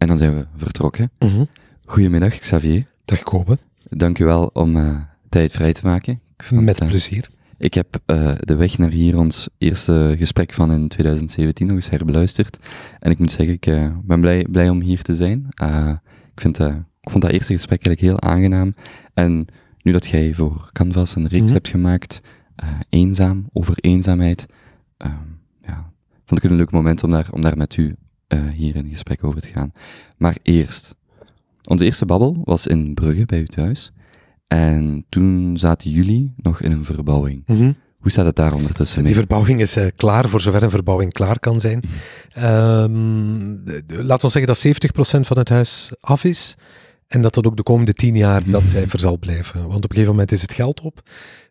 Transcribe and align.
En 0.00 0.08
dan 0.08 0.18
zijn 0.18 0.34
we 0.34 0.46
vertrokken. 0.56 1.10
Mhm. 1.18 1.44
Goedemiddag, 1.84 2.38
Xavier. 2.38 2.84
Dag 3.04 3.22
Kobe. 3.22 3.58
Dank 3.88 4.18
u 4.18 4.24
wel 4.24 4.50
om 4.52 4.76
uh, 4.76 4.96
tijd 5.28 5.52
vrij 5.52 5.72
te 5.72 5.84
maken. 5.84 6.20
Met 6.50 6.82
uh, 6.82 6.88
plezier. 6.88 7.28
Ik 7.58 7.74
heb 7.74 7.98
uh, 8.06 8.32
de 8.38 8.54
weg 8.54 8.78
naar 8.78 8.90
hier, 8.90 9.18
ons 9.18 9.48
eerste 9.58 10.14
gesprek 10.18 10.52
van 10.52 10.72
in 10.72 10.88
2017, 10.88 11.66
nog 11.66 11.76
eens 11.76 11.90
herbeluisterd. 11.90 12.58
En 12.98 13.10
ik 13.10 13.18
moet 13.18 13.30
zeggen, 13.30 13.54
ik 13.54 13.92
ben 14.02 14.20
blij, 14.20 14.46
blij 14.50 14.68
om 14.68 14.80
hier 14.80 15.02
te 15.02 15.16
zijn. 15.16 15.46
ik, 16.34 16.40
vind, 16.40 16.58
ik 17.00 17.10
vond 17.10 17.22
dat 17.22 17.32
eerste 17.32 17.52
gesprek 17.52 17.86
eigenlijk 17.86 18.00
heel 18.00 18.30
aangenaam. 18.30 18.74
En 19.14 19.46
nu 19.82 19.92
dat 19.92 20.06
jij 20.06 20.34
voor 20.34 20.70
Canvas 20.72 21.14
een 21.14 21.22
reeks 21.22 21.34
mm 21.34 21.44
-hmm. 21.44 21.54
hebt 21.54 21.68
gemaakt, 21.68 22.20
eenzaam, 22.88 23.48
over 23.52 23.74
eenzaamheid, 23.76 24.46
ja, 25.60 25.92
vond 26.24 26.36
ik 26.36 26.42
het 26.42 26.50
een 26.50 26.56
leuk 26.56 26.70
moment 26.70 27.02
om 27.02 27.10
daar, 27.10 27.28
om 27.30 27.40
daar 27.40 27.56
met 27.56 27.76
u 27.76 27.96
uh, 28.34 28.48
hier 28.52 28.76
in 28.76 28.88
gesprek 28.88 29.24
over 29.24 29.40
te 29.40 29.48
gaan. 29.48 29.72
Maar 30.16 30.36
eerst, 30.42 30.94
onze 31.64 31.84
eerste 31.84 32.06
babbel 32.06 32.40
was 32.44 32.66
in 32.66 32.94
Brugge 32.94 33.26
bij 33.26 33.40
u 33.40 33.46
thuis. 33.46 33.92
En 34.46 35.04
toen 35.08 35.58
zaten 35.58 35.90
jullie 35.90 36.34
nog 36.36 36.60
in 36.60 36.72
een 36.72 36.84
verbouwing. 36.84 37.42
Mm 37.46 37.56
-hmm. 37.56 37.76
Hoe 38.00 38.10
staat 38.10 38.24
het 38.24 38.36
daar 38.36 38.52
ondertussen 38.52 38.98
mee? 38.98 39.06
Die 39.06 39.20
verbouwing 39.20 39.60
is 39.60 39.76
uh, 39.76 39.86
klaar, 39.96 40.28
voor 40.28 40.40
zover 40.40 40.62
een 40.62 40.70
verbouwing 40.70 41.12
klaar 41.12 41.38
kan 41.38 41.60
zijn. 41.60 41.82
um, 42.38 43.62
laat 43.86 44.24
ons 44.24 44.32
zeggen 44.32 44.52
dat 44.52 44.66
70% 44.66 45.20
van 45.20 45.38
het 45.38 45.48
huis 45.48 45.90
af 46.00 46.24
is. 46.24 46.56
En 47.06 47.22
dat 47.22 47.34
dat 47.34 47.46
ook 47.46 47.56
de 47.56 47.62
komende 47.62 47.92
tien 47.92 48.16
jaar 48.16 48.50
dat 48.50 48.62
cijfer 48.68 49.00
zal 49.06 49.18
blijven. 49.18 49.60
Want 49.60 49.74
op 49.74 49.82
een 49.82 49.88
gegeven 49.90 50.10
moment 50.10 50.32
is 50.32 50.42
het 50.42 50.52
geld 50.52 50.80
op. 50.80 51.02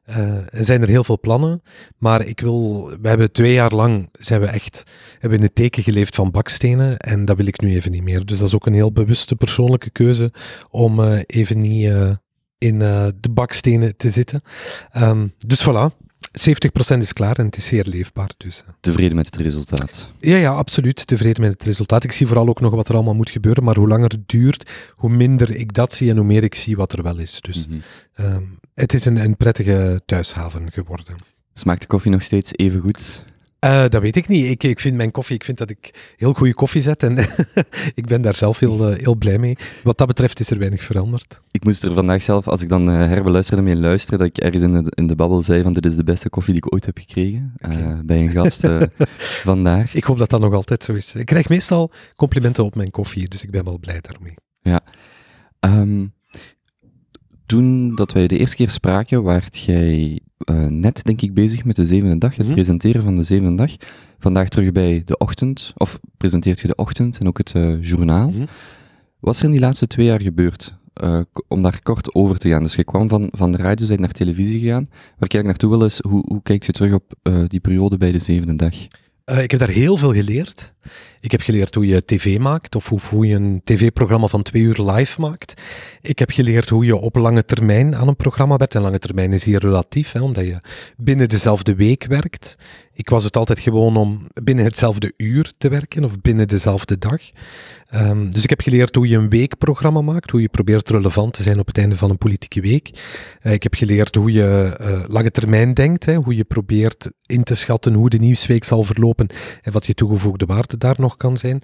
Uh, 0.09 0.37
zijn 0.51 0.81
er 0.81 0.87
heel 0.87 1.03
veel 1.03 1.19
plannen, 1.19 1.61
maar 1.97 2.25
ik 2.25 2.39
wil, 2.39 2.89
we 3.01 3.07
hebben 3.07 3.31
twee 3.31 3.53
jaar 3.53 3.73
lang, 3.73 4.09
zijn 4.11 4.41
we 4.41 4.47
echt, 4.47 4.83
hebben 5.19 5.39
in 5.39 5.45
het 5.45 5.55
teken 5.55 5.83
geleefd 5.83 6.15
van 6.15 6.31
bakstenen 6.31 6.97
en 6.97 7.25
dat 7.25 7.37
wil 7.37 7.45
ik 7.45 7.61
nu 7.61 7.75
even 7.75 7.91
niet 7.91 8.03
meer. 8.03 8.25
Dus 8.25 8.37
dat 8.37 8.47
is 8.47 8.55
ook 8.55 8.65
een 8.65 8.73
heel 8.73 8.91
bewuste 8.91 9.35
persoonlijke 9.35 9.89
keuze 9.89 10.31
om 10.69 10.99
uh, 10.99 11.19
even 11.25 11.57
niet 11.57 11.83
uh, 11.83 12.11
in 12.57 12.79
de 12.79 13.29
bakstenen 13.31 13.97
te 13.97 14.09
zitten. 14.09 14.41
Um, 14.97 15.33
dus 15.37 15.69
voilà, 15.69 16.08
70% 16.31 16.97
is 16.97 17.13
klaar 17.13 17.37
en 17.37 17.45
het 17.45 17.57
is 17.57 17.65
zeer 17.65 17.85
leefbaar. 17.87 18.31
Dus. 18.37 18.63
Tevreden 18.79 19.15
met 19.15 19.25
het 19.25 19.35
resultaat? 19.35 20.11
Ja, 20.19 20.37
ja, 20.37 20.51
absoluut. 20.51 21.07
Tevreden 21.07 21.41
met 21.41 21.51
het 21.51 21.63
resultaat. 21.63 22.03
Ik 22.03 22.11
zie 22.11 22.27
vooral 22.27 22.47
ook 22.47 22.61
nog 22.61 22.73
wat 22.73 22.87
er 22.87 22.95
allemaal 22.95 23.15
moet 23.15 23.29
gebeuren, 23.29 23.63
maar 23.63 23.75
hoe 23.75 23.87
langer 23.87 24.09
het 24.09 24.29
duurt, 24.29 24.71
hoe 24.95 25.09
minder 25.09 25.55
ik 25.55 25.73
dat 25.73 25.93
zie 25.93 26.09
en 26.09 26.17
hoe 26.17 26.25
meer 26.25 26.43
ik 26.43 26.55
zie 26.55 26.75
wat 26.75 26.93
er 26.93 27.03
wel 27.03 27.17
is. 27.17 27.41
Dus 27.41 27.67
mm 27.67 27.81
-hmm. 28.13 28.25
um, 28.25 28.59
het 28.73 28.93
is 28.93 29.05
een, 29.05 29.17
een 29.17 29.37
prettige 29.37 30.01
thuishaven 30.05 30.71
geworden. 30.71 31.15
Smaakt 31.53 31.81
de 31.81 31.87
koffie 31.87 32.11
nog 32.11 32.23
steeds 32.23 32.51
even 32.55 32.81
goed? 32.81 33.23
Uh, 33.65 33.85
dat 33.89 34.01
weet 34.01 34.15
ik 34.15 34.27
niet. 34.27 34.45
Ik, 34.45 34.63
ik 34.63 34.79
vind 34.79 34.95
mijn 34.95 35.11
koffie, 35.11 35.35
ik 35.35 35.43
vind 35.43 35.57
dat 35.57 35.69
ik 35.69 36.13
heel 36.17 36.33
goede 36.33 36.53
koffie 36.53 36.81
zet 36.81 37.03
en 37.03 37.17
ik 38.01 38.07
ben 38.07 38.21
daar 38.21 38.35
zelf 38.35 38.59
heel, 38.59 38.91
uh, 38.91 38.97
heel 38.97 39.15
blij 39.15 39.37
mee. 39.37 39.57
Wat 39.83 39.97
dat 39.97 40.07
betreft 40.07 40.39
is 40.39 40.49
er 40.49 40.57
weinig 40.57 40.83
veranderd. 40.83 41.41
Ik 41.51 41.63
moest 41.63 41.83
er 41.83 41.93
vandaag 41.93 42.21
zelf, 42.21 42.47
als 42.47 42.61
ik 42.61 42.69
dan 42.69 42.89
uh, 42.89 42.95
herbeluisterde 42.95 43.63
mee 43.63 43.75
luisteren, 43.75 44.19
dat 44.19 44.27
ik 44.27 44.37
ergens 44.37 44.63
in 44.63 44.83
de, 44.83 44.91
in 44.95 45.07
de 45.07 45.15
babbel 45.15 45.41
zei 45.41 45.63
van 45.63 45.73
dit 45.73 45.85
is 45.85 45.95
de 45.95 46.03
beste 46.03 46.29
koffie 46.29 46.53
die 46.53 46.63
ik 46.65 46.73
ooit 46.73 46.85
heb 46.85 46.97
gekregen 46.97 47.53
okay. 47.57 48.01
bij 48.05 48.19
een 48.19 48.29
gast 48.29 48.67
vandaag. 49.51 49.95
Ik 49.95 50.03
hoop 50.03 50.17
dat 50.17 50.29
dat 50.29 50.39
nog 50.39 50.53
altijd 50.53 50.83
zo 50.83 50.93
is. 50.93 51.15
Ik 51.15 51.25
krijg 51.25 51.49
meestal 51.49 51.91
complimenten 52.15 52.63
op 52.63 52.75
mijn 52.75 52.91
koffie, 52.91 53.27
dus 53.27 53.43
ik 53.43 53.51
ben 53.51 53.63
wel 53.63 53.79
blij 53.79 54.01
daarmee. 54.01 54.33
Ja. 54.61 54.81
Um, 55.59 56.13
toen 57.49 57.95
dat 57.95 58.11
wij 58.11 58.27
de 58.27 58.37
eerste 58.37 58.55
keer 58.55 58.69
spraken, 58.69 59.23
waart 59.23 59.57
jij 59.57 60.19
uh, 60.51 60.65
net, 60.67 61.03
denk 61.03 61.21
ik, 61.21 61.33
bezig 61.33 61.63
met 61.63 61.75
de 61.75 61.85
zevende 61.85 62.17
dag, 62.17 62.29
het 62.29 62.39
mm 62.39 62.45
-hmm. 62.45 62.53
presenteren 62.53 63.03
van 63.03 63.15
de 63.15 63.23
zevende 63.23 63.55
dag. 63.55 63.75
Vandaag 64.19 64.49
terug 64.49 64.71
bij 64.71 65.01
de 65.05 65.17
ochtend, 65.17 65.73
of 65.77 65.99
presenteert 66.17 66.59
je 66.59 66.67
de 66.67 66.75
ochtend 66.75 67.17
en 67.17 67.27
ook 67.27 67.37
het 67.37 67.53
uh, 67.53 67.83
journaal. 67.83 68.27
Mm 68.27 68.35
-hmm. 68.35 68.47
Wat 69.19 69.33
is 69.33 69.39
er 69.39 69.45
in 69.45 69.51
die 69.51 69.59
laatste 69.59 69.87
twee 69.87 70.05
jaar 70.05 70.21
gebeurd? 70.21 70.77
Uh, 71.03 71.19
om 71.47 71.61
daar 71.61 71.79
kort 71.83 72.15
over 72.15 72.37
te 72.37 72.49
gaan. 72.49 72.63
Dus 72.63 72.75
je 72.75 72.83
kwam 72.83 73.09
van, 73.09 73.27
van 73.31 73.51
de 73.51 73.57
radio, 73.57 73.85
zijn 73.85 73.99
naar 73.99 74.11
televisie 74.11 74.59
gegaan. 74.59 74.85
Waar 74.89 75.29
ik 75.29 75.33
eigenlijk 75.33 75.45
naartoe 75.45 75.69
wil 75.69 75.85
is, 75.85 75.99
hoe, 76.07 76.23
hoe 76.27 76.41
kijkt 76.41 76.65
je 76.65 76.71
terug 76.71 76.93
op 76.93 77.13
die 77.47 77.59
periode 77.59 77.97
bij 77.97 78.11
de 78.11 78.19
zevende 78.19 78.55
dag? 78.55 78.75
Uh, 79.25 79.43
ik 79.43 79.51
heb 79.51 79.59
daar 79.59 79.69
heel 79.69 79.97
veel 79.97 80.13
geleerd. 80.13 80.73
Ik 81.19 81.31
heb 81.31 81.41
geleerd 81.41 81.75
hoe 81.75 81.87
je 81.87 82.05
tv 82.05 82.37
maakt, 82.39 82.75
of 82.75 83.09
hoe, 83.09 83.27
je 83.27 83.35
een 83.35 83.61
tv-programma 83.63 84.27
van 84.27 84.43
twee 84.43 84.61
uur 84.61 84.81
live 84.91 85.21
maakt. 85.21 85.61
Ik 86.01 86.19
heb 86.19 86.31
geleerd 86.31 86.69
hoe 86.69 86.85
je 86.85 86.95
op 86.95 87.15
lange 87.15 87.45
termijn 87.45 87.95
aan 87.95 88.07
een 88.07 88.15
programma 88.15 88.57
werkt. 88.57 88.75
En 88.75 88.81
lange 88.81 88.99
termijn 88.99 89.33
is 89.33 89.43
hier 89.43 89.59
relatief, 89.59 90.11
hè, 90.11 90.21
omdat 90.21 90.45
je 90.45 90.61
binnen 90.97 91.29
dezelfde 91.29 91.75
week 91.75 92.05
werkt. 92.05 92.57
Ik 92.93 93.09
was 93.09 93.23
het 93.23 93.37
altijd 93.37 93.59
gewoon 93.59 93.97
om 93.97 94.27
binnen 94.43 94.65
hetzelfde 94.65 95.13
uur 95.17 95.51
te 95.57 95.69
werken, 95.69 96.03
of 96.03 96.21
binnen 96.21 96.47
dezelfde 96.47 96.97
dag. 96.97 97.21
Um, 97.93 98.31
dus 98.31 98.43
ik 98.43 98.49
heb 98.49 98.61
geleerd 98.61 98.95
hoe 98.95 99.07
je 99.07 99.17
een 99.17 99.29
weekprogramma 99.29 100.01
maakt, 100.01 100.31
hoe 100.31 100.41
je 100.41 100.49
probeert 100.49 100.89
relevant 100.89 101.33
te 101.33 101.43
zijn 101.43 101.59
op 101.59 101.67
het 101.67 101.77
einde 101.77 101.97
van 101.97 102.09
een 102.09 102.17
politieke 102.17 102.61
week. 102.61 102.89
Uh, 103.41 103.53
ik 103.53 103.63
heb 103.63 103.73
geleerd 103.73 104.15
hoe 104.15 104.31
je 104.31 104.77
uh, 104.81 105.03
lange 105.07 105.31
termijn 105.31 105.73
denkt, 105.73 106.05
hè, 106.05 106.15
hoe 106.15 106.35
je 106.35 106.43
probeert 106.43 107.11
in 107.25 107.43
te 107.43 107.55
schatten 107.55 107.93
hoe 107.93 108.09
de 108.09 108.17
nieuwsweek 108.17 108.63
zal 108.63 108.83
verlopen 108.83 109.27
en 109.61 109.71
wat 109.71 109.85
je 109.85 109.93
toegevoegde 109.93 110.45
waarde 110.45 110.68
daar 110.77 110.95
nog 110.97 111.17
kan 111.17 111.37
zijn. 111.37 111.61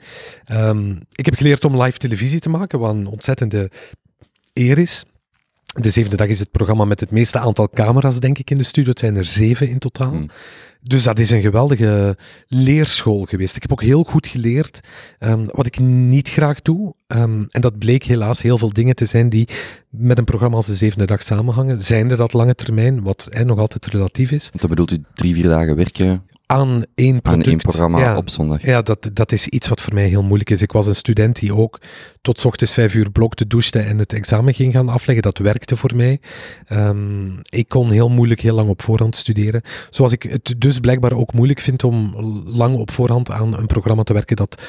Um, 0.52 1.00
ik 1.12 1.26
heb 1.26 1.36
geleerd 1.36 1.66
om 1.66 1.82
live 1.82 1.98
televisie 1.98 2.40
te 2.40 2.50
maken, 2.50 2.80
wat 2.80 2.94
een 2.94 3.08
ontzettende 3.08 3.72
eer 4.54 4.78
is. 4.78 5.04
De 5.82 5.90
zevende 5.90 6.18
dag 6.18 6.28
is 6.28 6.40
het 6.40 6.52
programma 6.52 6.86
met 6.86 7.00
het 7.00 7.12
meeste 7.12 7.40
aantal 7.40 7.70
camera's, 7.70 8.20
denk 8.20 8.38
ik, 8.38 8.52
in 8.52 8.58
de 8.58 8.64
studio. 8.64 8.90
Het 8.90 9.00
zijn 9.00 9.18
er 9.18 9.26
zeven 9.26 9.70
in 9.70 9.80
totaal. 9.80 10.12
Hmm. 10.12 10.30
Dus 10.82 11.04
dat 11.04 11.20
is 11.20 11.30
een 11.30 11.42
geweldige 11.42 12.18
leerschool 12.48 13.24
geweest. 13.24 13.56
Ik 13.56 13.62
heb 13.62 13.72
ook 13.72 13.82
heel 13.82 14.04
goed 14.04 14.28
geleerd 14.28 14.80
um, 15.20 15.46
wat 15.52 15.66
ik 15.66 15.80
niet 15.80 16.30
graag 16.30 16.62
doe. 16.62 16.94
Um, 17.08 17.48
en 17.50 17.62
dat 17.62 17.78
bleek 17.78 18.04
helaas 18.04 18.42
heel 18.42 18.58
veel 18.58 18.74
dingen 18.74 18.96
te 18.96 19.06
zijn 19.06 19.30
die 19.30 19.48
met 19.90 20.18
een 20.18 20.24
programma 20.24 20.56
als 20.56 20.66
de 20.66 20.76
zevende 20.76 21.06
dag 21.06 21.24
samenhangen. 21.24 21.82
Zijnde 21.82 22.16
dat 22.16 22.34
lange 22.34 22.56
termijn, 22.56 23.04
wat 23.04 23.28
eh, 23.32 23.44
nog 23.44 23.60
altijd 23.60 23.86
relatief 23.86 24.32
is. 24.32 24.50
Want 24.50 24.62
dat 24.62 24.70
bedoelt 24.70 24.92
u 24.92 25.04
drie, 25.14 25.34
vier 25.34 25.44
dagen 25.44 25.76
werken? 25.76 26.24
Aan 26.46 26.84
één 26.96 27.22
product. 27.22 27.46
Aan 27.46 27.52
één 27.52 27.58
programma 27.58 28.00
ja, 28.00 28.18
op 28.18 28.30
zondag. 28.30 28.62
Ja, 28.62 28.82
dat, 28.82 29.10
dat 29.14 29.32
is 29.32 29.48
iets 29.48 29.68
wat 29.68 29.82
voor 29.82 29.94
mij 29.94 30.08
heel 30.08 30.24
moeilijk 30.24 30.50
is. 30.50 30.62
Ik 30.62 30.72
was 30.72 30.88
een 30.88 30.96
student 30.96 31.40
die 31.40 31.54
ook 31.54 31.82
tot 32.22 32.46
ochtends 32.46 32.74
vijf 32.74 32.94
uur 32.94 33.12
blokte, 33.12 33.48
douchte 33.48 33.80
en 33.80 33.98
het 33.98 34.14
examen 34.14 34.54
ging 34.54 34.74
gaan 34.74 34.90
afleggen. 34.90 35.24
Dat 35.24 35.38
werkte 35.38 35.76
voor 35.76 35.96
mij. 35.96 36.20
Um, 36.70 37.40
ik 37.44 37.68
kon 37.70 37.92
heel 37.92 38.10
moeilijk 38.10 38.42
heel 38.42 38.56
lang 38.56 38.70
op 38.70 38.82
voorhand 38.82 39.16
studeren. 39.16 39.62
Zoals 39.90 40.12
ik 40.12 40.24
het 40.24 40.56
dus 40.58 40.80
blijkbaar 40.80 41.14
ook 41.14 41.34
moeilijk 41.34 41.60
vind 41.60 41.84
om 41.84 42.16
lang 42.46 42.78
op 42.78 42.92
voorhand 42.92 43.32
aan 43.32 43.58
een 43.58 43.68
programma 43.68 44.04
te 44.04 44.14
werken 44.14 44.36
dat 44.36 44.62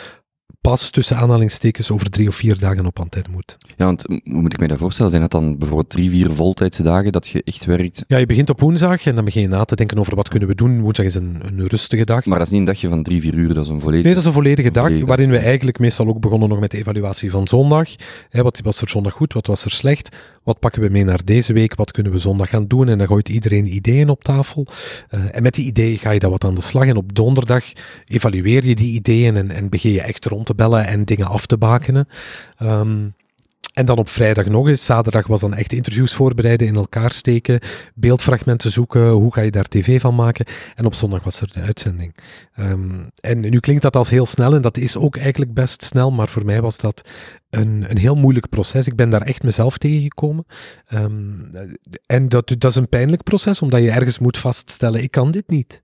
pas 0.66 0.90
tussen 0.90 1.16
aanhalingstekens 1.16 1.90
over 1.90 2.10
drie 2.10 2.28
of 2.28 2.34
vier 2.34 2.58
dagen 2.58 2.86
op 2.86 3.00
antenne 3.00 3.28
moet. 3.32 3.56
Ja, 3.76 3.84
want 3.84 4.02
hoe 4.02 4.20
moet 4.24 4.52
ik 4.52 4.58
mij 4.58 4.68
dat 4.68 4.78
voorstellen? 4.78 5.10
Zijn 5.10 5.22
dat 5.22 5.30
dan 5.30 5.58
bijvoorbeeld 5.58 5.90
drie, 5.90 6.10
vier 6.10 6.30
voltijdse 6.30 6.82
dagen 6.82 7.12
dat 7.12 7.28
je 7.28 7.42
echt 7.44 7.64
werkt? 7.64 8.04
Ja, 8.08 8.16
je 8.16 8.26
begint 8.26 8.50
op 8.50 8.60
woensdag 8.60 9.06
en 9.06 9.14
dan 9.14 9.24
begin 9.24 9.42
je 9.42 9.48
na 9.48 9.64
te 9.64 9.76
denken 9.76 9.98
over 9.98 10.14
wat 10.16 10.28
kunnen 10.28 10.48
we 10.48 10.54
doen. 10.54 10.80
Woensdag 10.80 11.06
is 11.06 11.14
een, 11.14 11.38
een 11.42 11.66
rustige 11.66 12.04
dag. 12.04 12.24
Maar 12.24 12.38
dat 12.38 12.46
is 12.46 12.52
niet 12.52 12.60
een 12.60 12.66
dagje 12.66 12.88
van 12.88 13.02
drie, 13.02 13.20
vier 13.20 13.34
uur, 13.34 13.54
dat 13.54 13.64
is 13.64 13.70
een 13.70 13.80
volledige... 13.80 14.04
Nee, 14.04 14.14
dat 14.14 14.22
is 14.22 14.28
een 14.28 14.34
volledige 14.34 14.70
dag, 14.70 14.82
volledige. 14.82 15.06
waarin 15.06 15.30
we 15.30 15.38
eigenlijk 15.38 15.78
meestal 15.78 16.08
ook 16.08 16.20
begonnen 16.20 16.48
nog 16.48 16.60
met 16.60 16.70
de 16.70 16.78
evaluatie 16.78 17.30
van 17.30 17.48
zondag. 17.48 17.88
Wat 18.30 18.60
was 18.62 18.80
er 18.80 18.88
zondag 18.88 19.12
goed, 19.12 19.32
wat 19.32 19.46
was 19.46 19.64
er 19.64 19.70
slecht? 19.70 20.16
Wat 20.46 20.58
pakken 20.58 20.82
we 20.82 20.88
mee 20.88 21.04
naar 21.04 21.24
deze 21.24 21.52
week? 21.52 21.74
Wat 21.74 21.90
kunnen 21.90 22.12
we 22.12 22.18
zondag 22.18 22.48
gaan 22.48 22.66
doen? 22.66 22.88
En 22.88 22.98
dan 22.98 23.06
gooit 23.06 23.28
iedereen 23.28 23.74
ideeën 23.74 24.08
op 24.08 24.24
tafel. 24.24 24.66
Uh, 25.10 25.20
en 25.30 25.42
met 25.42 25.54
die 25.54 25.66
ideeën 25.66 25.98
ga 25.98 26.10
je 26.10 26.18
dan 26.18 26.30
wat 26.30 26.44
aan 26.44 26.54
de 26.54 26.60
slag. 26.60 26.86
En 26.86 26.96
op 26.96 27.14
donderdag 27.14 27.64
evalueer 28.04 28.66
je 28.66 28.74
die 28.74 28.92
ideeën 28.92 29.36
en, 29.36 29.50
en 29.50 29.68
begin 29.68 29.92
je 29.92 30.00
echt 30.00 30.24
rond 30.24 30.46
te 30.46 30.54
bellen 30.56 30.86
en 30.86 31.04
dingen 31.04 31.26
af 31.26 31.46
te 31.46 31.58
bakenen. 31.58 32.08
Um, 32.62 33.14
en 33.76 33.86
dan 33.86 33.96
op 33.96 34.08
vrijdag 34.08 34.46
nog 34.46 34.68
eens. 34.68 34.84
Zaterdag 34.84 35.26
was 35.26 35.40
dan 35.40 35.54
echt 35.54 35.72
interviews 35.72 36.14
voorbereiden, 36.14 36.66
in 36.66 36.74
elkaar 36.74 37.12
steken, 37.12 37.60
beeldfragmenten 37.94 38.70
zoeken. 38.70 39.08
Hoe 39.08 39.32
ga 39.32 39.40
je 39.40 39.50
daar 39.50 39.68
tv 39.68 40.00
van 40.00 40.14
maken? 40.14 40.46
En 40.74 40.84
op 40.84 40.94
zondag 40.94 41.24
was 41.24 41.40
er 41.40 41.52
de 41.52 41.60
uitzending. 41.60 42.14
Um, 42.58 43.10
en 43.20 43.40
nu 43.40 43.60
klinkt 43.60 43.82
dat 43.82 43.96
als 43.96 44.10
heel 44.10 44.26
snel 44.26 44.54
en 44.54 44.62
dat 44.62 44.76
is 44.76 44.96
ook 44.96 45.16
eigenlijk 45.16 45.54
best 45.54 45.84
snel, 45.84 46.10
maar 46.10 46.28
voor 46.28 46.44
mij 46.44 46.60
was 46.60 46.78
dat 46.78 47.08
een, 47.56 47.84
een 47.88 47.98
heel 47.98 48.14
moeilijk 48.14 48.48
proces. 48.48 48.86
Ik 48.86 48.96
ben 48.96 49.10
daar 49.10 49.22
echt 49.22 49.42
mezelf 49.42 49.78
tegengekomen. 49.78 50.46
Um, 50.94 51.50
en 52.06 52.28
dat, 52.28 52.54
dat 52.58 52.70
is 52.70 52.76
een 52.76 52.88
pijnlijk 52.88 53.22
proces, 53.22 53.62
omdat 53.62 53.82
je 53.82 53.90
ergens 53.90 54.18
moet 54.18 54.38
vaststellen, 54.38 55.02
ik 55.02 55.10
kan 55.10 55.30
dit 55.30 55.48
niet. 55.48 55.82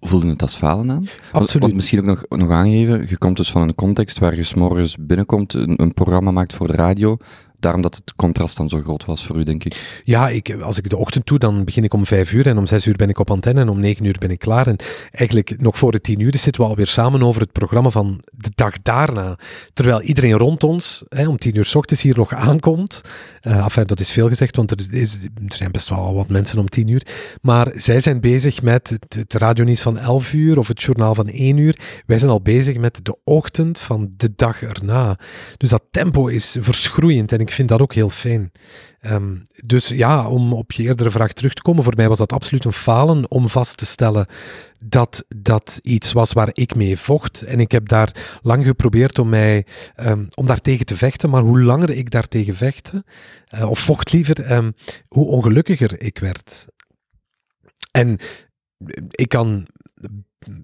Voelde 0.00 0.28
het 0.28 0.42
als 0.42 0.54
falen 0.54 0.90
aan? 0.90 1.06
Absoluut. 1.32 1.74
Misschien 1.74 1.98
ook 1.98 2.04
nog, 2.06 2.24
nog 2.28 2.50
aangeven, 2.50 3.06
je 3.08 3.18
komt 3.18 3.36
dus 3.36 3.50
van 3.50 3.62
een 3.62 3.74
context 3.74 4.18
waar 4.18 4.36
je 4.36 4.42
s'morgens 4.42 4.96
binnenkomt, 5.00 5.54
een, 5.54 5.82
een 5.82 5.94
programma 5.94 6.30
maakt 6.30 6.52
voor 6.52 6.66
de 6.66 6.72
radio, 6.72 7.16
daarom 7.62 7.82
dat 7.82 7.94
het 7.94 8.14
contrast 8.16 8.56
dan 8.56 8.68
zo 8.68 8.80
groot 8.80 9.04
was 9.04 9.26
voor 9.26 9.36
u, 9.36 9.42
denk 9.42 9.64
ik. 9.64 10.00
Ja, 10.04 10.28
ik, 10.28 10.56
als 10.60 10.78
ik 10.78 10.90
de 10.90 10.96
ochtend 10.96 11.26
doe, 11.26 11.38
dan 11.38 11.64
begin 11.64 11.84
ik 11.84 11.94
om 11.94 12.06
vijf 12.06 12.32
uur 12.32 12.46
en 12.46 12.58
om 12.58 12.66
zes 12.66 12.86
uur 12.86 12.96
ben 12.96 13.08
ik 13.08 13.18
op 13.18 13.30
antenne 13.30 13.60
en 13.60 13.68
om 13.68 13.80
negen 13.80 14.04
uur 14.04 14.16
ben 14.18 14.30
ik 14.30 14.38
klaar. 14.38 14.66
En 14.66 14.76
eigenlijk 15.10 15.60
nog 15.60 15.78
voor 15.78 15.92
de 15.92 16.00
tien 16.00 16.20
uur 16.20 16.36
zitten 16.36 16.62
we 16.62 16.68
alweer 16.68 16.86
samen 16.86 17.22
over 17.22 17.40
het 17.40 17.52
programma 17.52 17.90
van 17.90 18.20
de 18.30 18.50
dag 18.54 18.82
daarna. 18.82 19.38
Terwijl 19.72 20.02
iedereen 20.02 20.32
rond 20.32 20.64
ons 20.64 21.02
hè, 21.08 21.28
om 21.28 21.38
tien 21.38 21.56
uur 21.56 21.64
s 21.64 21.74
ochtends 21.74 22.02
hier 22.02 22.16
nog 22.16 22.34
aankomt. 22.34 23.00
Uh, 23.42 23.64
enfin, 23.64 23.84
dat 23.86 24.00
is 24.00 24.10
veel 24.10 24.28
gezegd, 24.28 24.56
want 24.56 24.70
er, 24.70 24.78
is, 24.90 25.14
er 25.14 25.56
zijn 25.56 25.72
best 25.72 25.88
wel 25.88 26.14
wat 26.14 26.28
mensen 26.28 26.58
om 26.58 26.68
tien 26.68 26.88
uur. 26.88 27.06
Maar 27.40 27.72
zij 27.76 28.00
zijn 28.00 28.20
bezig 28.20 28.62
met 28.62 28.98
het, 29.08 29.34
radionieuws 29.34 29.80
van 29.80 29.98
elf 29.98 30.32
uur 30.32 30.58
of 30.58 30.68
het 30.68 30.82
journaal 30.82 31.14
van 31.14 31.28
één 31.28 31.56
uur. 31.56 31.78
Wij 32.06 32.18
zijn 32.18 32.30
al 32.30 32.40
bezig 32.40 32.76
met 32.76 33.00
de 33.02 33.18
ochtend 33.24 33.80
van 33.80 34.12
de 34.16 34.32
dag 34.36 34.62
erna. 34.62 35.18
Dus 35.56 35.70
dat 35.70 35.82
tempo 35.90 36.26
is 36.26 36.56
verschroeiend 36.60 37.32
en 37.32 37.38
ik 37.38 37.50
vind 37.52 37.68
dat 37.68 37.80
ook 37.80 37.94
heel 37.94 38.10
fijn. 38.10 38.52
Ehm, 39.00 39.36
dus 39.64 39.88
ja, 39.88 40.28
om 40.28 40.52
op 40.52 40.72
je 40.72 40.82
eerdere 40.82 41.10
vraag 41.10 41.32
terug 41.32 41.54
te 41.54 41.62
komen, 41.62 41.84
voor 41.84 41.96
mij 41.96 42.08
was 42.08 42.18
dat 42.18 42.32
absoluut 42.32 42.64
een 42.64 42.72
falen 42.72 43.30
om 43.30 43.48
vast 43.48 43.76
te 43.76 43.86
stellen 43.86 44.26
dat 44.84 45.24
dat 45.36 45.80
iets 45.82 46.12
was 46.12 46.32
waar 46.32 46.50
ik 46.52 46.74
mee 46.74 46.98
vocht. 46.98 47.42
En 47.42 47.60
ik 47.60 47.72
heb 47.72 47.88
daar 47.88 48.38
lang 48.42 48.64
geprobeerd 48.64 49.18
om, 49.18 49.28
mij, 49.28 49.66
um, 49.96 50.28
om 50.34 50.46
daar 50.46 50.60
tegen 50.60 50.86
te 50.86 50.96
vechten. 50.96 51.30
Maar 51.30 51.42
hoe 51.42 51.62
langer 51.62 51.90
ik 51.90 52.10
daar 52.10 52.28
tegen 52.28 52.56
vechtte, 52.56 53.04
uh, 53.54 53.70
of 53.70 53.78
vocht 53.78 54.12
liever, 54.12 54.52
um, 54.52 54.74
hoe 55.08 55.26
ongelukkiger 55.26 56.02
ik 56.02 56.18
werd. 56.18 56.66
En 57.90 58.18
ik 59.10 59.28
kan 59.28 59.66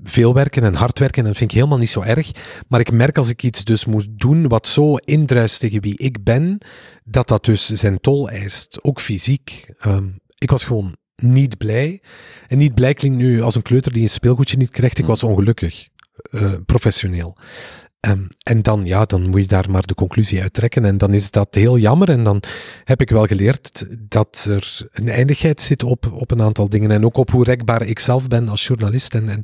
veel 0.03 0.35
werken 0.35 0.63
en 0.63 0.75
hard 0.75 0.99
werken, 0.99 1.23
en 1.23 1.29
dat 1.29 1.37
vind 1.37 1.51
ik 1.51 1.57
helemaal 1.57 1.79
niet 1.79 1.91
zo 1.91 2.03
erg. 2.03 2.31
Maar 2.69 2.81
ik 2.81 2.93
merk 2.93 3.19
als 3.19 3.29
ik 3.29 3.43
iets 3.43 3.65
dus 3.65 3.85
moet 3.85 4.07
doen 4.11 4.49
wat 4.49 4.67
zo 4.67 4.97
indruist 4.97 5.61
tegen 5.61 5.83
wie 5.83 5.99
ik 5.99 6.25
ben, 6.25 6.59
dat 7.05 7.29
dat 7.29 7.45
dus 7.45 7.69
zijn 7.69 8.01
tol 8.01 8.31
eist, 8.31 8.79
ook 8.83 9.01
fysiek. 9.01 9.71
Um, 9.87 10.21
ik 10.39 10.51
was 10.51 10.65
gewoon 10.65 10.97
niet 11.17 11.59
blij. 11.59 12.03
En 12.49 12.59
niet 12.59 12.75
blij 12.75 12.95
klinkt 12.95 13.19
nu 13.19 13.43
als 13.43 13.55
een 13.55 13.63
kleuter 13.63 13.93
die 13.93 14.03
een 14.03 14.09
speelgoedje 14.09 14.57
niet 14.57 14.71
krijgt. 14.71 14.99
Ik 14.99 15.07
was 15.07 15.23
ongelukkig, 15.23 15.89
uh, 16.31 16.53
professioneel. 16.67 17.37
Um, 18.01 18.29
en 18.43 18.63
dan, 18.63 18.83
ja, 18.85 19.05
dan 19.05 19.29
moet 19.29 19.41
je 19.41 19.47
daar 19.47 19.71
maar 19.71 19.87
de 19.87 19.95
conclusie 19.95 20.43
uit 20.43 20.53
trekken. 20.53 20.85
En 20.85 20.99
dan 20.99 21.15
is 21.15 21.31
dat 21.31 21.55
heel 21.55 21.79
jammer. 21.79 22.11
En 22.11 22.25
dan 22.25 22.43
heb 22.85 23.01
ik 23.01 23.11
wel 23.11 23.27
geleerd 23.27 23.87
dat 24.09 24.47
er 24.49 24.89
een 24.93 25.09
eindigheid 25.09 25.61
zit 25.61 25.83
op, 25.83 26.13
op 26.13 26.31
een 26.31 26.43
aantal 26.43 26.69
dingen. 26.69 26.91
En 26.91 27.05
ook 27.05 27.17
op 27.17 27.31
hoe 27.31 27.45
rekbaar 27.45 27.83
ik 27.83 27.99
zelf 27.99 28.29
ben 28.29 28.49
als 28.49 28.67
journalist. 28.67 29.15
En, 29.15 29.29
en 29.29 29.43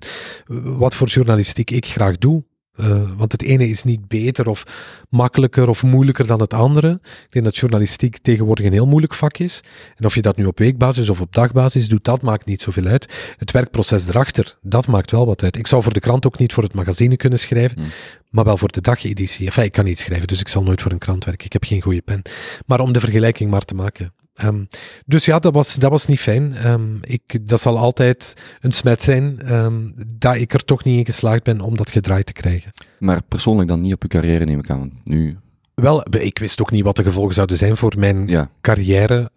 wat 0.78 0.94
voor 0.94 1.06
journalistiek 1.06 1.70
ik 1.70 1.86
graag 1.86 2.18
doe. 2.18 2.44
Uh, 2.76 3.02
want 3.16 3.32
het 3.32 3.42
ene 3.42 3.68
is 3.68 3.82
niet 3.82 4.08
beter 4.08 4.48
of 4.48 4.64
makkelijker 5.08 5.68
of 5.68 5.82
moeilijker 5.82 6.26
dan 6.26 6.40
het 6.40 6.54
andere. 6.54 7.00
Ik 7.02 7.26
denk 7.30 7.44
dat 7.44 7.56
journalistiek 7.56 8.18
tegenwoordig 8.18 8.66
een 8.66 8.72
heel 8.72 8.86
moeilijk 8.86 9.14
vak 9.14 9.38
is. 9.38 9.60
En 9.96 10.04
of 10.04 10.14
je 10.14 10.22
dat 10.22 10.36
nu 10.36 10.44
op 10.44 10.58
weekbasis 10.58 11.08
of 11.08 11.20
op 11.20 11.34
dagbasis 11.34 11.88
doet, 11.88 12.04
dat 12.04 12.22
maakt 12.22 12.46
niet 12.46 12.62
zoveel 12.62 12.84
uit. 12.84 13.34
Het 13.36 13.50
werkproces 13.50 14.08
erachter, 14.08 14.58
dat 14.62 14.86
maakt 14.86 15.10
wel 15.10 15.26
wat 15.26 15.42
uit. 15.42 15.56
Ik 15.56 15.66
zou 15.66 15.82
voor 15.82 15.92
de 15.92 16.00
krant 16.00 16.26
ook 16.26 16.38
niet 16.38 16.52
voor 16.52 16.62
het 16.62 16.74
magazine 16.74 17.16
kunnen 17.16 17.38
schrijven, 17.38 17.78
mm. 17.80 17.86
maar 18.30 18.44
wel 18.44 18.56
voor 18.56 18.72
de 18.72 18.80
dageditie. 18.80 19.46
Enfin, 19.46 19.64
ik 19.64 19.72
kan 19.72 19.84
niet 19.84 19.98
schrijven, 19.98 20.26
dus 20.26 20.40
ik 20.40 20.48
zal 20.48 20.62
nooit 20.62 20.82
voor 20.82 20.92
een 20.92 20.98
krant 20.98 21.24
werken. 21.24 21.46
Ik 21.46 21.52
heb 21.52 21.64
geen 21.64 21.82
goede 21.82 22.02
pen. 22.02 22.22
Maar 22.66 22.80
om 22.80 22.92
de 22.92 23.00
vergelijking 23.00 23.50
maar 23.50 23.64
te 23.64 23.74
maken. 23.74 24.12
Um, 24.42 24.68
dus 25.06 25.24
ja, 25.24 25.38
dat 25.38 25.54
was, 25.54 25.74
dat 25.74 25.90
was 25.90 26.06
niet 26.06 26.20
fijn. 26.20 26.66
Um, 26.66 26.98
ik, 27.00 27.48
dat 27.48 27.60
zal 27.60 27.78
altijd 27.78 28.34
een 28.60 28.72
smet 28.72 29.02
zijn 29.02 29.54
um, 29.54 29.94
dat 30.16 30.36
ik 30.36 30.52
er 30.52 30.64
toch 30.64 30.84
niet 30.84 30.98
in 30.98 31.04
geslaagd 31.04 31.42
ben 31.42 31.60
om 31.60 31.76
dat 31.76 31.90
gedraaid 31.90 32.26
te 32.26 32.32
krijgen. 32.32 32.72
Maar 32.98 33.22
persoonlijk 33.28 33.68
dan 33.68 33.80
niet 33.80 33.92
op 33.92 34.02
uw 34.02 34.08
carrière 34.08 34.44
neem 34.44 34.58
ik 34.58 34.70
aan. 34.70 35.00
Nu... 35.04 35.36
Wel, 35.74 36.04
ik 36.10 36.38
wist 36.38 36.60
ook 36.60 36.70
niet 36.70 36.84
wat 36.84 36.96
de 36.96 37.02
gevolgen 37.02 37.34
zouden 37.34 37.56
zijn 37.56 37.76
voor 37.76 37.94
mijn 37.98 38.26
ja. 38.26 38.50
carrière. 38.60 39.30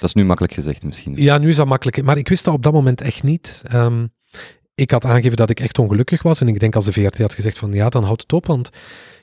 dat 0.00 0.02
is 0.08 0.14
nu 0.14 0.24
makkelijk 0.24 0.54
gezegd 0.54 0.84
misschien. 0.84 1.16
Ja, 1.16 1.38
nu 1.38 1.48
is 1.48 1.56
dat 1.56 1.66
makkelijk. 1.66 2.02
Maar 2.02 2.18
ik 2.18 2.28
wist 2.28 2.44
dat 2.44 2.54
op 2.54 2.62
dat 2.62 2.72
moment 2.72 3.00
echt 3.00 3.22
niet. 3.22 3.62
ik 4.74 4.90
had 4.90 5.04
aangegeven 5.04 5.36
dat 5.36 5.50
ik 5.50 5.60
echt 5.60 5.78
ongelukkig 5.78 6.22
was. 6.22 6.40
En 6.40 6.48
ik 6.48 6.60
denk 6.60 6.74
als 6.74 6.84
de 6.84 6.92
VRT 6.92 7.18
had 7.18 7.34
gezegd 7.34 7.58
van 7.58 7.72
ja, 7.72 7.88
dan 7.88 8.04
houdt 8.04 8.22
het 8.22 8.32
op. 8.32 8.46
Want 8.46 8.70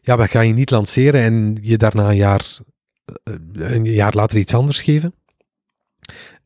ja, 0.01 0.17
we 0.17 0.27
gaan 0.27 0.47
je 0.47 0.53
niet 0.53 0.71
lanceren 0.71 1.21
en 1.21 1.57
je 1.61 1.77
daarna 1.77 2.09
een 2.09 2.15
jaar 2.15 2.59
een 3.53 3.85
jaar 3.85 4.13
later 4.13 4.38
iets 4.38 4.53
anders 4.53 4.81
geven. 4.81 5.13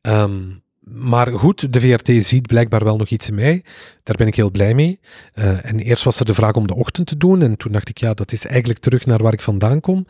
Um, 0.01 0.65
maar 0.92 1.27
goed, 1.33 1.74
de 1.74 1.80
VRT 1.80 2.25
ziet 2.25 2.48
blijkbaar 2.48 2.83
wel 2.83 2.98
nog 2.98 3.09
iets 3.09 3.27
in 3.27 3.36
mij. 3.36 3.63
Daar 4.04 4.15
ben 4.15 4.27
ik 4.27 4.36
heel 4.36 4.51
blij 4.51 4.74
mee. 4.74 5.00
Uh, 5.36 5.65
en 5.65 5.80
eerst 5.80 6.04
was 6.04 6.19
er 6.19 6.25
de 6.25 6.33
vraag 6.33 6.54
om 6.54 6.68
de 6.68 6.75
ochtend 6.75 7.07
te 7.07 7.18
doen. 7.18 7.42
En 7.42 7.57
toen 7.57 7.71
dacht 7.71 7.89
ik, 7.89 7.98
ja, 7.98 8.13
dat 8.13 8.31
is 8.31 8.45
eigenlijk 8.45 8.80
terug 8.80 9.06
naar 9.06 9.24
waar 9.24 9.33
ik 9.33 9.42
vandaan 9.42 9.80
kom. 9.80 10.06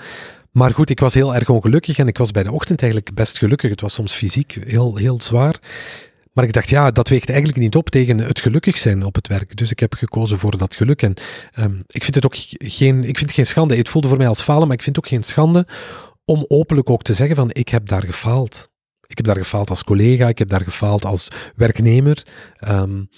Maar 0.52 0.74
goed, 0.74 0.90
ik 0.90 1.00
was 1.00 1.14
heel 1.14 1.36
erg 1.36 1.50
ongelukkig 1.50 1.98
en 1.98 2.08
ik 2.08 2.18
was 2.18 2.32
bij 2.32 2.44
de 2.44 2.52
ochtend 2.52 2.82
eigenlijk 2.82 3.14
best 3.16 3.38
gelukkig. 3.38 3.70
Het 3.70 3.82
was 3.82 3.94
soms 3.94 4.14
fysiek 4.14 4.58
heel, 4.66 4.96
heel 4.96 5.22
zwaar. 5.22 5.60
Maar 6.34 6.46
ik 6.46 6.54
dacht, 6.54 6.70
ja, 6.70 6.92
dat 6.92 7.10
weegt 7.10 7.30
eigenlijk 7.30 7.60
niet 7.60 7.76
op 7.76 7.90
tegen 7.90 8.20
het 8.20 8.40
gelukkig 8.40 8.78
zijn 8.78 9.04
op 9.04 9.16
het 9.16 9.28
werk. 9.28 9.58
Dus 9.58 9.72
ik 9.72 9.80
heb 9.80 9.94
gekozen 9.94 10.40
voor 10.40 10.58
dat 10.58 10.76
geluk. 10.76 11.02
En 11.02 11.14
um, 11.60 11.80
ik 11.88 12.04
vind 12.04 12.16
het 12.16 12.26
ook 12.26 12.36
geen, 12.58 12.98
ik 12.98 13.18
vind 13.18 13.20
het 13.20 13.32
geen 13.32 13.46
schande. 13.46 13.76
Het 13.76 13.90
voelde 13.90 14.08
voor 14.08 14.18
mij 14.18 14.28
als 14.28 14.42
falen, 14.42 14.68
maar 14.68 14.78
ik 14.78 14.84
vind 14.84 14.96
het 14.96 15.06
ook 15.06 15.12
geen 15.12 15.24
schande 15.24 15.68
om 16.28 16.46
openlijk 16.48 16.90
ook 16.90 17.04
te 17.04 17.14
zeggen 17.14 17.36
van 17.36 17.50
ik 17.52 17.70
heb 17.70 17.88
daar 17.88 18.04
gefaald. 18.04 18.70
Ik 19.08 19.18
heb 19.18 19.26
daar 19.26 19.38
gefaald 19.38 19.70
als 19.70 19.84
collega, 19.84 20.28
ik 20.28 20.38
heb 20.38 20.50
daar 20.50 20.64
gefaald 20.64 21.06
als 21.06 21.28
werknemer. 21.56 22.26
Um, 22.68 23.10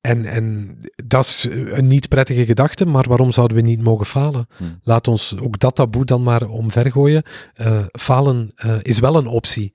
en, 0.00 0.24
en 0.24 0.76
dat 1.04 1.24
is 1.24 1.48
een 1.50 1.86
niet 1.86 2.08
prettige 2.08 2.44
gedachte, 2.44 2.84
maar 2.84 3.08
waarom 3.08 3.32
zouden 3.32 3.56
we 3.56 3.62
niet 3.62 3.82
mogen 3.82 4.06
falen? 4.06 4.46
Hmm. 4.56 4.78
Laat 4.82 5.08
ons 5.08 5.38
ook 5.38 5.58
dat 5.58 5.74
taboe 5.74 6.04
dan 6.04 6.22
maar 6.22 6.48
omvergooien. 6.48 7.22
Uh, 7.60 7.84
falen 7.92 8.50
uh, 8.64 8.76
is 8.82 8.98
wel 8.98 9.16
een 9.16 9.26
optie. 9.26 9.72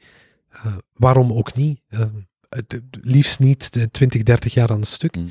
Uh, 0.56 0.76
waarom 0.94 1.34
ook 1.34 1.54
niet? 1.56 1.82
Het, 2.50 2.82
liefst 3.02 3.40
niet 3.40 3.88
20, 3.92 4.24
30 4.24 4.54
jaar 4.54 4.70
aan 4.70 4.78
een 4.78 4.84
stuk. 4.84 5.16
Hmm. 5.16 5.30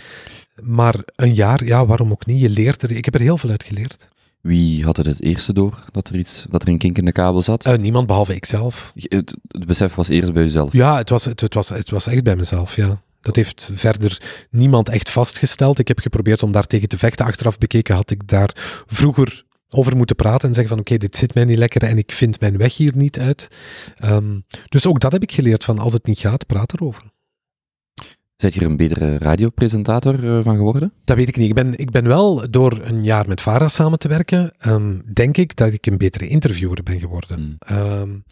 Maar 0.62 0.94
een 1.04 1.34
jaar, 1.34 1.64
ja, 1.64 1.86
waarom 1.86 2.10
ook 2.10 2.26
niet? 2.26 2.40
Je 2.40 2.50
leert 2.50 2.82
er. 2.82 2.90
Ik 2.90 3.04
heb 3.04 3.14
er 3.14 3.20
heel 3.20 3.38
veel 3.38 3.50
uit 3.50 3.64
geleerd. 3.64 4.08
Wie 4.40 4.84
had 4.84 4.96
het 4.96 5.06
het 5.06 5.22
eerste 5.22 5.52
door 5.52 5.78
dat 5.90 6.08
er, 6.08 6.16
iets, 6.16 6.46
dat 6.50 6.62
er 6.62 6.68
een 6.68 6.78
kink 6.78 6.98
in 6.98 7.04
de 7.04 7.12
kabel 7.12 7.42
zat? 7.42 7.66
Uh, 7.66 7.76
niemand 7.76 8.06
behalve 8.06 8.34
ikzelf. 8.34 8.92
Het, 8.94 9.36
het 9.48 9.66
besef 9.66 9.94
was 9.94 10.08
eerst 10.08 10.32
bij 10.32 10.42
jezelf? 10.42 10.72
Ja, 10.72 10.96
het 10.96 11.08
was, 11.08 11.24
het, 11.24 11.40
het, 11.40 11.54
was, 11.54 11.68
het 11.68 11.90
was 11.90 12.06
echt 12.06 12.22
bij 12.22 12.36
mezelf, 12.36 12.76
ja. 12.76 13.00
Dat 13.20 13.36
heeft 13.36 13.70
verder 13.74 14.46
niemand 14.50 14.88
echt 14.88 15.10
vastgesteld. 15.10 15.78
Ik 15.78 15.88
heb 15.88 15.98
geprobeerd 15.98 16.42
om 16.42 16.52
daar 16.52 16.66
tegen 16.66 16.88
te 16.88 16.98
vechten. 16.98 17.26
Achteraf 17.26 17.58
bekeken 17.58 17.94
had 17.94 18.10
ik 18.10 18.28
daar 18.28 18.82
vroeger 18.86 19.44
over 19.68 19.96
moeten 19.96 20.16
praten 20.16 20.48
en 20.48 20.54
zeggen 20.54 20.72
van 20.72 20.78
oké, 20.80 20.96
dit 20.96 21.16
zit 21.16 21.34
mij 21.34 21.44
niet 21.44 21.58
lekker 21.58 21.82
en 21.82 21.98
ik 21.98 22.12
vind 22.12 22.40
mijn 22.40 22.56
weg 22.56 22.76
hier 22.76 22.92
niet 22.94 23.18
uit. 23.18 23.48
Um, 24.04 24.44
dus 24.68 24.86
ook 24.86 25.00
dat 25.00 25.12
heb 25.12 25.22
ik 25.22 25.32
geleerd 25.32 25.64
van 25.64 25.78
als 25.78 25.92
het 25.92 26.06
niet 26.06 26.18
gaat, 26.18 26.46
praat 26.46 26.72
erover. 26.72 27.02
Zijt 28.36 28.54
je 28.54 28.60
er 28.60 28.66
een 28.66 28.76
betere 28.76 29.18
radiopresentator 29.18 30.24
uh, 30.24 30.42
van 30.42 30.56
geworden? 30.56 30.92
Dat 31.04 31.16
weet 31.16 31.28
ik 31.28 31.36
niet. 31.36 31.48
Ik 31.48 31.54
ben, 31.54 31.78
ik 31.78 31.90
ben 31.90 32.06
wel 32.06 32.50
door 32.50 32.80
een 32.82 33.04
jaar 33.04 33.28
met 33.28 33.42
Vara 33.42 33.68
samen 33.68 33.98
te 33.98 34.08
werken, 34.08 34.52
um, 34.66 35.02
denk 35.12 35.36
ik 35.36 35.56
dat 35.56 35.72
ik 35.72 35.86
een 35.86 35.98
betere 35.98 36.28
interviewer 36.28 36.82
ben 36.82 37.00
geworden. 37.00 37.58
Mm. 37.68 37.76
Um, 37.76 38.24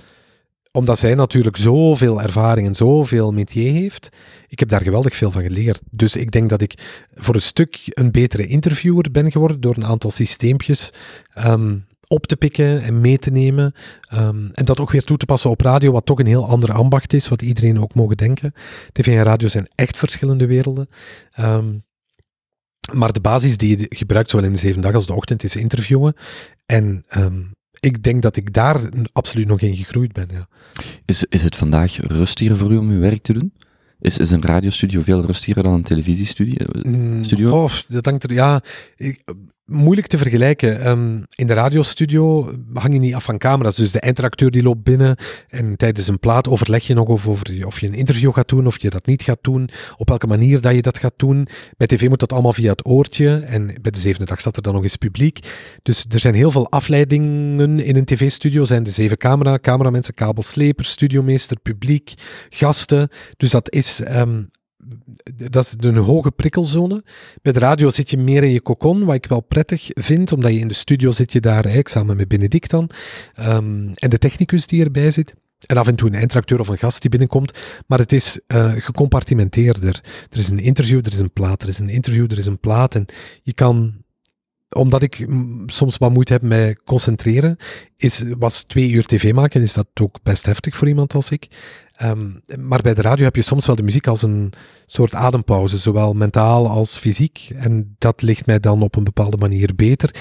omdat 0.72 0.98
zij 0.98 1.14
natuurlijk 1.14 1.56
zoveel 1.56 2.22
ervaring 2.22 2.66
en 2.66 2.74
zoveel 2.74 3.32
métier 3.32 3.72
heeft. 3.72 4.08
Ik 4.48 4.58
heb 4.58 4.68
daar 4.68 4.82
geweldig 4.82 5.16
veel 5.16 5.30
van 5.30 5.42
geleerd. 5.42 5.82
Dus 5.90 6.16
ik 6.16 6.30
denk 6.30 6.50
dat 6.50 6.60
ik 6.60 7.06
voor 7.14 7.34
een 7.34 7.42
stuk 7.42 7.80
een 7.84 8.10
betere 8.10 8.46
interviewer 8.46 9.10
ben 9.10 9.30
geworden 9.30 9.60
door 9.60 9.76
een 9.76 9.84
aantal 9.84 10.10
systeempjes 10.10 10.92
um, 11.38 11.86
op 12.14 12.26
te 12.26 12.36
pikken 12.36 12.82
en 12.82 13.00
mee 13.00 13.18
te 13.18 13.30
nemen. 13.30 13.74
Um, 14.14 14.50
en 14.52 14.64
dat 14.64 14.80
ook 14.80 14.90
weer 14.90 15.04
toe 15.04 15.16
te 15.16 15.26
passen 15.26 15.50
op 15.50 15.60
radio, 15.60 15.92
wat 15.92 16.06
toch 16.06 16.18
een 16.18 16.26
heel 16.26 16.46
ander 16.46 16.72
ambacht 16.72 17.12
is, 17.12 17.28
wat 17.28 17.42
iedereen 17.42 17.80
ook 17.80 17.94
mogen 17.94 18.16
denken. 18.16 18.52
TV 18.92 19.06
en 19.06 19.22
radio 19.22 19.48
zijn 19.48 19.68
echt 19.74 19.98
verschillende 19.98 20.46
werelden. 20.46 20.88
Um, 21.40 21.84
maar 22.92 23.12
de 23.12 23.20
basis 23.20 23.56
die 23.56 23.78
je 23.78 23.86
gebruikt, 23.88 24.30
zowel 24.30 24.46
in 24.46 24.52
de 24.52 24.58
zeven 24.58 24.80
dagen 24.80 24.96
als 24.96 25.06
de 25.06 25.14
ochtend, 25.14 25.44
is 25.44 25.56
interviewen. 25.56 26.14
En 26.66 27.04
um, 27.16 27.52
ik 27.80 28.02
denk 28.02 28.22
dat 28.22 28.36
ik 28.36 28.52
daar 28.52 28.80
absoluut 29.12 29.46
nog 29.46 29.60
in 29.60 29.76
gegroeid 29.76 30.12
ben. 30.12 30.28
Ja. 30.32 30.48
Is, 31.04 31.24
is 31.24 31.42
het 31.42 31.56
vandaag 31.56 31.96
rustiger 31.96 32.56
voor 32.56 32.72
u 32.72 32.76
om 32.76 32.90
uw 32.90 33.00
werk 33.00 33.22
te 33.22 33.32
doen? 33.32 33.52
Is, 33.98 34.18
is 34.18 34.30
een 34.30 34.42
radiostudio 34.42 35.02
veel 35.02 35.24
rustiger 35.24 35.62
dan 35.62 35.72
een 35.72 35.82
televisiestudio? 35.82 36.66
Mm, 36.82 37.22
studio? 37.22 37.62
Oh, 37.62 37.72
dat 37.88 38.04
hangt 38.04 38.24
er, 38.24 38.32
ja. 38.32 38.62
Ik, 38.96 39.22
moeilijk 39.64 40.06
te 40.06 40.18
vergelijken. 40.18 40.86
Um, 40.86 41.24
in 41.34 41.46
de 41.46 41.52
radiostudio 41.52 42.52
hang 42.72 42.92
je 42.92 43.00
niet 43.00 43.14
af 43.14 43.24
van 43.24 43.38
camera's. 43.38 43.76
Dus 43.76 43.90
de 43.90 44.00
eindredacteur 44.00 44.50
die 44.50 44.62
loopt 44.62 44.82
binnen 44.82 45.16
en 45.48 45.76
tijdens 45.76 46.08
een 46.08 46.18
plaat 46.18 46.48
overleg 46.48 46.86
je 46.86 46.94
nog 46.94 47.08
over, 47.08 47.66
of 47.66 47.80
je 47.80 47.86
een 47.86 47.94
interview 47.94 48.34
gaat 48.34 48.48
doen, 48.48 48.66
of 48.66 48.82
je 48.82 48.90
dat 48.90 49.06
niet 49.06 49.22
gaat 49.22 49.38
doen, 49.40 49.68
op 49.96 50.08
welke 50.08 50.26
manier 50.26 50.60
dat 50.60 50.74
je 50.74 50.82
dat 50.82 50.98
gaat 50.98 51.14
doen. 51.16 51.46
Bij 51.76 51.86
tv 51.86 52.08
moet 52.08 52.20
dat 52.20 52.32
allemaal 52.32 52.52
via 52.52 52.70
het 52.70 52.86
oortje 52.86 53.36
en 53.36 53.66
bij 53.66 53.90
de 53.90 54.00
zevende 54.00 54.26
dag 54.26 54.40
staat 54.40 54.56
er 54.56 54.62
dan 54.62 54.74
nog 54.74 54.82
eens 54.82 54.96
publiek. 54.96 55.38
Dus 55.82 56.04
er 56.08 56.20
zijn 56.20 56.34
heel 56.34 56.50
veel 56.50 56.70
afleidingen 56.70 57.80
in 57.80 57.96
een 57.96 58.04
tv-studio. 58.04 58.64
Zijn 58.64 58.82
de 58.82 58.90
zeven 58.90 59.16
camera, 59.16 59.58
cameramensen, 59.58 60.14
kabelsleper, 60.14 60.84
studiomeester, 60.84 61.58
publiek, 61.60 62.12
gasten. 62.48 63.08
Dus 63.36 63.50
dat 63.50 63.72
is 63.72 64.00
um, 64.08 64.50
dat 65.50 65.64
is 65.64 65.74
een 65.78 65.96
hoge 65.96 66.30
prikkelzone. 66.30 67.04
De 67.42 67.52
radio 67.52 67.90
zit 67.90 68.10
je 68.10 68.18
meer 68.18 68.42
in 68.42 68.50
je 68.50 68.62
cocon, 68.62 69.04
wat 69.04 69.14
ik 69.14 69.26
wel 69.26 69.40
prettig 69.40 69.88
vind, 69.92 70.32
omdat 70.32 70.52
je 70.52 70.58
in 70.58 70.68
de 70.68 70.74
studio 70.74 71.10
zit 71.10 71.32
je 71.32 71.40
daar, 71.40 71.54
eigenlijk 71.54 71.88
samen 71.88 72.16
met 72.16 72.28
Benedict 72.28 72.70
dan, 72.70 72.90
um, 73.40 73.90
en 73.94 74.10
de 74.10 74.18
technicus 74.18 74.66
die 74.66 74.84
erbij 74.84 75.10
zit. 75.10 75.34
En 75.66 75.76
af 75.76 75.86
en 75.86 75.94
toe 75.94 76.08
een 76.08 76.14
eindtracteur 76.14 76.60
of 76.60 76.68
een 76.68 76.78
gast 76.78 77.00
die 77.00 77.10
binnenkomt. 77.10 77.58
Maar 77.86 77.98
het 77.98 78.12
is 78.12 78.40
uh, 78.48 78.72
gecompartimenteerder. 78.76 80.00
Er 80.30 80.38
is 80.38 80.48
een 80.48 80.58
interview, 80.58 81.06
er 81.06 81.12
is 81.12 81.18
een 81.18 81.32
plaat. 81.32 81.62
Er 81.62 81.68
is 81.68 81.78
een 81.78 81.88
interview, 81.88 82.32
er 82.32 82.38
is 82.38 82.46
een 82.46 82.58
plaat. 82.58 82.94
En 82.94 83.06
je 83.42 83.52
kan 83.52 84.04
omdat 84.74 85.02
ik 85.02 85.26
soms 85.66 85.96
wat 85.96 86.12
moeite 86.12 86.32
heb 86.32 86.42
met 86.42 86.80
concentreren, 86.84 87.56
is, 87.96 88.24
was 88.38 88.62
twee 88.62 88.90
uur 88.90 89.04
tv 89.04 89.32
maken, 89.32 89.62
is 89.62 89.72
dat 89.72 89.86
ook 90.00 90.18
best 90.22 90.46
heftig 90.46 90.76
voor 90.76 90.88
iemand 90.88 91.14
als 91.14 91.30
ik. 91.30 91.46
Um, 92.02 92.42
maar 92.58 92.82
bij 92.82 92.94
de 92.94 93.02
radio 93.02 93.24
heb 93.24 93.36
je 93.36 93.42
soms 93.42 93.66
wel 93.66 93.76
de 93.76 93.82
muziek 93.82 94.06
als 94.06 94.22
een 94.22 94.52
soort 94.86 95.14
adempauze, 95.14 95.78
zowel 95.78 96.12
mentaal 96.12 96.68
als 96.68 96.98
fysiek. 96.98 97.50
En 97.56 97.94
dat 97.98 98.22
ligt 98.22 98.46
mij 98.46 98.60
dan 98.60 98.82
op 98.82 98.96
een 98.96 99.04
bepaalde 99.04 99.36
manier 99.36 99.74
beter. 99.74 100.14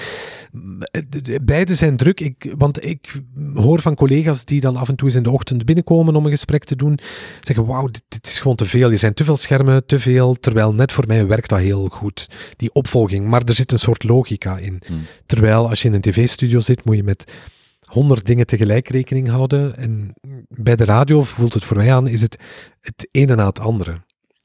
Beide 1.42 1.74
zijn 1.74 1.96
druk, 1.96 2.20
ik, 2.20 2.54
want 2.58 2.84
ik 2.84 3.20
hoor 3.54 3.80
van 3.80 3.94
collega's 3.94 4.44
die 4.44 4.60
dan 4.60 4.76
af 4.76 4.88
en 4.88 4.96
toe 4.96 5.06
eens 5.06 5.16
in 5.16 5.22
de 5.22 5.30
ochtend 5.30 5.64
binnenkomen 5.64 6.16
om 6.16 6.24
een 6.24 6.30
gesprek 6.30 6.64
te 6.64 6.76
doen, 6.76 6.98
zeggen: 7.40 7.66
Wauw, 7.66 7.86
dit, 7.86 8.02
dit, 8.08 8.26
is 8.26 8.38
gewoon 8.38 8.56
te 8.56 8.64
veel. 8.64 8.90
Er 8.90 8.98
zijn 8.98 9.14
te 9.14 9.24
veel 9.24 9.36
schermen, 9.36 9.86
te 9.86 9.98
veel. 9.98 10.34
Terwijl 10.34 10.74
net 10.74 10.92
voor 10.92 11.06
mij 11.06 11.26
werkt 11.26 11.48
dat 11.48 11.58
heel 11.58 11.88
goed, 11.88 12.30
die 12.56 12.72
opvolging. 12.72 13.26
Maar 13.26 13.42
er 13.44 13.54
zit 13.54 13.72
een 13.72 13.78
soort 13.78 14.04
logica 14.04 14.58
in. 14.58 14.82
Hmm. 14.86 15.00
Terwijl 15.26 15.68
als 15.68 15.82
je 15.82 15.88
in 15.88 15.94
een 15.94 16.00
tv-studio 16.00 16.60
zit, 16.60 16.84
moet 16.84 16.96
je 16.96 17.02
met 17.02 17.32
honderd 17.84 18.26
dingen 18.26 18.46
tegelijk 18.46 18.88
rekening 18.88 19.28
houden. 19.28 19.76
En 19.76 20.14
bij 20.48 20.76
de 20.76 20.84
radio 20.84 21.22
voelt 21.22 21.54
het 21.54 21.64
voor 21.64 21.76
mij 21.76 21.94
aan, 21.94 22.06
is 22.06 22.20
het 22.20 22.38
het 22.80 23.08
ene 23.10 23.34
na 23.34 23.46
het 23.46 23.58
andere. 23.60 24.00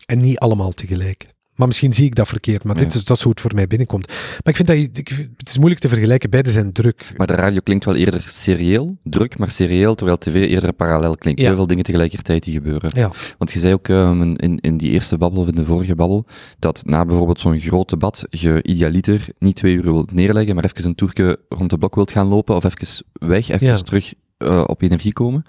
En 0.06 0.20
niet 0.20 0.40
allemaal 0.40 0.72
tegelijk. 0.72 1.26
Maar 1.60 1.68
misschien 1.68 1.94
zie 1.94 2.06
ik 2.06 2.16
dat 2.16 2.28
verkeerd, 2.28 2.64
maar 2.64 2.78
dit 2.78 2.94
is, 2.94 3.04
dat 3.04 3.18
is 3.18 3.24
hoe 3.24 3.32
het 3.32 3.42
voor 3.42 3.56
mij 3.56 3.68
binnenkomt. 3.68 4.08
Maar 4.08 4.40
ik 4.44 4.56
vind 4.56 4.68
dat 4.68 4.78
je, 4.78 4.90
ik, 4.94 5.30
het 5.38 5.50
is 5.50 5.58
moeilijk 5.58 5.82
te 5.82 5.90
vergelijken, 5.90 6.30
beide 6.30 6.52
zijn 6.52 6.72
druk. 6.72 7.14
Maar 7.18 7.28
de 7.28 7.34
radio 7.34 7.60
klinkt 7.64 7.86
wel 7.86 7.96
eerder 7.96 8.22
serieel, 8.28 8.98
druk, 9.04 9.38
maar 9.38 9.52
serieel, 9.52 9.96
terwijl 9.96 10.18
tv 10.18 10.34
eerder 10.34 10.74
parallel 10.74 11.16
klinkt. 11.16 11.42
Heel 11.42 11.56
veel 11.56 11.68
dingen 11.68 11.84
tegelijkertijd 11.84 12.44
die 12.44 12.54
gebeuren. 12.54 12.92
Ja. 12.96 13.12
Want 13.38 13.52
je 13.52 13.60
zei 13.60 13.74
ook 13.74 13.88
um, 13.88 14.36
in, 14.38 14.60
in 14.60 14.78
die 14.78 14.92
eerste 14.92 15.18
babbel 15.18 15.42
of 15.42 15.48
in 15.48 15.56
de 15.56 15.66
vorige 15.66 15.96
babbel, 15.96 16.26
dat 16.60 16.82
na 16.86 17.06
bijvoorbeeld 17.06 17.40
zo'n 17.40 17.60
groot 17.60 17.90
debat 17.90 18.26
je 18.30 18.64
idealiter 18.64 19.26
niet 19.40 19.56
twee 19.56 19.76
uur 19.76 19.84
wilt 19.84 20.12
neerleggen, 20.12 20.56
maar 20.56 20.64
even 20.64 20.86
een 20.86 20.96
toerke 20.96 21.40
rond 21.50 21.70
de 21.70 21.78
blok 21.78 21.96
wilt 21.96 22.12
gaan 22.12 22.28
lopen, 22.28 22.56
of 22.56 22.64
even 22.64 23.06
weg, 23.14 23.50
even 23.50 23.86
terug 23.86 24.14
uh, 24.38 24.64
op 24.66 24.82
energie 24.82 25.14
komen. 25.14 25.46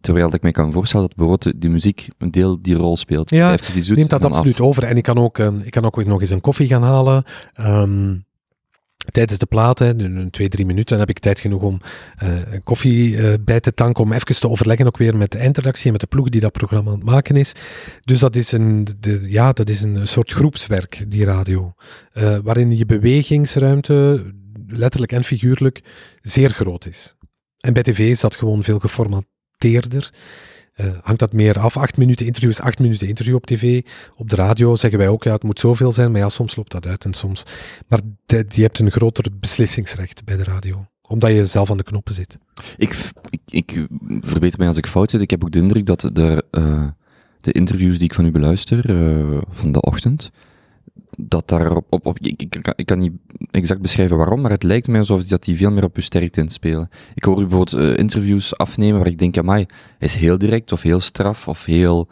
Terwijl 0.00 0.34
ik 0.34 0.42
me 0.42 0.50
kan 0.50 0.72
voorstellen 0.72 1.06
dat 1.06 1.16
bijvoorbeeld 1.16 1.62
de 1.62 1.68
muziek 1.68 2.08
een 2.18 2.30
deel 2.30 2.62
die 2.62 2.74
rol 2.74 2.96
speelt. 2.96 3.30
Ja, 3.30 3.52
Even 3.52 3.94
neemt 3.94 4.10
dat 4.10 4.24
absoluut 4.24 4.60
over. 4.60 4.82
En 4.82 4.96
ik 4.96 5.02
kan 5.02 5.18
ook, 5.18 5.38
uh, 5.38 5.48
ik 5.62 5.70
kan 5.70 5.84
ook 5.84 6.04
nog 6.04 6.20
eens 6.20 6.30
een 6.30 6.40
koffie 6.40 6.66
gaan 6.66 6.82
halen. 6.82 7.24
Um, 7.60 8.24
tijdens 9.10 9.38
de 9.38 9.46
platen, 9.46 10.30
twee, 10.30 10.48
drie 10.48 10.66
minuten, 10.66 10.88
dan 10.88 10.98
heb 10.98 11.16
ik 11.16 11.18
tijd 11.18 11.40
genoeg 11.40 11.62
om 11.62 11.80
uh, 12.22 12.52
een 12.52 12.62
koffie 12.62 13.16
uh, 13.16 13.34
bij 13.40 13.60
te 13.60 13.74
tanken, 13.74 14.04
om 14.04 14.12
even 14.12 14.40
te 14.40 14.48
overleggen 14.48 14.86
ook 14.86 14.96
weer 14.96 15.16
met 15.16 15.32
de 15.32 15.38
eindredactie 15.38 15.86
en 15.86 15.92
met 15.92 16.00
de 16.00 16.06
ploeg 16.06 16.28
die 16.28 16.40
dat 16.40 16.52
programma 16.52 16.90
aan 16.90 16.96
het 16.96 17.04
maken 17.04 17.36
is. 17.36 17.52
Dus 18.00 18.18
dat 18.18 18.36
is 18.36 18.52
een, 18.52 18.86
de, 19.00 19.30
ja, 19.30 19.52
dat 19.52 19.68
is 19.68 19.82
een 19.82 20.08
soort 20.08 20.32
groepswerk, 20.32 21.04
die 21.08 21.24
radio, 21.24 21.74
uh, 22.14 22.38
waarin 22.42 22.76
je 22.76 22.86
bewegingsruimte, 22.86 24.24
letterlijk 24.66 25.12
en 25.12 25.24
figuurlijk, 25.24 25.82
zeer 26.20 26.50
groot 26.50 26.86
is. 26.86 27.16
En 27.58 27.72
bij 27.72 27.82
tv 27.82 27.98
is 27.98 28.20
dat 28.20 28.36
gewoon 28.36 28.62
veel 28.62 28.78
geformateerd 28.78 29.38
Uh, 29.64 30.86
hangt 31.02 31.20
dat 31.20 31.32
meer 31.32 31.58
af? 31.58 31.76
Acht 31.76 31.96
minuten 31.96 32.26
interview 32.26 32.50
is 32.50 32.60
acht 32.60 32.78
minuten 32.78 33.08
interview 33.08 33.34
op 33.34 33.46
tv. 33.46 33.82
Op 34.16 34.28
de 34.28 34.36
radio 34.36 34.76
zeggen 34.76 34.98
wij 34.98 35.08
ook, 35.08 35.24
ja, 35.24 35.32
het 35.32 35.42
moet 35.42 35.60
zoveel 35.60 35.92
zijn, 35.92 36.10
maar 36.10 36.20
ja, 36.20 36.28
soms 36.28 36.56
loopt 36.56 36.72
dat 36.72 36.86
uit 36.86 37.04
en 37.04 37.14
soms. 37.14 37.42
Maar 37.88 38.00
de, 38.26 38.44
je 38.48 38.62
hebt 38.62 38.78
een 38.78 38.90
groter 38.90 39.26
beslissingsrecht 39.40 40.24
bij 40.24 40.36
de 40.36 40.44
radio 40.44 40.86
omdat 41.10 41.30
je 41.30 41.46
zelf 41.46 41.70
aan 41.70 41.76
de 41.76 41.82
knoppen 41.82 42.14
zit. 42.14 42.38
Ik, 42.76 43.10
ik, 43.30 43.40
ik 43.48 43.86
verbeter 44.20 44.58
mij 44.58 44.68
als 44.68 44.76
ik 44.76 44.86
fout 44.86 45.10
zit. 45.10 45.20
Ik 45.20 45.30
heb 45.30 45.44
ook 45.44 45.50
de 45.50 45.58
indruk 45.58 45.86
dat 45.86 46.10
de, 46.12 46.44
uh, 46.50 46.88
de 47.40 47.52
interviews 47.52 47.94
die 47.94 48.04
ik 48.04 48.14
van 48.14 48.24
u 48.24 48.30
beluister, 48.30 48.90
uh, 48.90 49.38
van 49.50 49.72
de 49.72 49.80
ochtend, 49.80 50.30
dat 51.22 51.48
daar 51.48 51.76
op, 51.76 51.86
op, 51.90 52.06
op 52.06 52.18
ik, 52.18 52.42
ik, 52.42 52.72
ik, 52.76 52.86
kan 52.86 52.98
niet 52.98 53.12
exact 53.50 53.80
beschrijven 53.80 54.16
waarom, 54.16 54.40
maar 54.40 54.50
het 54.50 54.62
lijkt 54.62 54.88
mij 54.88 54.98
alsof 54.98 55.24
dat 55.24 55.44
die 55.44 55.56
veel 55.56 55.70
meer 55.70 55.84
op 55.84 55.96
uw 55.96 56.02
sterkte 56.02 56.40
inspelen. 56.40 56.88
Ik 57.14 57.24
hoor 57.24 57.40
u 57.40 57.46
bijvoorbeeld 57.46 57.82
uh, 57.82 57.96
interviews 57.96 58.56
afnemen 58.56 58.98
waar 58.98 59.06
ik 59.06 59.18
denk, 59.18 59.38
amai, 59.38 59.66
hij 59.98 60.08
is 60.08 60.14
heel 60.14 60.38
direct 60.38 60.72
of 60.72 60.82
heel 60.82 61.00
straf 61.00 61.48
of 61.48 61.64
heel, 61.64 62.08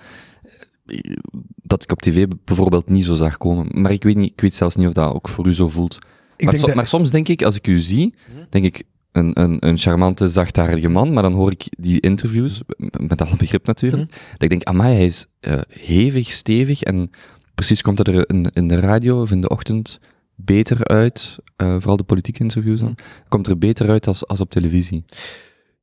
uh, 0.87 1.17
dat 1.63 1.83
ik 1.83 1.93
op 1.93 2.03
tv 2.03 2.27
bijvoorbeeld 2.45 2.89
niet 2.89 3.05
zo 3.05 3.15
zag 3.15 3.39
komen. 3.39 3.81
Maar 3.81 3.93
ik 3.93 4.03
weet 4.03 4.17
niet, 4.17 4.33
ik 4.33 4.41
weet 4.41 4.55
zelfs 4.55 4.77
niet 4.77 4.87
of 4.87 4.93
dat 4.93 5.15
ook 5.15 5.29
voor 5.29 5.47
u 5.47 5.55
zo 5.55 5.69
voelt. 5.69 5.99
Maar, 6.39 6.59
so, 6.59 6.67
dat... 6.67 6.75
maar, 6.75 6.87
soms 6.87 7.11
denk 7.11 7.29
ik, 7.29 7.43
als 7.43 7.57
ik 7.57 7.67
u 7.67 7.79
zie, 7.79 8.15
denk 8.51 8.65
ik, 8.65 8.85
een, 9.13 9.41
een, 9.41 9.57
een 9.61 9.79
charmante, 9.79 10.29
zachtaardige 10.29 10.89
man, 10.89 11.13
maar 11.13 11.23
dan 11.23 11.33
hoor 11.33 11.51
ik 11.51 11.67
die 11.79 12.01
interviews, 12.01 12.63
met 13.01 13.23
alle 13.23 13.37
begrip 13.37 13.67
natuurlijk, 13.67 14.03
mm 14.03 14.17
dat 14.33 14.43
ik 14.43 14.49
denk, 14.49 14.65
amai, 14.65 14.95
hij 14.95 15.07
is 15.07 15.27
uh, 15.41 15.61
hevig, 15.69 16.33
stevig 16.33 16.83
en 16.83 17.11
precies 17.59 17.83
komt 17.83 17.97
dat 17.97 18.07
er 18.07 18.31
in, 18.53 18.69
de 18.69 18.81
radio 18.81 19.21
of 19.21 19.31
in 19.31 19.41
de 19.41 19.49
ochtend 19.49 20.01
beter 20.35 20.85
uit, 20.85 21.39
uh, 21.63 21.77
vooral 21.79 21.97
de 21.97 22.03
politieke 22.03 22.41
interviews 22.41 22.81
dan, 22.81 22.95
komt 23.29 23.47
er 23.47 23.59
beter 23.59 23.89
uit 23.89 24.07
als, 24.07 24.27
als 24.27 24.41
op 24.41 24.51
televisie. 24.51 25.05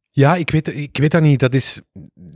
Ja, 0.10 0.36
ik 0.36 0.50
weet, 0.50 0.78
ik 0.78 0.98
weet 0.98 1.12
dat 1.12 1.22
niet. 1.22 1.40
Dat 1.40 1.54
is 1.54 1.82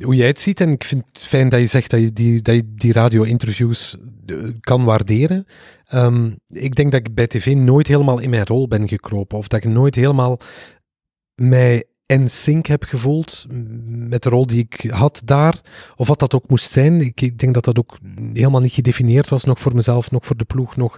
hoe 0.04 0.16
jij 0.16 0.28
het 0.28 0.40
ziet. 0.40 0.62
En 0.62 0.72
ik 0.72 0.84
vind 0.84 1.06
het 1.12 1.24
fijn 1.24 1.50
dat 1.50 1.60
je 1.60 1.68
zegt 1.68 1.90
dat 1.90 2.00
je 2.00 2.14
die, 2.14 2.42
dat 2.42 2.64
die 2.76 2.94
radio-interviews 2.94 3.98
uh, 4.26 4.50
kan 4.60 4.84
waarderen. 4.84 5.46
Um, 5.94 6.40
ik 6.48 6.76
denk 6.76 6.92
dat 6.92 7.00
ik 7.08 7.14
bij 7.14 7.28
tv 7.28 7.56
nooit 7.56 7.88
helemaal 7.88 8.20
in 8.20 8.30
mijn 8.30 8.46
rol 8.46 8.68
ben 8.68 8.88
gekropen. 8.88 9.38
Of 9.38 9.48
dat 9.48 9.64
ik 9.64 9.72
nooit 9.72 9.96
helemaal 9.96 10.40
mij 11.36 11.84
en 12.10 12.30
sync 12.30 12.66
heb 12.66 12.84
gevoeld 12.84 13.46
met 13.88 14.24
de 14.24 14.30
rol 14.30 14.48
die 14.48 14.68
ik 14.70 14.92
had 14.92 15.22
daar. 15.26 15.62
Of 15.96 16.08
wat 16.08 16.20
dat 16.20 16.34
ook 16.34 16.50
moest 16.50 16.72
zijn. 16.72 17.02
Ik, 17.02 17.22
ik, 17.22 17.40
denk 17.40 17.54
dat 17.54 17.64
dat 17.64 17.80
ook 17.80 17.98
helemaal 18.34 18.62
niet 18.62 18.72
gedefinieerd 18.72 19.30
was, 19.30 19.44
nog 19.44 19.60
voor 19.60 19.76
mezelf, 19.76 20.12
nog 20.12 20.26
voor 20.26 20.38
de 20.38 20.46
ploeg. 20.46 20.76
Nog. 20.76 20.98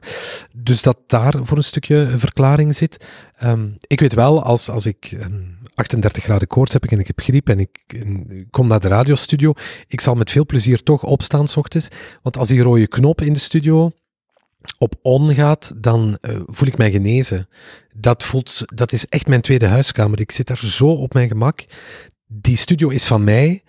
Dus 0.53 0.81
dat 0.81 0.97
daar 1.07 1.33
voor 1.41 1.57
een 1.57 1.63
stukje 1.63 2.13
verklaring 2.17 2.75
zit. 2.75 3.05
Um, 3.43 3.77
ik 3.87 3.99
weet 3.99 4.13
wel, 4.13 4.43
als, 4.43 4.69
als 4.69 4.85
ik 4.85 5.11
um, 5.23 5.57
38 5.75 6.23
graden 6.23 6.47
koorts 6.47 6.73
heb 6.73 6.85
en 6.85 6.99
ik 6.99 7.07
heb 7.07 7.19
griep 7.19 7.49
en 7.49 7.59
ik, 7.59 8.05
kom 8.49 8.67
naar 8.67 8.79
de 8.79 8.87
radiostudio, 8.87 9.53
ik 9.87 10.01
zal 10.01 10.15
met 10.15 10.31
veel 10.31 10.45
plezier 10.45 10.83
toch 10.83 11.03
opstaan 11.03 11.47
s 11.47 11.57
ochtends. 11.57 11.87
Want 12.21 12.37
als 12.37 12.47
die 12.47 12.61
rode 12.61 12.87
knop 12.87 13.21
in 13.21 13.33
de 13.33 13.39
studio 13.39 13.91
op 14.77 14.95
on 15.01 15.33
gaat, 15.33 15.73
dan 15.77 16.17
uh, 16.21 16.39
voel 16.45 16.67
ik 16.67 16.77
mij 16.77 16.91
genezen. 16.91 17.47
Dat, 17.93 18.23
voelt, 18.23 18.61
dat 18.65 18.91
is 18.91 19.05
echt 19.05 19.27
mijn 19.27 19.41
tweede 19.41 19.65
huiskamer. 19.65 20.19
Ik 20.19 20.31
zit 20.31 20.47
daar 20.47 20.65
zo 20.65 20.87
op 20.87 21.13
mijn 21.13 21.27
gemak. 21.27 21.65
Die 22.27 22.57
studio 22.57 22.89
is 22.89 23.05
van 23.05 23.23
mij. 23.23 23.63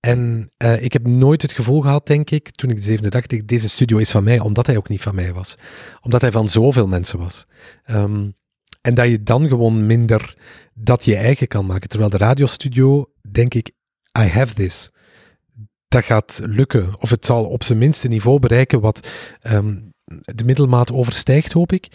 En 0.00 0.50
uh, 0.58 0.82
ik 0.82 0.92
heb 0.92 1.06
nooit 1.06 1.42
het 1.42 1.52
gevoel 1.52 1.80
gehad, 1.80 2.06
denk 2.06 2.30
ik, 2.30 2.50
toen 2.50 2.70
ik 2.70 2.76
de 2.76 2.82
zevende 2.82 3.10
dag, 3.10 3.26
deze 3.26 3.68
studio 3.68 3.98
is 3.98 4.10
van 4.10 4.24
mij, 4.24 4.38
omdat 4.38 4.66
hij 4.66 4.76
ook 4.76 4.88
niet 4.88 5.02
van 5.02 5.14
mij 5.14 5.32
was. 5.32 5.54
Omdat 6.00 6.20
hij 6.20 6.32
van 6.32 6.48
zoveel 6.48 6.86
mensen 6.86 7.18
was. 7.18 7.46
Um, 7.90 8.36
en 8.80 8.94
dat 8.94 9.08
je 9.08 9.22
dan 9.22 9.48
gewoon 9.48 9.86
minder 9.86 10.36
dat 10.74 11.04
je 11.04 11.16
eigen 11.16 11.48
kan 11.48 11.66
maken. 11.66 11.88
Terwijl 11.88 12.10
de 12.10 12.16
radiostudio, 12.16 13.12
denk 13.30 13.54
ik, 13.54 13.70
I 14.18 14.22
have 14.22 14.54
this. 14.54 14.90
Dat 15.88 16.04
gaat 16.04 16.40
lukken. 16.42 17.00
Of 17.00 17.10
het 17.10 17.26
zal 17.26 17.44
op 17.44 17.62
zijn 17.62 17.78
minste 17.78 18.08
niveau 18.08 18.38
bereiken 18.38 18.80
wat 18.80 19.10
um, 19.42 19.87
de 20.24 20.44
middelmaat 20.44 20.92
overstijgt, 20.92 21.52
hoop 21.52 21.72
ik. 21.72 21.88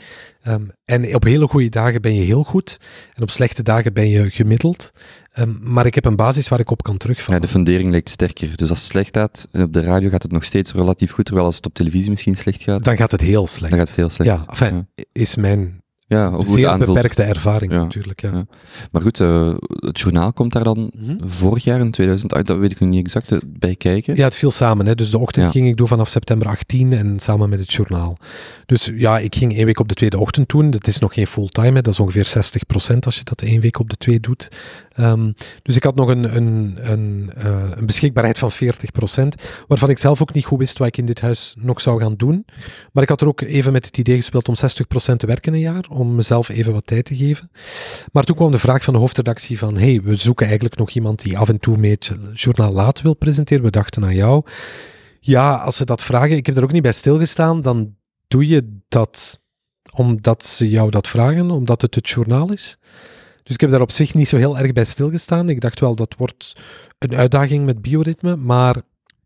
Um, 0.48 0.72
en 0.86 1.15
op 1.15 1.24
hele 1.24 1.48
goede 1.48 1.70
dagen 1.70 2.01
ben 2.01 2.15
je 2.15 2.22
heel 2.22 2.43
goed. 2.43 2.79
En 3.13 3.24
op 3.24 3.29
slechte 3.29 3.63
dagen 3.63 3.93
ben 3.93 4.10
je 4.10 4.29
gemiddeld. 4.29 4.91
Um, 5.39 5.60
maar 5.62 5.86
ik 5.86 5.96
heb 5.96 6.05
een 6.05 6.15
basis 6.15 6.48
waar 6.48 6.60
ik 6.60 6.72
op 6.72 6.84
kan 6.84 6.98
terugvallen. 6.98 7.41
Ja, 7.41 7.48
de 7.48 7.51
fundering 7.51 7.91
lijkt 7.91 8.10
sterker. 8.10 8.58
Dus 8.58 8.70
als 8.70 8.79
het 8.79 8.88
slecht 8.88 9.17
gaat, 9.17 9.48
en 9.51 9.63
op 9.63 9.74
de 9.74 9.82
radio 9.82 10.10
gaat 10.10 10.24
het 10.24 10.32
nog 10.32 10.43
steeds 10.43 10.74
relatief 10.74 11.12
goed, 11.12 11.25
terwijl 11.25 11.46
als 11.46 11.55
het 11.55 11.65
op 11.65 11.74
televisie 11.74 12.10
misschien 12.10 12.36
slecht 12.36 12.62
gaat... 12.62 12.84
Dan 12.84 12.98
gaat 12.98 13.12
het 13.12 13.22
heel 13.22 13.48
slecht. 13.48 13.70
Dan 13.70 13.79
gaat 13.79 13.88
het 13.88 13.98
heel 13.98 14.10
slecht. 14.10 14.39
Ja, 14.39 14.46
enfin, 14.48 14.88
ja. 14.96 15.03
is 15.12 15.36
mijn 15.36 15.83
ja, 16.13 16.32
hoe 16.32 16.46
Zeer 16.46 16.77
beperkte 16.77 17.24
ervaring 17.24 17.72
ja. 17.72 17.77
natuurlijk. 17.77 18.22
Ja. 18.22 18.32
ja. 18.32 18.46
Maar 18.91 19.01
goed, 19.01 19.20
uh, 19.20 19.53
het 19.75 20.00
journaal 20.00 20.34
komt 20.34 20.53
daar 20.53 20.63
dan 20.63 20.77
mm 20.77 21.08
-hmm. 21.08 21.29
vorig 21.29 21.63
jaar 21.63 21.79
in 21.79 21.91
2000 21.91 22.34
uit, 22.34 22.48
dat 22.48 22.58
weet 22.58 22.72
ik 22.72 22.79
nu 22.79 22.88
niet 22.88 23.03
exact, 23.03 23.32
uh, 23.32 23.39
bij 23.46 23.75
kijken. 23.75 24.15
Ja, 24.15 24.24
het 24.24 24.36
viel 24.36 24.51
samen. 24.51 24.86
Hè. 24.86 24.96
Dus 24.96 25.12
de 25.12 25.17
ochtend 25.17 25.51
ging 25.51 25.67
ik 25.67 25.77
door 25.77 25.88
vanaf 25.88 26.10
september 26.10 26.48
18 26.48 26.93
en 26.93 27.20
samen 27.20 27.50
met 27.50 27.60
het 27.60 27.74
journaal. 27.74 28.17
Dus 28.65 28.91
ja, 28.96 29.20
ik 29.20 29.36
ging 29.36 29.55
één 29.55 29.65
week 29.65 29.79
op 29.79 29.88
de 29.88 29.96
tweede 29.96 30.17
ochtend 30.17 30.50
doen. 30.50 30.70
Dat 30.70 30.88
is 30.88 31.00
nog 31.00 31.13
geen 31.13 31.27
fulltime, 31.27 31.82
dat 31.82 31.93
is 31.93 32.00
ongeveer 32.00 32.27
60% 32.96 33.00
als 33.00 33.17
je 33.17 33.24
dat 33.24 33.41
één 33.41 33.62
week 33.62 33.79
op 33.79 33.89
de 33.89 33.98
twee 33.98 34.20
doet. 34.20 34.50
Um, 35.00 35.34
dus 35.62 35.76
ik 35.76 35.84
had 35.84 35.96
nog 35.96 36.10
een, 36.10 36.36
een, 36.36 36.78
een, 36.82 37.32
uh, 37.38 37.70
een 37.76 37.86
beschikbaarheid 37.86 38.40
van 38.40 38.52
40%, 38.52 38.56
waarvan 39.68 39.90
ik 39.90 39.98
zelf 39.98 40.22
ook 40.22 40.34
niet 40.34 40.46
goed 40.46 40.60
wist 40.60 40.78
wat 40.78 40.88
ik 40.88 40.98
in 40.98 41.06
dit 41.06 41.22
huis 41.22 41.56
nog 41.60 41.82
zou 41.82 42.02
gaan 42.02 42.16
doen. 42.16 42.46
Maar 42.92 43.04
ik 43.04 43.10
had 43.10 43.22
er 43.22 43.28
ook 43.28 43.42
even 43.42 43.72
met 43.72 43.86
het 43.86 43.98
idee 43.98 44.16
gespeeld 44.16 44.50
om 44.50 44.56
60% 44.56 45.16
te 45.16 45.26
werken 45.26 45.54
een 45.54 45.60
jaar, 45.60 45.86
om 45.90 46.16
mezelf 46.16 46.50
even 46.50 46.74
wat 46.74 46.88
tijd 46.88 47.06
te 47.06 47.16
geven. 47.16 47.52
Maar 48.12 48.24
toen 48.24 48.36
kwam 48.36 48.52
de 48.52 48.60
vraag 48.60 48.84
van 48.84 48.94
de 48.94 49.00
hoofdredactie 49.00 49.58
van, 49.58 49.78
hey, 49.78 50.02
we 50.04 50.16
zoeken 50.16 50.46
eigenlijk 50.46 50.78
nog 50.78 50.90
iemand 50.90 51.22
die 51.22 51.38
af 51.38 51.50
en 51.50 51.60
toe 51.60 51.78
mee 51.78 51.98
journaal 52.34 52.72
laat 52.72 53.02
wil 53.02 53.16
presenteren. 53.16 53.64
We 53.64 53.70
dachten 53.70 54.04
aan 54.04 54.16
jou. 54.16 54.44
Ja, 55.20 55.56
als 55.56 55.76
ze 55.76 55.86
dat 55.86 56.02
vragen, 56.02 56.36
ik 56.36 56.46
heb 56.46 56.58
er 56.58 56.64
ook 56.64 56.72
niet 56.72 56.82
bij 56.82 56.92
stilgestaan, 56.92 57.62
dan 57.62 57.96
doe 58.28 58.48
je 58.48 58.80
dat 58.88 59.42
omdat 59.96 60.46
ze 60.46 60.70
jou 60.70 60.90
dat 60.90 61.08
vragen, 61.08 61.52
omdat 61.52 61.82
het 61.82 61.96
het 61.96 62.10
journaal 62.10 62.52
is. 62.52 62.78
Dus 63.44 63.54
ik 63.56 63.62
heb 63.62 63.70
daar 63.70 63.82
op 63.82 63.92
zich 63.92 64.14
niet 64.14 64.28
zo 64.28 64.38
heel 64.38 64.58
erg 64.58 64.72
bij 64.74 64.86
stilgestaan. 64.86 65.50
Ik 65.50 65.62
dacht 65.62 65.80
wel, 65.80 65.96
dat 65.96 66.16
wordt 66.18 66.56
een 67.00 67.16
uitdaging 67.16 67.66
met 67.66 67.82
bioritme, 67.82 68.36
maar... 68.36 68.76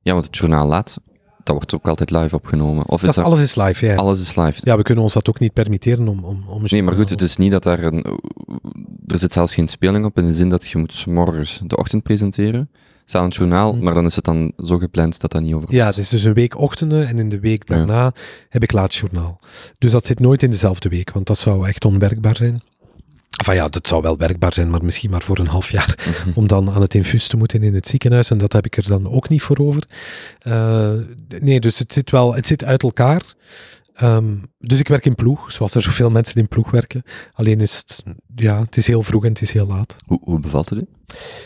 Ja, 0.01 0.13
want 0.13 0.25
het 0.25 0.37
journaal 0.37 0.67
laat, 0.67 1.01
dat 1.43 1.55
wordt 1.55 1.75
ook 1.75 1.87
altijd 1.87 2.11
live 2.11 2.35
opgenomen. 2.35 2.87
Of 2.87 2.99
is 3.01 3.05
dat, 3.05 3.15
dat, 3.15 3.25
alles 3.25 3.39
is 3.39 3.55
live, 3.55 3.85
ja. 3.85 3.95
alles 3.95 4.21
is 4.21 4.35
live? 4.35 4.59
Ja, 4.63 4.77
we 4.77 4.83
kunnen 4.83 5.03
ons 5.03 5.13
dat 5.13 5.29
ook 5.29 5.39
niet 5.39 5.53
permitteren 5.53 6.07
om... 6.07 6.23
om, 6.23 6.43
om 6.47 6.61
Nee, 6.65 6.83
maar 6.83 6.93
goed, 6.93 7.09
het 7.09 7.21
is 7.21 7.37
niet 7.37 7.51
dat 7.51 7.63
daar 7.63 7.83
een... 7.83 8.05
Er 9.07 9.19
zit 9.19 9.33
zelfs 9.33 9.53
geen 9.53 9.67
speling 9.67 10.05
op, 10.05 10.17
in 10.17 10.25
de 10.25 10.33
zin 10.33 10.49
dat 10.49 10.67
je 10.67 10.77
moet 10.77 11.05
morgens 11.05 11.59
de 11.63 11.77
ochtend 11.77 12.03
presenteren. 12.03 12.69
Staat 13.05 13.23
een 13.23 13.29
journaal, 13.29 13.73
Mhm. 13.73 13.83
maar 13.83 13.93
dan 13.93 14.05
is 14.05 14.15
het 14.15 14.23
dan 14.25 14.51
zo 14.57 14.77
gepland 14.77 15.21
dat 15.21 15.31
dat 15.31 15.41
niet 15.41 15.53
over 15.53 15.73
Ja, 15.73 15.85
het 15.85 15.97
is 15.97 16.09
dus 16.09 16.23
een 16.23 16.33
week 16.33 16.57
ochtenden 16.57 17.07
en 17.07 17.19
in 17.19 17.29
de 17.29 17.39
week 17.39 17.67
daarna 17.67 18.13
heb 18.49 18.63
ik 18.63 18.71
laatjournaal. 18.71 19.39
Dus 19.77 19.91
dat 19.91 20.05
zit 20.05 20.19
nooit 20.19 20.43
in 20.43 20.51
dezelfde 20.51 20.89
week, 20.89 21.11
want 21.11 21.27
dat 21.27 21.37
zou 21.37 21.67
echt 21.67 21.85
onwerkbaar 21.85 22.35
zijn. 22.35 22.61
Enfin 23.37 23.55
ja, 23.55 23.67
dat 23.67 23.87
zou 23.87 24.01
wel 24.01 24.17
werkbaar 24.17 24.53
zijn, 24.53 24.69
maar 24.69 24.83
misschien 24.83 25.09
maar 25.09 25.21
voor 25.21 25.37
een 25.39 25.47
half 25.47 25.71
jaar. 25.71 25.97
Om 26.35 26.47
dan 26.47 26.69
aan 26.71 26.81
het 26.81 26.93
infuus 26.95 27.27
te 27.27 27.37
moeten 27.37 27.63
in 27.63 27.73
het 27.73 27.87
ziekenhuis. 27.87 28.31
En 28.31 28.37
dat 28.37 28.53
heb 28.53 28.65
ik 28.65 28.77
er 28.77 28.87
dan 28.87 29.09
ook 29.11 29.29
niet 29.29 29.41
voor 29.41 29.57
over. 29.57 29.83
Eh, 30.39 30.91
nee, 31.39 31.59
dus 31.59 31.79
het 31.79 31.93
zit 31.93 32.11
wel, 32.11 32.35
het 32.35 32.47
zit 32.47 32.63
uit 32.63 32.83
elkaar. 32.83 33.21
Ehm, 33.93 34.35
dus 34.59 34.79
ik 34.79 34.87
werk 34.87 35.05
in 35.05 35.15
ploeg, 35.15 35.51
zoals 35.51 35.75
er 35.75 35.81
zoveel 35.81 36.09
mensen 36.09 36.35
in 36.35 36.47
ploeg 36.47 36.71
werken. 36.71 37.03
Alleen 37.33 37.61
is 37.61 37.75
het, 37.77 38.03
ja, 38.35 38.61
het 38.61 38.77
is 38.77 38.87
heel 38.87 39.03
vroeg 39.03 39.23
en 39.23 39.29
het 39.29 39.41
is 39.41 39.51
heel 39.51 39.67
laat. 39.67 39.95
Hoe, 40.05 40.19
hoe 40.23 40.39
bevalt 40.39 40.69
het 40.69 40.79
u? 40.79 40.85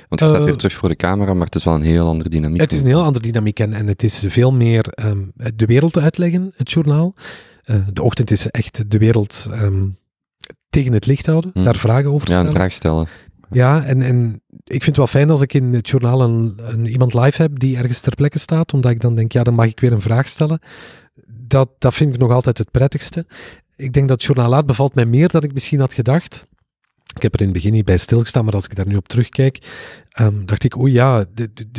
Want 0.09 0.21
je 0.21 0.27
staat 0.27 0.39
Eh, 0.39 0.43
weer 0.43 0.55
terug 0.55 0.73
voor 0.73 0.89
de 0.89 0.95
camera, 0.95 1.33
maar 1.33 1.45
het 1.45 1.55
is 1.55 1.63
wel 1.63 1.73
een 1.73 1.81
heel 1.81 2.07
andere 2.07 2.29
dynamiek. 2.29 2.61
Het 2.61 2.71
is 2.73 2.81
een 2.81 2.87
heel 2.87 3.03
andere 3.03 3.25
dynamiek 3.25 3.59
en, 3.59 3.73
en 3.73 3.87
het 3.87 4.03
is 4.03 4.23
veel 4.27 4.51
meer 4.51 4.87
ehm, 4.87 5.21
de 5.55 5.65
wereld 5.65 5.97
uitleggen, 5.97 6.53
het 6.55 6.71
journaal. 6.71 7.13
Eh, 7.63 7.75
de 7.93 8.03
ochtend 8.03 8.31
is 8.31 8.47
echt 8.47 8.91
de 8.91 8.97
wereld 8.97 9.47
ehm, 9.51 9.83
tegen 10.71 10.93
het 10.93 11.05
licht 11.05 11.25
houden, 11.25 11.51
Hm. 11.53 11.63
daar 11.63 11.75
vragen 11.77 12.09
over 12.13 12.27
Ja, 12.27 12.33
stellen. 12.33 12.49
een 12.49 12.55
vraag 12.55 12.71
stellen. 12.71 13.07
Ja, 13.51 13.83
en, 13.83 14.01
en 14.01 14.41
ik 14.63 14.83
vind 14.83 14.85
het 14.85 14.97
wel 14.97 15.07
fijn 15.07 15.29
als 15.29 15.41
ik 15.41 15.53
in 15.53 15.73
het 15.73 15.89
journaal 15.89 16.21
een, 16.21 16.53
een, 16.57 16.87
iemand 16.87 17.13
live 17.13 17.41
heb 17.41 17.59
die 17.59 17.77
ergens 17.77 17.99
ter 17.99 18.15
plekke 18.15 18.39
staat, 18.39 18.73
omdat 18.73 18.91
ik 18.91 19.01
dan 19.01 19.15
denk, 19.15 19.31
ja, 19.31 19.43
dan 19.43 19.53
mag 19.53 19.65
ik 19.65 19.79
weer 19.79 19.91
een 19.91 20.01
vraag 20.01 20.27
stellen. 20.27 20.59
Dat, 21.27 21.69
dat 21.77 21.93
vind 21.93 22.13
ik 22.13 22.19
nog 22.19 22.31
altijd 22.31 22.57
het 22.57 22.71
prettigste. 22.71 23.25
Ik 23.75 23.93
denk 23.93 24.07
dat 24.07 24.17
het 24.17 24.25
journaal 24.25 24.49
laat 24.49 24.65
bevalt 24.65 24.95
mij 24.95 25.05
meer 25.05 25.27
dan 25.27 25.43
ik 25.43 25.53
misschien 25.53 25.79
had 25.79 25.93
gedacht. 25.93 26.45
Ik 27.15 27.21
heb 27.21 27.33
er 27.33 27.39
in 27.39 27.45
het 27.45 27.55
begin 27.55 27.73
niet 27.73 27.85
bij 27.85 27.97
stilgestaan, 27.97 28.45
maar 28.45 28.53
als 28.53 28.65
ik 28.65 28.75
daar 28.75 28.87
nu 28.87 28.95
op 28.95 29.07
terugkijk, 29.07 29.57
ehm, 30.09 30.45
dacht 30.45 30.63
ik, 30.63 30.77
oei 30.77 30.93
ja, 30.93 31.25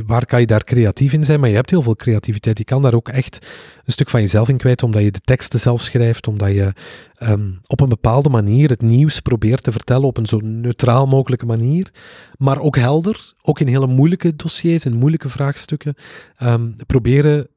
waar 0.06 0.26
kan 0.26 0.40
je 0.40 0.46
daar 0.46 0.64
creatief 0.64 1.12
in 1.12 1.24
zijn? 1.24 1.40
Maar 1.40 1.48
je 1.48 1.54
hebt 1.54 1.70
heel 1.70 1.82
veel 1.82 1.96
creativiteit. 1.96 2.58
Je 2.58 2.64
kan 2.64 2.82
daar 2.82 2.94
ook 2.94 3.08
echt 3.08 3.46
een 3.84 3.92
stuk 3.92 4.08
van 4.10 4.20
jezelf 4.20 4.48
in 4.48 4.56
kwijt, 4.56 4.82
omdat 4.82 5.02
je 5.02 5.10
de 5.10 5.20
teksten 5.24 5.60
zelf 5.60 5.80
schrijft, 5.80 6.28
omdat 6.28 6.52
je 6.52 6.72
ehm, 7.16 7.50
op 7.66 7.80
een 7.80 7.88
bepaalde 7.88 8.28
manier 8.28 8.68
het 8.68 8.82
nieuws 8.82 9.20
probeert 9.20 9.62
te 9.62 9.72
vertellen 9.72 10.06
op 10.06 10.16
een 10.16 10.26
zo 10.26 10.38
neutraal 10.38 11.06
mogelijke 11.06 11.46
manier, 11.46 11.90
maar 12.38 12.60
ook 12.60 12.76
helder, 12.76 13.34
ook 13.42 13.60
in 13.60 13.68
hele 13.68 13.86
moeilijke 13.86 14.36
dossiers 14.36 14.84
en 14.84 14.96
moeilijke 14.96 15.28
vraagstukken, 15.28 15.94
ehm, 16.36 16.70
proberen 16.86 17.48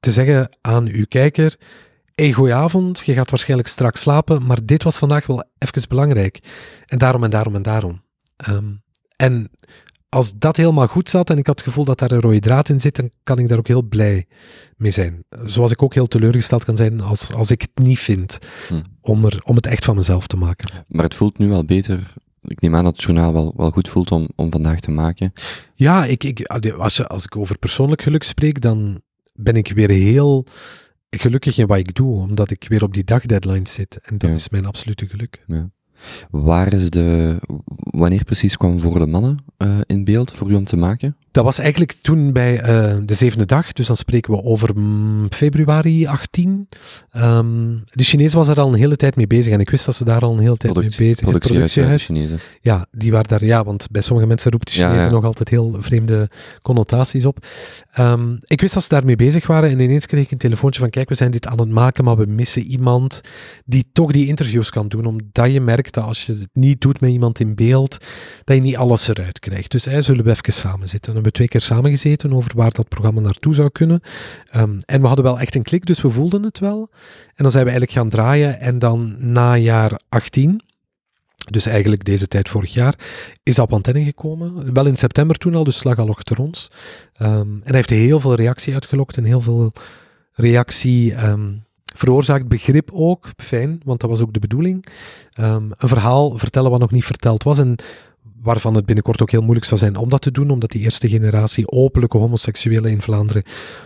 te 0.00 0.12
zeggen 0.12 0.56
aan 0.60 0.86
uw 0.86 1.04
kijker, 1.08 1.56
hey, 2.16 2.32
goeie 2.32 2.54
je 3.04 3.12
gaat 3.12 3.30
waarschijnlijk 3.30 3.68
straks 3.68 4.00
slapen, 4.00 4.46
maar 4.46 4.58
dit 4.64 4.82
was 4.82 4.96
vandaag 4.96 5.26
wel 5.26 5.44
even 5.58 5.88
belangrijk. 5.88 6.40
En 6.86 6.98
daarom 6.98 7.24
en 7.24 7.30
daarom 7.30 7.54
en 7.54 7.62
daarom. 7.62 8.02
Ehm, 8.36 8.72
en 9.16 9.50
als 10.08 10.32
dat 10.38 10.56
helemaal 10.56 10.86
goed 10.86 11.08
zat 11.08 11.30
en 11.30 11.38
ik 11.38 11.46
had 11.46 11.58
het 11.58 11.68
gevoel 11.68 11.84
dat 11.84 11.98
daar 11.98 12.10
een 12.10 12.20
rode 12.20 12.38
draad 12.38 12.68
in 12.68 12.80
zit, 12.80 12.96
dan 12.96 13.10
kan 13.22 13.38
ik 13.38 13.48
daar 13.48 13.58
ook 13.58 13.66
heel 13.66 13.82
blij 13.82 14.26
mee 14.76 14.90
zijn. 14.90 15.24
Zoals 15.44 15.70
ik 15.70 15.82
ook 15.82 15.94
heel 15.94 16.06
teleurgesteld 16.06 16.64
kan 16.64 16.76
zijn 16.76 17.00
als, 17.00 17.32
als 17.32 17.50
ik 17.50 17.60
het 17.60 17.84
niet 17.86 17.98
vind 17.98 18.38
Hm. 18.68 18.82
om, 19.00 19.24
er, 19.24 19.40
om 19.44 19.56
het 19.56 19.66
echt 19.66 19.84
van 19.84 19.96
mezelf 19.96 20.26
te 20.26 20.36
maken. 20.36 20.84
Maar 20.88 21.04
het 21.04 21.14
voelt 21.14 21.38
nu 21.38 21.48
wel 21.48 21.64
beter. 21.64 22.12
Ik 22.42 22.60
neem 22.60 22.76
aan 22.76 22.84
dat 22.84 22.92
het 22.92 23.02
journaal 23.02 23.32
wel, 23.32 23.52
wel 23.56 23.70
goed 23.70 23.88
voelt 23.88 24.10
om, 24.10 24.28
om 24.36 24.50
vandaag 24.50 24.80
te 24.80 24.90
maken. 24.90 25.32
Ja, 25.74 26.04
ik, 26.04 26.24
ik, 26.24 26.46
als, 26.76 26.96
je, 26.96 27.06
als 27.06 27.24
ik 27.24 27.36
over 27.36 27.58
persoonlijk 27.58 28.02
geluk 28.02 28.22
spreek, 28.22 28.60
dan 28.60 29.00
ben 29.32 29.56
ik 29.56 29.72
weer 29.72 29.90
heel 29.90 30.46
gelukkig 31.10 31.58
in 31.58 31.66
wat 31.66 31.78
ik 31.78 31.94
doe, 31.94 32.16
omdat 32.16 32.50
ik 32.50 32.64
weer 32.68 32.82
op 32.82 32.94
die 32.94 33.04
dagdeadline 33.04 33.68
zit. 33.68 33.98
En 34.02 34.18
dat 34.18 34.30
Ja. 34.30 34.36
is 34.36 34.48
mijn 34.48 34.64
absolute 34.66 35.08
geluk. 35.08 35.44
Waar 36.30 36.72
is 36.72 36.90
de... 36.90 37.38
Wanneer 37.76 38.24
precies 38.24 38.56
kwam 38.56 38.80
voor 38.80 38.98
de 38.98 39.06
mannen 39.06 39.44
eh, 39.56 39.78
in 39.86 40.04
beeld 40.04 40.32
voor 40.32 40.50
u 40.50 40.54
om 40.54 40.64
te 40.64 40.76
maken? 40.76 41.16
Dat 41.36 41.44
was 41.44 41.58
eigenlijk 41.58 41.92
toen 41.92 42.32
bij 42.32 42.60
eh, 42.60 42.96
de 43.04 43.14
zevende 43.14 43.46
dag, 43.46 43.72
dus 43.72 43.86
dan 43.86 43.96
spreken 43.96 44.32
we 44.32 44.42
over 44.42 44.70
mm, 44.78 45.26
februari 45.30 46.06
18. 46.06 46.68
Ehm, 47.10 47.76
de 47.84 48.04
Chinees 48.04 48.32
was 48.32 48.48
er 48.48 48.60
al 48.60 48.68
een 48.68 48.78
hele 48.78 48.96
tijd 48.96 49.16
mee 49.16 49.26
bezig 49.26 49.52
en 49.52 49.60
ik 49.60 49.70
wist 49.70 49.84
dat 49.84 49.94
ze 49.94 50.04
daar 50.04 50.20
al 50.20 50.32
een 50.32 50.38
hele 50.38 50.56
tijd 50.56 50.74
mee 50.74 50.84
bezig 50.84 51.24
waren. 51.24 51.40
Productiehuis 51.40 52.06
de 52.06 52.14
Chinezen. 52.14 52.38
Ja, 52.60 52.86
die 52.90 53.12
waren 53.12 53.28
daar, 53.28 53.44
ja, 53.44 53.64
want 53.64 53.90
bij 53.90 54.02
sommige 54.02 54.28
mensen 54.28 54.50
roept 54.50 54.66
de 54.66 54.78
Ja, 54.78 54.86
Chinezen 54.86 55.06
ja. 55.06 55.12
nog 55.12 55.24
altijd 55.24 55.48
heel 55.48 55.76
vreemde 55.80 56.30
connotaties 56.62 57.24
op. 57.24 57.46
Ehm, 57.92 58.36
ik 58.44 58.60
wist 58.60 58.74
dat 58.74 58.82
ze 58.82 58.88
daarmee 58.88 59.16
bezig 59.16 59.46
waren 59.46 59.70
en 59.70 59.80
ineens 59.80 60.06
kreeg 60.06 60.24
ik 60.24 60.30
een 60.30 60.38
telefoontje 60.38 60.80
van, 60.80 60.90
kijk, 60.90 61.08
we 61.08 61.14
zijn 61.14 61.30
dit 61.30 61.46
aan 61.46 61.60
het 61.60 61.70
maken, 61.70 62.04
maar 62.04 62.16
we 62.16 62.26
missen 62.26 62.62
iemand 62.62 63.20
die 63.64 63.86
toch 63.92 64.12
die 64.12 64.26
interviews 64.26 64.70
kan 64.70 64.88
doen, 64.88 65.04
omdat 65.04 65.52
je 65.52 65.60
merkt 65.60 65.94
dat 65.94 66.04
als 66.04 66.26
je 66.26 66.32
het 66.32 66.48
niet 66.52 66.80
doet 66.80 67.00
met 67.00 67.10
iemand 67.10 67.40
in 67.40 67.54
beeld, 67.54 67.96
dat 68.44 68.56
je 68.56 68.62
niet 68.62 68.76
alles 68.76 69.08
eruit 69.08 69.38
krijgt. 69.38 69.70
Dus 69.70 69.84
hè, 69.84 70.02
zullen 70.02 70.24
we 70.24 70.30
even 70.30 70.52
samen 70.52 70.88
zitten. 70.88 71.24
Hebben 71.26 71.46
twee 71.46 71.60
keer 71.60 71.68
samengezeten 71.76 72.32
over 72.32 72.52
waar 72.54 72.72
dat 72.72 72.88
programma 72.88 73.20
naartoe 73.20 73.54
zou 73.54 73.70
kunnen. 73.70 74.00
Ehm, 74.50 74.78
en 74.84 75.00
we 75.00 75.06
hadden 75.06 75.24
wel 75.24 75.38
echt 75.40 75.54
een 75.54 75.62
klik, 75.62 75.86
dus 75.86 76.00
we 76.00 76.10
voelden 76.10 76.42
het 76.42 76.58
wel. 76.58 76.88
En 77.34 77.42
dan 77.42 77.50
zijn 77.50 77.64
we 77.64 77.70
eigenlijk 77.70 77.98
gaan 77.98 78.08
draaien 78.08 78.60
en 78.60 78.78
dan 78.78 79.16
na 79.18 79.56
jaar 79.56 80.00
18... 80.08 80.64
Dus 81.50 81.66
eigenlijk 81.66 82.04
deze 82.04 82.28
tijd 82.28 82.48
vorig 82.48 82.72
jaar 82.72 82.94
is 83.42 83.54
dat 83.54 83.70
antenne 83.70 84.04
gekomen. 84.04 84.74
Wel 84.74 84.86
in 84.86 84.96
september 84.96 85.38
toen 85.38 85.54
al, 85.54 85.64
dus 85.64 85.84
lag 85.84 85.98
al 85.98 86.08
achter 86.08 86.38
ons. 86.38 86.70
Ehm, 87.12 87.30
en 87.40 87.60
hij 87.64 87.74
heeft 87.74 87.90
heel 87.90 88.20
veel 88.20 88.34
reactie 88.34 88.74
uitgelokt 88.74 89.16
en 89.16 89.24
heel 89.24 89.40
veel 89.40 89.72
reactie 90.32 91.14
ehm, 91.14 91.52
veroorzaakt. 91.94 92.48
Begrip 92.48 92.90
ook, 92.92 93.30
fijn, 93.36 93.80
want 93.84 94.00
dat 94.00 94.10
was 94.10 94.20
ook 94.20 94.32
de 94.32 94.38
bedoeling. 94.38 94.86
Een 95.34 95.74
verhaal 95.78 96.38
vertellen 96.38 96.70
wat 96.70 96.80
nog 96.80 96.90
niet 96.90 97.04
verteld 97.04 97.42
was 97.42 97.58
en 97.58 97.76
waarvan 98.42 98.74
het 98.74 98.86
binnenkort 98.86 99.22
ook 99.22 99.30
heel 99.30 99.42
moeilijk 99.42 99.66
zou 99.66 99.80
zijn 99.80 99.96
om 99.96 100.08
dat 100.08 100.20
te 100.20 100.30
doen, 100.30 100.50
omdat 100.50 100.70
die 100.70 100.82
eerste 100.82 101.08
generatie 101.08 101.70
openlijke 101.70 102.18
homoseksuelen 102.18 102.90
in 102.90 103.02
Vlaanderen 103.02 103.42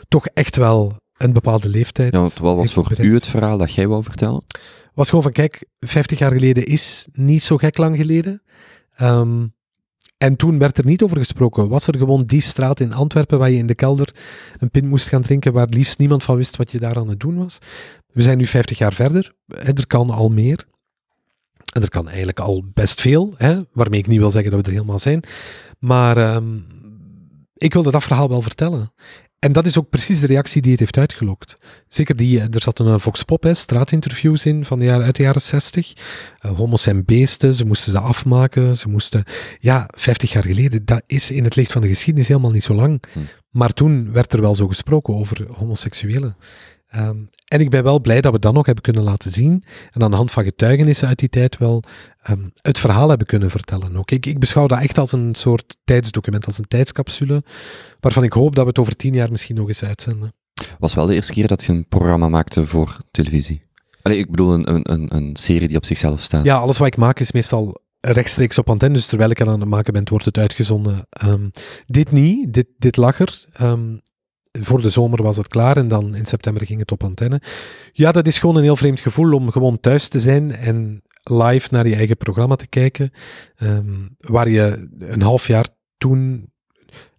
toch 0.09 0.27
echt 0.27 0.57
wel 0.57 0.97
een 1.17 1.33
bepaalde 1.33 1.69
leeftijd 1.69 2.13
Ja, 2.13 2.19
want 2.19 2.39
wat 2.39 2.57
was 2.57 2.73
voor 2.73 2.83
bereikt 2.83 3.11
u 3.11 3.15
het 3.15 3.27
verhaal 3.27 3.59
dat 3.59 3.73
jij 3.73 3.89
wou 3.89 4.03
vertellen? 4.03 4.43
was 4.95 5.09
gewoon 5.09 5.25
van, 5.25 5.33
kijk, 5.33 5.67
50 5.79 6.19
jaar 6.19 6.33
geleden 6.33 6.67
is 6.67 7.09
niet 7.13 7.43
zo 7.43 7.57
gek 7.57 7.77
lang 7.77 7.97
geleden. 7.97 8.43
Ehm, 8.97 9.47
en 10.17 10.37
toen 10.37 10.59
werd 10.59 10.79
er 10.79 10.85
niet 10.85 11.03
over 11.03 11.17
gesproken. 11.17 11.69
Was 11.69 11.87
er 11.87 11.97
gewoon 11.97 12.25
die 12.25 12.41
straat 12.41 12.81
in 12.81 12.93
Antwerpen 12.93 13.39
waar 13.39 13.51
je 13.51 13.57
in 13.57 13.67
de 13.67 13.75
kelder 13.75 14.15
een 14.59 14.71
pint 14.71 14.87
moest 14.87 15.09
gaan 15.09 15.23
drinken, 15.23 15.53
waar 15.53 15.67
liefst 15.69 15.99
niemand 15.99 16.25
van 16.25 16.37
wist 16.37 16.57
wat 16.57 16.71
je 16.71 16.79
daar 16.79 16.97
aan 16.97 17.09
het 17.09 17.21
doen 17.21 17.37
was. 17.37 17.59
We 18.13 18.23
zijn 18.23 18.39
nu 18.39 18.47
50 18.47 18.79
jaar 18.79 18.93
verder. 18.93 19.35
Er 19.47 19.87
kan 19.87 20.11
al 20.11 20.29
meer. 20.29 20.67
En 21.71 21.83
er 21.83 21.89
kan 21.89 22.09
eigenlijk 22.09 22.41
al 22.41 22.65
best 22.75 23.01
veel, 23.01 23.35
hè, 23.37 23.61
waarmee 23.73 24.01
ik 24.01 24.07
niet 24.07 24.19
wil 24.19 24.31
zeggen 24.31 24.51
dat 24.51 24.61
we 24.61 24.67
er 24.67 24.73
helemaal 24.73 24.99
zijn. 24.99 25.23
Maar 25.79 26.17
ehm, 26.17 26.59
ik 27.55 27.73
wilde 27.73 27.91
dat 27.91 28.03
verhaal 28.03 28.29
wel 28.29 28.43
vertellen. 28.43 28.93
En 29.41 29.53
dat 29.53 29.67
is 29.67 29.79
ook 29.79 29.91
precies 29.91 30.21
de 30.21 30.27
reactie 30.27 30.63
die 30.63 30.71
het 30.71 30.81
heeft 30.81 30.99
uitgelokt. 30.99 31.59
Zeker 31.89 32.17
die, 32.17 32.41
eh, 32.41 32.55
er 32.55 32.63
zat 32.63 32.79
een 32.79 33.01
Vox 33.01 33.23
Pop, 33.23 33.43
hè, 33.43 33.55
straatinterviews 33.55 34.47
in 34.47 34.65
van 34.65 34.79
de 34.79 34.85
jaren, 34.85 35.05
uit 35.05 35.17
de 35.17 35.23
jaren 35.23 35.41
60. 35.41 35.93
Uh, 36.47 36.53
homo's 36.57 36.83
zijn 36.83 37.05
beesten, 37.05 37.55
ze 37.55 37.67
moesten 37.67 37.93
ze 37.93 37.99
afmaken, 37.99 38.77
ze 38.77 38.89
moesten... 38.89 39.25
Ja, 39.59 39.89
50 39.97 40.33
jaar 40.33 40.45
geleden, 40.45 40.85
dat 40.85 41.03
is 41.07 41.31
in 41.31 41.45
het 41.45 41.57
licht 41.57 41.73
van 41.73 41.83
de 41.83 41.89
geschiedenis 41.89 42.29
helemaal 42.29 42.51
niet 42.51 42.65
zo 42.65 42.75
lang. 42.75 43.03
Hm. 43.13 43.19
Maar 43.51 43.73
toen 43.73 44.13
werd 44.13 44.33
er 44.33 44.41
wel 44.41 44.55
zo 44.55 44.69
gesproken 44.69 45.15
over 45.15 45.47
homoseksuelen. 45.53 46.37
Ehm, 46.91 47.17
en 47.49 47.61
ik 47.61 47.71
ben 47.71 47.83
wel 47.83 48.01
blij 48.01 48.21
dat 48.21 48.33
we 48.33 48.39
dat 48.39 48.53
nog 48.53 48.67
hebben 48.67 48.85
kunnen 48.85 49.03
laten 49.03 49.31
zien. 49.31 49.65
En 49.91 50.03
aan 50.03 50.11
de 50.11 50.17
hand 50.17 50.33
van 50.33 50.45
getuigenissen 50.45 51.09
uit 51.09 51.19
die 51.19 51.29
tijd 51.29 51.59
wel 51.59 51.83
ehm, 52.23 52.45
het 52.63 52.79
verhaal 52.79 53.09
hebben 53.09 53.27
kunnen 53.27 53.51
vertellen. 53.51 53.97
Ook. 53.97 54.11
Ik, 54.11 54.27
ik 54.27 54.39
beschouw 54.39 54.67
dat 54.67 54.81
echt 54.81 54.99
als 54.99 55.13
een 55.13 55.35
soort 55.35 55.77
tijdsdocument, 55.85 56.47
als 56.47 56.59
een 56.59 56.69
tijdscapsule, 56.69 57.45
waarvan 58.01 58.25
ik 58.25 58.33
hoop 58.33 58.55
dat 58.55 58.63
we 58.63 58.69
het 58.69 58.79
over 58.79 58.97
tien 58.97 59.15
jaar 59.15 59.31
misschien 59.31 59.57
nog 59.57 59.69
eens 59.69 59.85
uitzenden. 59.85 60.33
Was 60.79 60.95
wel 60.95 61.07
de 61.07 61.15
eerste 61.15 61.33
keer 61.33 61.47
dat 61.47 61.65
je 61.65 61.73
een 61.73 61.89
programma 61.89 62.29
maakte 62.29 62.67
voor 62.67 62.97
televisie. 63.11 63.63
Allee, 64.03 64.19
ik 64.19 64.31
bedoel 64.31 64.53
een, 64.53 64.71
een, 64.75 64.93
een, 64.93 65.17
een 65.17 65.37
serie 65.37 65.69
die 65.69 65.77
op 65.77 65.85
zichzelf 65.85 66.21
staat. 66.21 66.45
Ja, 66.45 66.57
alles 66.57 66.79
wat 66.79 66.87
ik 66.87 66.97
maak 66.97 67.21
is 67.21 67.33
meestal 67.33 67.81
rechtstreeks 68.01 68.59
op 68.59 68.71
antenne, 68.71 68.95
dus 68.95 69.07
terwijl 69.07 69.31
ik 69.31 69.41
aan 69.41 69.61
het 69.61 69.69
maken 69.69 69.93
ben, 69.93 70.09
wordt 70.09 70.25
het 70.25 70.39
uitgezonden. 70.39 71.07
Ehm, 71.11 71.49
dit 71.87 72.11
niet, 72.13 72.53
dit, 72.53 72.67
dit 72.79 72.97
lag 72.97 73.21
er. 73.21 73.45
Voor 74.53 74.83
de 74.83 74.91
zomer 74.91 75.23
was 75.23 75.37
het 75.37 75.49
klaar 75.49 75.77
en 75.77 75.89
dan 75.89 76.15
in 76.15 76.27
september 76.27 76.67
ging 76.67 76.81
het 76.81 76.93
op 76.93 77.05
antenne. 77.05 77.41
Ja, 77.93 78.13
dat 78.13 78.27
is 78.27 78.39
gewoon 78.39 78.57
een 78.57 78.63
heel 78.63 78.77
vreemd 78.77 79.01
gevoel 79.01 79.33
om 79.33 79.51
gewoon 79.51 79.81
thuis 79.81 80.09
te 80.09 80.21
zijn 80.21 80.57
en 80.57 81.03
live 81.23 81.69
naar 81.71 81.89
je 81.89 81.95
eigen 81.95 82.17
programma 82.17 82.57
te 82.57 82.67
kijken, 82.67 83.11
ehm, 83.57 83.95
waar 84.19 84.49
je 84.49 84.89
een 84.99 85.23
half 85.23 85.47
jaar 85.47 85.69
toen 85.99 86.49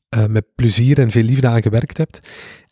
eh, 0.09 0.25
met 0.25 0.45
plezier 0.55 0.99
en 0.99 1.11
veel 1.11 1.23
liefde 1.23 1.47
aan 1.47 1.61
gewerkt 1.61 1.97
hebt. 1.97 2.21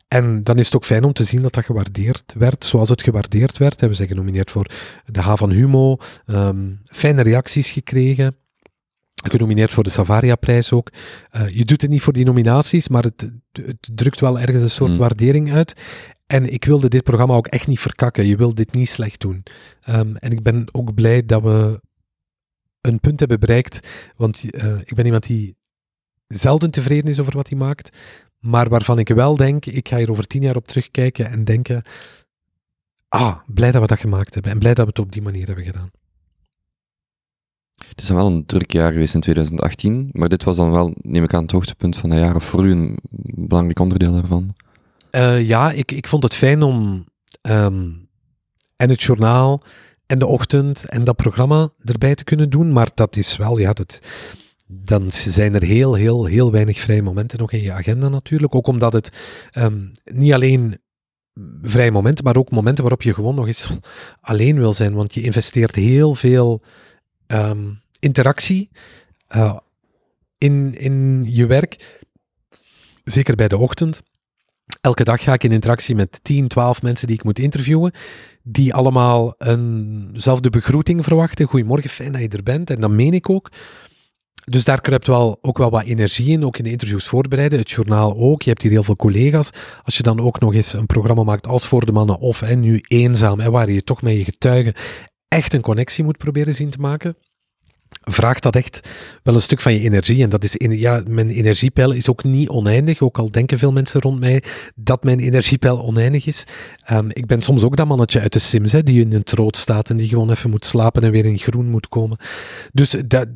En 0.07 0.43
dan 0.43 0.57
is 0.57 0.65
het 0.65 0.75
ook 0.75 0.85
fijn 0.85 1.03
om 1.03 1.13
te 1.13 1.23
zien 1.23 1.41
dat 1.41 1.53
dat 1.53 1.65
gewaardeerd 1.65 2.33
werd, 2.37 2.65
zoals 2.65 2.89
het 2.89 3.01
gewaardeerd 3.01 3.57
werd. 3.57 3.81
We 3.81 3.93
zijn 3.93 4.07
genomineerd 4.07 4.51
voor 4.51 4.71
de 5.05 5.21
H 5.21 5.35
van 5.35 5.49
Humo, 5.49 5.97
um, 6.25 6.81
fijne 6.85 7.21
reacties 7.21 7.71
gekregen. 7.71 8.35
Genomineerd 9.27 9.71
voor 9.71 9.83
de 9.83 9.89
Savaria-prijs 9.89 10.71
ook. 10.71 10.91
Uh, 11.35 11.49
je 11.49 11.65
doet 11.65 11.81
het 11.81 11.89
niet 11.89 12.01
voor 12.01 12.13
die 12.13 12.25
nominaties, 12.25 12.87
maar 12.87 13.03
het, 13.03 13.31
het 13.51 13.89
drukt 13.93 14.19
wel 14.19 14.39
ergens 14.39 14.61
een 14.61 14.69
soort 14.69 14.91
mm. 14.91 14.97
waardering 14.97 15.53
uit. 15.53 15.73
En 16.27 16.53
ik 16.53 16.65
wilde 16.65 16.87
dit 16.87 17.03
programma 17.03 17.33
ook 17.33 17.47
echt 17.47 17.67
niet 17.67 17.79
verkakken. 17.79 18.25
Je 18.25 18.35
wil 18.35 18.53
dit 18.53 18.73
niet 18.73 18.89
slecht 18.89 19.19
doen. 19.19 19.43
Um, 19.89 20.15
en 20.15 20.31
ik 20.31 20.43
ben 20.43 20.65
ook 20.71 20.93
blij 20.93 21.25
dat 21.25 21.41
we 21.41 21.81
een 22.81 22.99
punt 22.99 23.19
hebben 23.19 23.39
bereikt. 23.39 23.87
Want 24.15 24.43
uh, 24.43 24.79
ik 24.83 24.95
ben 24.95 25.05
iemand 25.05 25.27
die 25.27 25.55
zelden 26.27 26.71
tevreden 26.71 27.09
is 27.09 27.19
over 27.19 27.35
wat 27.35 27.49
hij 27.49 27.57
maakt. 27.57 27.97
Maar 28.39 28.69
waarvan 28.69 28.99
ik 28.99 29.07
wel 29.07 29.35
denk, 29.35 29.65
ik 29.65 29.87
ga 29.87 29.97
hier 29.97 30.11
over 30.11 30.27
tien 30.27 30.41
jaar 30.41 30.55
op 30.55 30.67
terugkijken 30.67 31.29
en 31.29 31.43
denken. 31.43 31.83
Ah, 33.07 33.39
blij 33.47 33.71
dat 33.71 33.81
we 33.81 33.87
dat 33.87 33.99
gemaakt 33.99 34.33
hebben. 34.33 34.51
En 34.51 34.59
blij 34.59 34.73
dat 34.73 34.85
we 34.85 34.89
het 34.89 34.99
op 34.99 35.11
die 35.11 35.21
manier 35.21 35.45
hebben 35.45 35.65
gedaan. 35.65 35.91
Het 37.87 38.01
is 38.01 38.07
dan 38.07 38.15
wel 38.15 38.27
een 38.27 38.45
druk 38.45 38.71
jaar 38.71 38.91
geweest 38.91 39.13
in 39.13 39.19
2018, 39.19 40.09
maar 40.11 40.29
dit 40.29 40.43
was 40.43 40.57
dan 40.57 40.71
wel, 40.71 40.93
neem 41.01 41.23
ik 41.23 41.33
aan, 41.33 41.41
het 41.41 41.51
hoogtepunt 41.51 41.95
van 41.95 42.09
het 42.09 42.19
jaar, 42.19 42.35
of 42.35 42.43
voor 42.43 42.65
u 42.65 42.71
een 42.71 42.97
belangrijk 43.47 43.79
onderdeel 43.79 44.11
daarvan? 44.11 44.55
Uh, 45.11 45.47
ja, 45.47 45.71
ik, 45.71 45.91
ik 45.91 46.07
vond 46.07 46.23
het 46.23 46.33
fijn 46.33 46.61
om 46.61 47.05
um, 47.41 48.07
en 48.75 48.89
het 48.89 49.01
journaal 49.01 49.61
en 50.05 50.19
de 50.19 50.25
ochtend 50.25 50.85
en 50.85 51.03
dat 51.03 51.15
programma 51.15 51.69
erbij 51.83 52.15
te 52.15 52.23
kunnen 52.23 52.49
doen, 52.49 52.71
maar 52.71 52.89
dat 52.93 53.15
is 53.15 53.37
wel, 53.37 53.57
ja, 53.57 53.73
dat, 53.73 53.99
dan 54.67 55.11
zijn 55.11 55.55
er 55.55 55.63
heel, 55.63 55.93
heel, 55.93 56.25
heel 56.25 56.51
weinig 56.51 56.79
vrije 56.79 57.01
momenten 57.01 57.39
nog 57.39 57.51
in 57.51 57.61
je 57.61 57.71
agenda 57.71 58.09
natuurlijk. 58.09 58.55
Ook 58.55 58.67
omdat 58.67 58.93
het 58.93 59.11
um, 59.57 59.91
niet 60.03 60.33
alleen 60.33 60.77
vrije 61.61 61.91
momenten, 61.91 62.23
maar 62.23 62.37
ook 62.37 62.51
momenten 62.51 62.83
waarop 62.83 63.01
je 63.01 63.13
gewoon 63.13 63.35
nog 63.35 63.47
eens 63.47 63.69
alleen 64.21 64.57
wil 64.57 64.73
zijn. 64.73 64.93
Want 64.93 65.13
je 65.13 65.21
investeert 65.21 65.75
heel 65.75 66.15
veel 66.15 66.61
um, 67.31 67.81
interactie 67.99 68.69
uh, 69.35 69.57
in, 70.37 70.75
in 70.77 71.25
je 71.27 71.45
werk. 71.45 72.01
Zeker 73.03 73.35
bij 73.35 73.47
de 73.47 73.57
ochtend. 73.57 74.01
Elke 74.81 75.03
dag 75.03 75.23
ga 75.23 75.33
ik 75.33 75.43
in 75.43 75.51
interactie 75.51 75.95
met 75.95 76.19
10, 76.23 76.47
12 76.47 76.81
mensen 76.81 77.07
die 77.07 77.15
ik 77.15 77.23
moet 77.23 77.39
interviewen, 77.39 77.93
die 78.43 78.73
allemaal 78.73 79.35
eenzelfde 79.37 80.49
begroeting 80.49 81.03
verwachten. 81.03 81.47
Goedemorgen, 81.47 81.89
fijn 81.89 82.11
dat 82.11 82.21
je 82.21 82.27
er 82.27 82.43
bent. 82.43 82.69
En 82.69 82.79
dat 82.81 82.89
meen 82.89 83.13
ik 83.13 83.29
ook. 83.29 83.51
Dus 84.43 84.63
daar 84.63 84.81
kruipt 84.81 85.07
wel, 85.07 85.37
ook 85.41 85.57
wel 85.57 85.69
wat 85.69 85.83
energie 85.83 86.31
in, 86.31 86.45
ook 86.45 86.57
in 86.57 86.63
de 86.63 86.71
interviews 86.71 87.07
voorbereiden. 87.07 87.59
Het 87.59 87.71
journaal 87.71 88.17
ook. 88.17 88.41
Je 88.41 88.49
hebt 88.49 88.61
hier 88.61 88.71
heel 88.71 88.83
veel 88.83 88.95
collega's. 88.95 89.49
Als 89.83 89.97
je 89.97 90.03
dan 90.03 90.19
ook 90.19 90.39
nog 90.39 90.53
eens 90.53 90.73
een 90.73 90.85
programma 90.85 91.23
maakt 91.23 91.47
als 91.47 91.67
Voor 91.67 91.85
de 91.85 91.91
Mannen 91.91 92.19
of 92.19 92.39
hè, 92.39 92.55
nu 92.55 92.83
eenzaam, 92.87 93.39
hè, 93.39 93.51
waar 93.51 93.71
je 93.71 93.83
toch 93.83 94.01
met 94.01 94.17
je 94.17 94.23
getuigen 94.23 94.73
echt 95.29 95.53
een 95.53 95.61
connectie 95.61 96.03
moet 96.03 96.17
proberen 96.17 96.55
zien 96.55 96.69
te 96.69 96.79
maken 96.79 97.15
vraagt 98.01 98.43
dat 98.43 98.55
echt 98.55 98.89
wel 99.23 99.33
een 99.33 99.41
stuk 99.41 99.61
van 99.61 99.73
je 99.73 99.79
energie. 99.79 100.23
En 100.23 100.29
dat 100.29 100.43
is, 100.43 100.55
ja, 100.57 101.03
mijn 101.07 101.29
energiepeil 101.29 101.91
is 101.91 102.09
ook 102.09 102.23
niet 102.23 102.49
oneindig. 102.49 103.01
Ook 103.01 103.17
al 103.17 103.31
denken 103.31 103.59
veel 103.59 103.71
mensen 103.71 104.01
rond 104.01 104.19
mij 104.19 104.43
dat 104.75 105.03
mijn 105.03 105.19
energiepeil 105.19 105.83
oneindig 105.83 106.25
is. 106.25 106.43
Um, 106.91 107.07
ik 107.09 107.25
ben 107.25 107.41
soms 107.41 107.63
ook 107.63 107.75
dat 107.75 107.87
mannetje 107.87 108.19
uit 108.19 108.33
de 108.33 108.39
Sims, 108.39 108.71
hè, 108.71 108.83
die 108.83 109.01
in 109.01 109.13
een 109.13 109.23
troot 109.23 109.57
staat 109.57 109.89
en 109.89 109.97
die 109.97 110.07
gewoon 110.07 110.31
even 110.31 110.49
moet 110.49 110.65
slapen 110.65 111.03
en 111.03 111.11
weer 111.11 111.25
in 111.25 111.37
groen 111.37 111.69
moet 111.69 111.89
komen. 111.89 112.17
Dus 112.71 112.95
dat, 113.07 113.27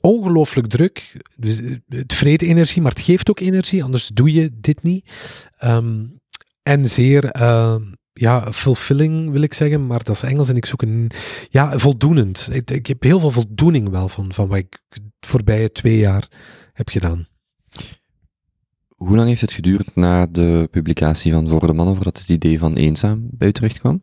ongelooflijk 0.00 0.68
druk. 0.68 1.16
Dus 1.36 1.60
het 1.88 2.14
vreet 2.14 2.42
energie, 2.42 2.82
maar 2.82 2.92
het 2.92 3.00
geeft 3.00 3.30
ook 3.30 3.40
energie, 3.40 3.84
anders 3.84 4.10
doe 4.14 4.32
je 4.32 4.50
dit 4.60 4.82
niet. 4.82 5.10
Um, 5.64 6.18
en 6.62 6.88
zeer 6.88 7.36
uh, 7.36 7.76
ja, 8.20 8.52
fulfilling 8.52 9.30
wil 9.30 9.42
ik 9.42 9.54
zeggen, 9.54 9.86
maar 9.86 10.04
dat 10.04 10.16
is 10.16 10.22
Engels 10.22 10.48
en 10.48 10.56
ik 10.56 10.66
zoek 10.66 10.82
een, 10.82 11.10
ja, 11.50 11.78
voldoenend. 11.78 12.48
Ik, 12.52 12.70
ik 12.70 12.86
heb 12.86 13.02
heel 13.02 13.20
veel 13.20 13.30
voldoening 13.30 13.88
wel 13.88 14.08
van, 14.08 14.32
van 14.32 14.48
wat 14.48 14.58
ik 14.58 14.80
de 14.88 15.02
voorbije 15.20 15.72
twee 15.72 15.98
jaar 15.98 16.28
heb 16.72 16.88
gedaan. 16.88 17.28
Hoe 18.88 19.16
lang 19.16 19.28
heeft 19.28 19.40
het 19.40 19.52
geduurd 19.52 19.94
na 19.94 20.26
de 20.26 20.68
publicatie 20.70 21.32
van 21.32 21.48
Voor 21.48 21.66
de 21.66 21.72
Mannen 21.72 21.94
voordat 21.94 22.18
het 22.18 22.28
idee 22.28 22.58
van 22.58 22.74
eenzaam 22.74 23.28
bij 23.30 23.48
u 23.48 23.52
terecht 23.52 23.78
kwam? 23.78 24.02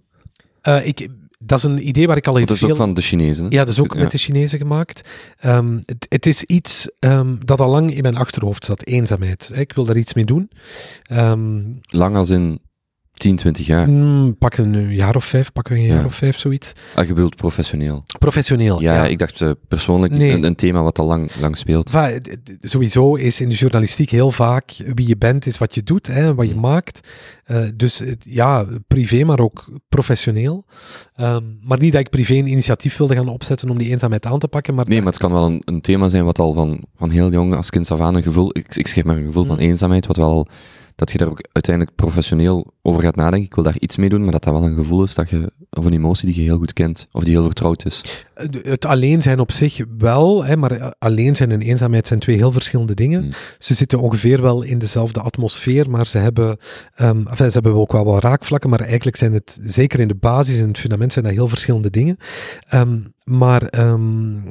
Uh, 0.67 0.85
ik, 0.85 1.09
dat 1.39 1.57
is 1.57 1.63
een 1.63 1.87
idee 1.87 2.07
waar 2.07 2.17
ik 2.17 2.27
al 2.27 2.35
heel 2.35 2.45
veel... 2.45 2.55
Dat 2.55 2.65
is 2.65 2.71
ook 2.71 2.77
van 2.77 2.93
de 2.93 3.01
Chinezen. 3.01 3.49
Ja, 3.49 3.57
dat 3.57 3.67
is 3.67 3.79
ook 3.79 3.95
met 3.95 4.11
de 4.11 4.17
Chinezen 4.17 4.57
gemaakt. 4.57 5.09
Um, 5.45 5.81
het, 5.85 6.05
het, 6.09 6.25
is 6.25 6.43
iets 6.43 6.89
um, 6.99 7.39
dat 7.45 7.59
al 7.59 7.69
lang 7.69 7.95
in 7.95 8.01
mijn 8.01 8.17
achterhoofd 8.17 8.65
zat, 8.65 8.85
eenzaamheid. 8.85 9.51
Ik 9.53 9.73
wil 9.73 9.85
daar 9.85 9.97
iets 9.97 10.13
mee 10.13 10.25
doen. 10.25 10.51
Um, 11.11 11.79
lang 11.81 12.15
als 12.15 12.29
in 12.29 12.59
10, 13.17 13.35
20 13.35 13.65
jaar? 13.65 13.89
Mm, 13.89 14.37
pak 14.37 14.57
een 14.57 14.93
jaar 14.93 15.15
of 15.15 15.25
vijf, 15.25 15.51
pakken 15.51 15.73
we 15.73 15.79
een 15.79 15.85
jaar 15.85 16.05
of 16.05 16.15
vijf, 16.15 16.39
zoiets. 16.39 16.71
Ah, 16.95 17.07
je 17.07 17.13
bedoelt 17.13 17.35
professioneel? 17.35 18.03
Professioneel, 18.19 18.81
ja. 18.81 18.93
ja. 18.93 19.05
ik 19.05 19.17
dacht 19.17 19.41
uh, 19.41 19.51
persoonlijk 19.67 20.13
nee. 20.13 20.31
een, 20.31 20.43
een, 20.43 20.55
thema 20.55 20.81
wat 20.81 20.99
al 20.99 21.05
lang, 21.05 21.29
lang 21.39 21.57
speelt. 21.57 21.89
Va, 21.89 22.11
sowieso 22.61 23.15
is 23.15 23.41
in 23.41 23.49
de 23.49 23.55
journalistiek 23.55 24.09
heel 24.09 24.31
vaak 24.31 24.71
wie 24.95 25.07
je 25.07 25.17
bent 25.17 25.45
is 25.45 25.57
wat 25.57 25.75
je 25.75 25.83
doet, 25.83 26.07
hè, 26.07 26.35
wat 26.35 26.47
je 26.47 26.53
mm. 26.53 26.59
maakt. 26.59 27.07
Uh, 27.51 27.63
dus 27.75 28.01
ja, 28.19 28.65
privé, 28.87 29.23
maar 29.23 29.39
ook 29.39 29.69
professioneel. 29.89 30.65
Um, 31.19 31.59
maar 31.61 31.79
niet 31.79 31.91
dat 31.91 32.01
ik 32.01 32.09
privé 32.09 32.33
een 32.33 32.47
initiatief 32.47 32.97
wilde 32.97 33.15
gaan 33.15 33.27
opzetten 33.27 33.69
om 33.69 33.77
die 33.77 33.89
eenzaamheid 33.89 34.25
aan 34.25 34.39
te 34.39 34.47
pakken. 34.47 34.75
Maar 34.75 34.87
nee, 34.87 34.97
maar 34.97 35.11
het 35.11 35.17
kan 35.17 35.31
wel 35.31 35.45
een, 35.45 35.61
een, 35.65 35.81
thema 35.81 36.07
zijn 36.07 36.25
wat 36.25 36.39
al 36.39 36.53
van, 36.53 36.83
van 36.95 37.09
heel 37.09 37.31
jong 37.31 37.55
als 37.55 37.69
kind 37.69 37.91
af 37.91 38.01
aan 38.01 38.15
een 38.15 38.23
gevoel, 38.23 38.49
ik, 38.57 38.75
ik 38.75 38.87
schrijf 38.87 39.05
maar 39.05 39.17
een 39.17 39.25
gevoel 39.25 39.43
mm. 39.43 39.49
van 39.49 39.57
eenzaamheid, 39.57 40.07
wat 40.07 40.17
wel 40.17 40.47
dat 40.97 41.11
je 41.11 41.17
daar 41.17 41.29
ook 41.29 41.47
uiteindelijk 41.51 41.95
professioneel 41.95 42.73
over 42.81 43.01
gaat 43.01 43.15
nadenken. 43.15 43.47
Ik 43.47 43.55
wil 43.55 43.63
daar 43.63 43.79
iets 43.79 43.97
mee 43.97 44.09
doen, 44.09 44.21
maar 44.21 44.31
dat 44.31 44.43
dat 44.43 44.53
wel 44.53 44.63
een 44.63 44.75
gevoel 44.75 45.03
is 45.03 45.15
dat 45.15 45.29
je, 45.29 45.51
of 45.69 45.85
een 45.85 45.93
emotie 45.93 46.27
die 46.27 46.35
je 46.35 46.41
heel 46.41 46.57
goed 46.57 46.73
kent, 46.73 47.07
of 47.11 47.23
die 47.23 47.33
heel 47.33 47.45
vertrouwd 47.45 47.85
is. 47.85 48.25
Het 48.61 48.85
alleen 48.85 49.21
zijn 49.21 49.39
op 49.39 49.51
zich 49.51 49.79
wel, 49.97 50.45
hè, 50.45 50.55
maar 50.55 50.95
alleen 50.99 51.35
zijn 51.35 51.51
en 51.51 51.61
eenzaamheid 51.61 52.07
zijn 52.07 52.19
twee 52.19 52.35
heel 52.35 52.51
verschillende 52.51 52.93
dingen. 52.93 53.21
Hmm. 53.21 53.31
Ze 53.59 53.73
zitten 53.73 53.99
ongeveer 53.99 54.41
wel 54.41 54.61
in 54.61 54.77
dezelfde 54.77 55.21
atmosfeer, 55.21 55.89
maar 55.89 56.07
ze 56.07 56.17
hebben, 56.17 56.57
um, 57.01 57.27
enfin, 57.27 57.47
ze 57.47 57.53
hebben 57.53 57.73
ook 57.73 57.91
wel 57.91 58.05
wat 58.05 58.23
raakvlakken, 58.23 58.69
maar 58.69 58.81
eigenlijk 58.81 59.17
zijn 59.17 59.33
het, 59.33 59.59
zeker 59.63 59.99
in 59.99 60.07
de 60.07 60.15
basis 60.15 60.59
en 60.59 60.67
het 60.67 60.77
fundament, 60.77 61.13
zijn 61.13 61.25
dat 61.25 61.33
heel 61.33 61.47
verschillende 61.47 61.89
dingen. 61.89 62.17
Um, 62.73 63.15
maar 63.29 63.79
um, 63.79 64.43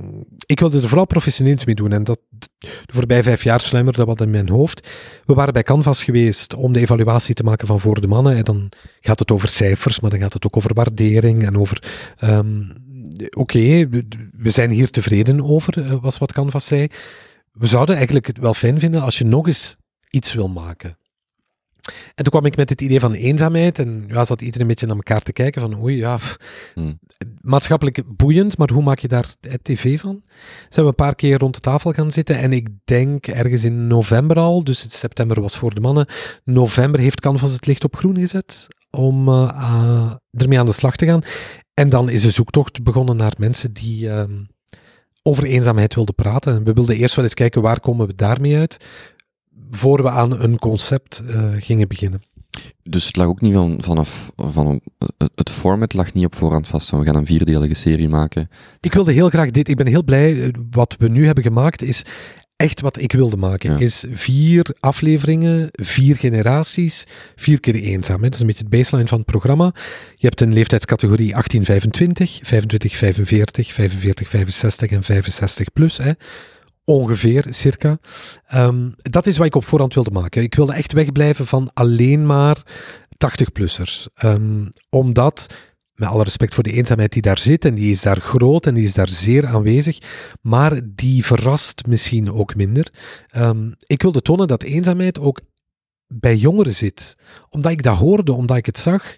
ik 0.47 0.61
wilde 0.61 0.81
er 0.81 0.89
vooral 0.89 1.07
professioneel 1.07 1.57
mee 1.65 1.75
doen. 1.75 1.93
En 1.93 2.05
dat, 2.05 2.21
de 2.59 2.69
voorbije 2.87 3.23
vijf 3.23 3.43
jaar 3.43 3.61
sluimerde 3.61 3.99
dat 3.99 4.07
wat 4.07 4.21
in 4.21 4.31
mijn 4.31 4.49
hoofd. 4.49 4.89
We 5.25 5.35
waren 5.35 5.53
bij 5.53 5.63
Canvas 5.63 6.05
geweest 6.05 6.55
om 6.55 6.73
de 6.73 6.81
evaluatie 6.81 7.35
te 7.35 7.43
maken 7.43 7.67
van 7.67 7.81
Voor 7.81 8.01
de 8.01 8.07
Mannen. 8.07 8.37
En 8.37 8.45
dan 8.45 8.69
gaat 9.01 9.19
het 9.19 9.31
over 9.31 9.49
cijfers, 9.49 10.01
maar 10.01 10.11
dan 10.11 10.21
gaat 10.21 10.33
het 10.33 10.47
ook 10.47 10.57
over 10.57 10.75
waardering 10.75 11.43
en 11.43 11.59
over... 11.59 11.83
Um, 12.25 12.85
Oké, 13.37 13.89
we 14.33 14.51
zijn 14.51 14.71
hier 14.71 14.91
tevreden 14.91 15.45
over, 15.45 15.83
eh, 15.83 15.97
was 16.01 16.19
wat 16.19 16.33
Canvas 16.33 16.67
zei. 16.67 16.87
We 17.53 17.67
zouden 17.67 17.95
eigenlijk 17.95 18.27
het 18.27 18.39
wel 18.39 18.55
fijn 18.55 18.79
vinden 18.79 19.03
als 19.03 19.19
je 19.19 19.25
nog 19.25 19.47
eens 19.47 19.77
iets 20.11 20.35
wil 20.35 20.49
maken. 20.49 20.99
En 21.87 22.25
toen 22.25 22.33
kwam 22.33 22.45
ik 22.45 22.57
met 22.57 22.71
het 22.71 22.81
idee 22.81 23.01
van 23.01 23.13
eenzaamheid 23.13 23.79
en 23.79 24.05
ja, 24.09 24.25
zat 24.25 24.41
iedereen 24.41 24.61
een 24.61 24.67
beetje 24.67 24.87
naar 24.87 24.97
elkaar 24.97 25.23
te 25.23 25.33
kijken 25.33 25.61
van 25.61 25.83
oei, 25.83 25.97
ja, 25.97 26.19
hmm. 26.75 26.99
maatschappelijk 27.41 28.03
boeiend, 28.17 28.59
maar 28.59 28.71
hoe 28.71 28.83
maak 28.83 28.99
je 28.99 29.09
daar 29.09 29.35
tv 29.63 30.01
van? 30.01 30.23
Zijn 30.69 30.87
we 30.87 30.91
een 30.91 30.95
paar 30.95 31.15
keer 31.15 31.39
rond 31.39 31.55
de 31.55 31.61
tafel 31.61 31.93
gaan 31.93 32.11
zitten 32.11 32.39
en 32.39 32.53
ik 32.53 32.69
denk 32.85 33.27
ergens 33.27 33.65
in 33.65 33.87
november 33.87 34.39
al, 34.39 34.65
dus 34.65 34.99
september 34.99 35.41
was 35.41 35.57
voor 35.57 35.75
de 35.75 35.81
mannen, 35.81 36.07
november 36.45 37.01
heeft 37.01 37.21
Canvas 37.21 37.53
het 37.53 37.67
licht 37.67 37.85
op 37.85 37.97
groen 37.97 38.19
gezet 38.19 38.69
om 38.91 39.29
uh, 39.29 40.13
ermee 40.31 40.59
aan 40.59 40.67
de 40.67 40.73
slag 40.73 40.97
te 40.97 41.07
gaan. 41.07 41.23
En 41.75 41.89
dan 41.89 42.09
is 42.09 42.23
de 42.23 42.31
zoektocht 42.31 42.83
begonnen 42.83 43.17
naar 43.17 43.35
mensen 43.39 43.73
die... 43.73 44.07
Uh, 44.07 44.23
over 45.23 45.45
eenzaamheid 45.45 45.95
wilden 45.95 46.15
praten. 46.15 46.65
We 46.65 46.73
wilden 46.73 46.97
eerst 46.97 47.15
wel 47.15 47.25
eens 47.25 47.35
kijken 47.35 47.63
waar 47.63 47.81
komen 47.81 48.07
we 48.07 48.15
daarmee 48.15 48.57
uit 48.57 48.77
voor 49.71 50.03
we 50.03 50.11
aan 50.11 50.41
een 50.41 50.59
concept 50.59 51.23
uh, 51.27 51.53
gingen 51.59 51.89
beginnen. 51.89 52.23
Dus 52.83 53.07
het 53.07 53.17
lag 53.17 53.27
ook 53.27 53.41
niet 53.41 53.55
van, 53.55 53.77
vanaf, 53.83 54.33
van, 54.37 54.81
het 55.35 55.51
format 55.51 55.95
lag 55.95 56.13
niet 56.13 56.25
op 56.25 56.35
voorhand 56.35 56.67
vast 56.67 56.91
we 56.91 57.05
gaan 57.05 57.17
een 57.17 57.27
vierdelige 57.27 57.75
serie 57.75 58.09
maken. 58.09 58.49
Ik 58.81 58.93
wilde 58.93 59.13
heel 59.13 59.29
graag 59.29 59.51
dit, 59.51 59.69
ik 59.69 59.77
ben 59.77 59.87
heel 59.87 60.05
blij, 60.05 60.43
eh, 60.43 60.49
wat 60.71 60.97
we 60.99 61.09
nu 61.09 61.27
hebben 61.27 61.45
gemaakt 61.45 61.83
is 61.83 62.05
echt 62.57 62.81
wat 62.81 63.01
ik 63.01 63.13
wilde 63.13 63.37
maken. 63.37 63.79
Is 63.79 64.05
vier 64.11 64.77
afleveringen, 64.81 65.69
vier 65.73 66.17
generaties, 66.17 67.05
vier 67.35 67.61
keer 67.61 67.75
eenzaam. 67.75 68.17
Hè. 68.17 68.23
Dat 68.23 68.35
is 68.35 68.41
een 68.41 68.47
beetje 68.47 68.63
het 68.63 68.73
baseline 68.73 69.09
van 69.09 69.19
het 69.19 69.27
programma. 69.27 69.75
Je 70.15 70.27
hebt 70.27 70.41
een 70.41 70.53
leeftijdscategorie 70.53 71.31
1825, 71.31 72.41
25, 72.43 72.97
45, 72.97 73.73
45, 73.73 74.29
65 74.29 74.91
en 74.91 75.03
65 75.03 75.73
plus. 75.73 75.99
Hè 75.99 76.13
ongeveer, 76.87 77.47
circa. 77.51 77.99
Um, 78.55 78.95
dat 78.97 79.27
is 79.27 79.37
wat 79.37 79.47
ik 79.47 79.55
op 79.55 79.65
voorhand 79.65 79.95
wilde 79.95 80.11
maken. 80.11 80.43
Ik 80.43 80.55
wilde 80.55 80.75
echt 80.75 80.93
wegblijven 80.93 81.47
van 81.47 81.71
alleen 81.75 82.27
maar 82.27 82.63
80-plussers. 83.17 84.07
Um, 84.25 84.31
ehm, 84.31 84.69
omdat, 84.89 85.47
met 85.95 86.09
alle 86.09 86.23
respect 86.23 86.55
voor 86.55 86.63
de 86.63 86.73
eenzaamheid 86.73 87.13
die 87.13 87.23
daar 87.23 87.39
zit, 87.39 87.65
en 87.65 87.75
die 87.75 87.91
is 87.91 88.03
daar 88.03 88.21
groot 88.21 88.67
en 88.67 88.75
die 88.75 88.85
is 88.85 88.95
daar 88.95 89.09
zeer 89.09 89.47
aanwezig, 89.47 89.99
maar 90.41 90.81
die 90.85 91.25
verrast 91.25 91.87
misschien 91.87 92.33
ook 92.33 92.55
minder. 92.55 92.93
Um, 93.37 93.75
ik 93.87 94.03
wilde 94.03 94.23
tonen 94.23 94.49
dat 94.49 94.63
eenzaamheid 94.63 95.19
ook 95.19 95.41
bij 96.09 96.37
jongeren 96.37 96.75
zit. 96.75 97.17
Omdat 97.51 97.73
ik 97.73 97.83
dat 97.83 97.97
hoorde, 97.97 98.33
omdat 98.33 98.57
ik 98.57 98.67
het 98.67 98.79
zag. 98.79 99.17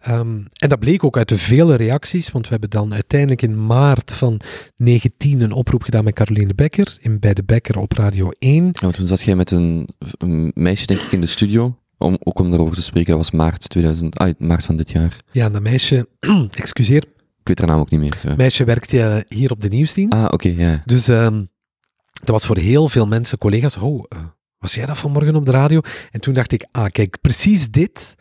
Ehm, 0.00 0.38
en 0.58 0.68
dat 0.68 0.78
bleek 0.78 1.04
ook 1.04 1.16
uit 1.16 1.28
de 1.28 1.38
vele 1.38 1.74
reacties, 1.74 2.30
want 2.30 2.44
we 2.44 2.50
hebben 2.50 2.70
dan 2.70 2.92
uiteindelijk 2.92 3.42
in 3.42 3.66
maart 3.66 4.14
van 4.14 4.40
19 4.76 5.40
een 5.40 5.52
oproep 5.52 5.82
gedaan 5.82 6.04
met 6.04 6.14
Caroline 6.14 6.54
Becker, 6.54 6.96
in, 7.00 7.18
bij 7.18 7.34
de 7.34 7.42
Becker 7.42 7.78
op 7.78 7.92
Radio 7.92 8.30
1. 8.38 8.68
Ja, 8.72 8.90
toen 8.90 9.06
zat 9.06 9.20
jij 9.20 9.34
met 9.36 9.50
een, 9.50 9.88
een, 10.18 10.50
meisje, 10.54 10.86
denk 10.86 11.00
ik, 11.00 11.12
in 11.12 11.20
de 11.20 11.26
studio, 11.26 11.78
om, 11.98 12.16
ook 12.22 12.38
om 12.38 12.50
daarover 12.50 12.74
te 12.74 12.82
spreken. 12.82 13.08
Dat 13.08 13.18
was 13.18 13.30
maart, 13.30 13.68
2000, 13.68 14.18
ah, 14.18 14.32
maart 14.38 14.64
van 14.64 14.76
dit 14.76 14.90
jaar. 14.90 15.16
Ja, 15.32 15.50
dat 15.50 15.62
meisje, 15.62 16.08
excuseer. 16.50 17.04
Ik 17.40 17.48
weet 17.48 17.58
haar 17.58 17.68
naam 17.68 17.80
ook 17.80 17.90
niet 17.90 18.00
meer. 18.00 18.18
Ja. 18.22 18.36
meisje 18.36 18.64
werkt 18.64 18.92
uh, 18.92 19.16
hier 19.28 19.50
op 19.50 19.60
de 19.60 19.68
nieuwsdienst. 19.68 20.12
Ah, 20.12 20.24
oké, 20.30 20.48
ja. 20.48 20.82
Dus 20.84 21.08
um, 21.08 21.50
dat 22.12 22.28
was 22.28 22.46
voor 22.46 22.58
heel 22.58 22.88
veel 22.88 23.06
mensen, 23.06 23.38
collega's, 23.38 23.76
oh, 23.76 24.04
uh, 24.08 24.24
was 24.58 24.74
jij 24.74 24.86
dat 24.86 24.98
vanmorgen 24.98 25.34
op 25.34 25.44
de 25.44 25.50
radio? 25.50 25.80
En 26.10 26.20
toen 26.20 26.34
dacht 26.34 26.52
ik, 26.52 26.66
ah, 26.70 26.86
kijk, 26.86 27.20
precies 27.20 27.70
dit 27.70 28.16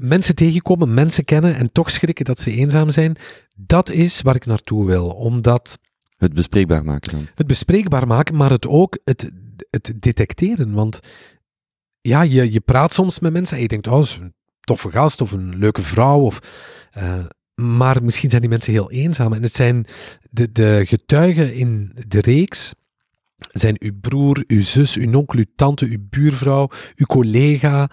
mensen 0.00 0.34
tegenkomen, 0.34 0.94
mensen 0.94 1.24
kennen 1.24 1.54
en 1.54 1.72
toch 1.72 1.90
schrikken 1.90 2.24
dat 2.24 2.40
ze 2.40 2.52
eenzaam 2.52 2.90
zijn, 2.90 3.16
dat 3.54 3.90
is 3.90 4.22
waar 4.22 4.34
ik 4.34 4.46
naartoe 4.46 4.86
wil. 4.86 5.08
Omdat. 5.08 5.78
Het 6.16 6.34
bespreekbaar 6.34 6.84
maken 6.84 7.12
dan. 7.12 7.26
Het 7.34 7.46
bespreekbaar 7.46 8.06
maken, 8.06 8.36
maar 8.36 8.50
het 8.50 8.66
ook 8.66 8.98
het, 9.04 9.30
het 9.70 9.92
detecteren. 9.96 10.72
Want 10.72 11.00
ja, 12.00 12.22
je, 12.22 12.52
je 12.52 12.60
praat 12.60 12.92
soms 12.92 13.18
met 13.18 13.32
mensen 13.32 13.56
en 13.56 13.62
je 13.62 13.68
denkt, 13.68 13.86
oh, 13.86 14.00
is 14.00 14.18
een 14.20 14.34
toffe 14.60 14.90
gast 14.90 15.20
of 15.20 15.32
een 15.32 15.56
leuke 15.56 15.82
vrouw. 15.82 16.20
Of, 16.20 16.40
uh, 16.98 17.24
maar 17.54 18.04
misschien 18.04 18.30
zijn 18.30 18.42
die 18.42 18.50
mensen 18.50 18.72
heel 18.72 18.90
eenzaam. 18.90 19.32
En 19.32 19.42
het 19.42 19.54
zijn 19.54 19.86
de, 20.30 20.52
de 20.52 20.82
getuigen 20.86 21.54
in 21.54 21.92
de 22.08 22.20
reeks 22.20 22.74
zijn 23.52 23.76
uw 23.78 23.92
broer, 24.00 24.44
uw 24.46 24.62
zus, 24.62 24.96
uw 24.96 25.14
onkel, 25.14 25.38
uw 25.38 25.44
tante, 25.56 25.86
uw 25.86 26.06
buurvrouw, 26.10 26.70
uw 26.96 27.06
collega, 27.06 27.90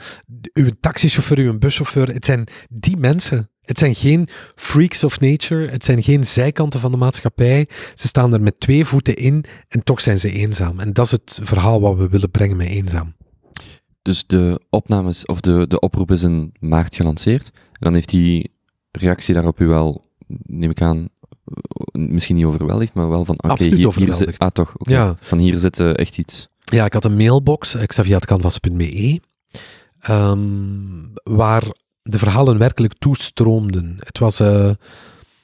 uw 0.54 0.70
taxichauffeur, 0.80 1.38
uw 1.38 1.58
buschauffeur. 1.58 2.14
Het 2.14 2.26
zijn 2.26 2.48
die 2.70 2.98
mensen. 2.98 3.50
Het 3.62 3.78
zijn 3.78 3.96
geen 3.96 4.28
freaks 4.56 5.04
of 5.04 5.20
nature. 5.20 5.68
Het 5.68 5.84
zijn 5.84 6.04
geen 6.04 6.24
zijkanten 6.24 6.80
van 6.80 6.92
de 6.92 6.98
maatschappij. 6.98 7.68
Ze 7.96 8.08
staan 8.08 8.34
er 8.34 8.42
met 8.42 8.60
twee 8.60 8.86
voeten 8.86 9.16
in 9.16 9.44
en 9.68 9.84
toch 9.84 10.02
zijn 10.02 10.20
ze 10.20 10.32
eenzaam. 10.32 10.80
En 10.80 10.94
dat 10.94 11.06
is 11.06 11.12
het 11.12 11.40
verhaal 11.44 11.82
wat 11.82 11.98
we 11.98 12.10
willen 12.10 12.32
brengen 12.32 12.58
met 12.58 12.68
eenzaam. 12.68 13.16
Dus 14.02 14.28
de 14.28 14.62
opnames 14.70 15.26
of 15.26 15.42
de, 15.42 15.66
de 15.68 15.80
oproep 15.80 16.12
is 16.12 16.24
in 16.24 16.54
maart 16.60 16.96
gelanceerd. 16.96 17.52
En 17.54 17.80
dan 17.80 17.94
heeft 17.94 18.10
die 18.10 18.52
reactie 18.92 19.34
daarop 19.34 19.60
u 19.60 19.68
wel, 19.68 20.12
neem 20.46 20.70
ik 20.70 20.82
aan, 20.82 21.10
misschien 21.92 22.36
niet 22.36 22.46
overweldigd, 22.46 22.94
maar 22.94 23.10
wel 23.10 23.26
van, 23.26 23.44
oké, 23.44 23.64
hier, 23.64 23.96
hier 23.96 24.14
zit, 24.14 24.40
ah 24.40 24.50
toch, 24.50 24.74
okay. 24.78 24.94
ja. 24.94 25.16
van 25.20 25.38
hier 25.38 25.58
zit 25.58 25.80
uh, 25.80 25.98
echt 25.98 26.18
iets. 26.18 26.48
Ja, 26.64 26.86
ik 26.86 26.94
had 26.94 27.06
een 27.06 27.18
mailbox, 27.18 27.76
eh, 27.76 27.84
xaviatcanvas.be, 27.84 29.20
um, 30.10 31.12
waar 31.24 31.64
de 32.02 32.18
verhalen 32.18 32.58
werkelijk 32.58 32.94
toestroomden. 33.00 33.96
Het 34.00 34.20
was, 34.20 34.42
uh, 34.42 34.72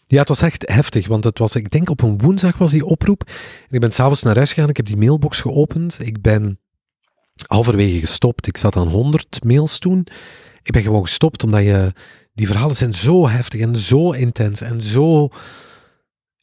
ja, 0.07 0.19
het 0.19 0.27
was 0.27 0.41
echt 0.41 0.71
heftig, 0.71 1.07
want 1.07 1.23
het 1.23 1.39
was, 1.39 1.55
ik 1.55 1.69
denk 1.69 1.89
op 1.89 2.01
een 2.01 2.17
woensdag 2.17 2.57
was 2.57 2.71
die 2.71 2.85
oproep. 2.85 3.23
En 3.69 3.75
ik 3.75 3.79
ben 3.79 3.91
s'avonds 3.91 4.23
naar 4.23 4.35
huis 4.35 4.53
gegaan, 4.53 4.69
ik 4.69 4.77
heb 4.77 4.85
die 4.85 4.97
mailbox 4.97 5.41
geopend, 5.41 5.99
ik 6.01 6.21
ben 6.21 6.59
halverwege 7.47 7.99
gestopt. 7.99 8.47
Ik 8.47 8.57
zat 8.57 8.75
aan 8.75 8.87
100 8.87 9.43
mails 9.43 9.79
toen. 9.79 10.07
Ik 10.63 10.71
ben 10.71 10.81
gewoon 10.81 11.01
gestopt, 11.01 11.43
omdat 11.43 11.61
je, 11.61 11.93
die 12.33 12.47
verhalen 12.47 12.75
zijn 12.75 12.93
zo 12.93 13.27
heftig 13.27 13.61
en 13.61 13.75
zo 13.75 14.11
intens 14.11 14.61
en 14.61 14.81
zo 14.81 15.29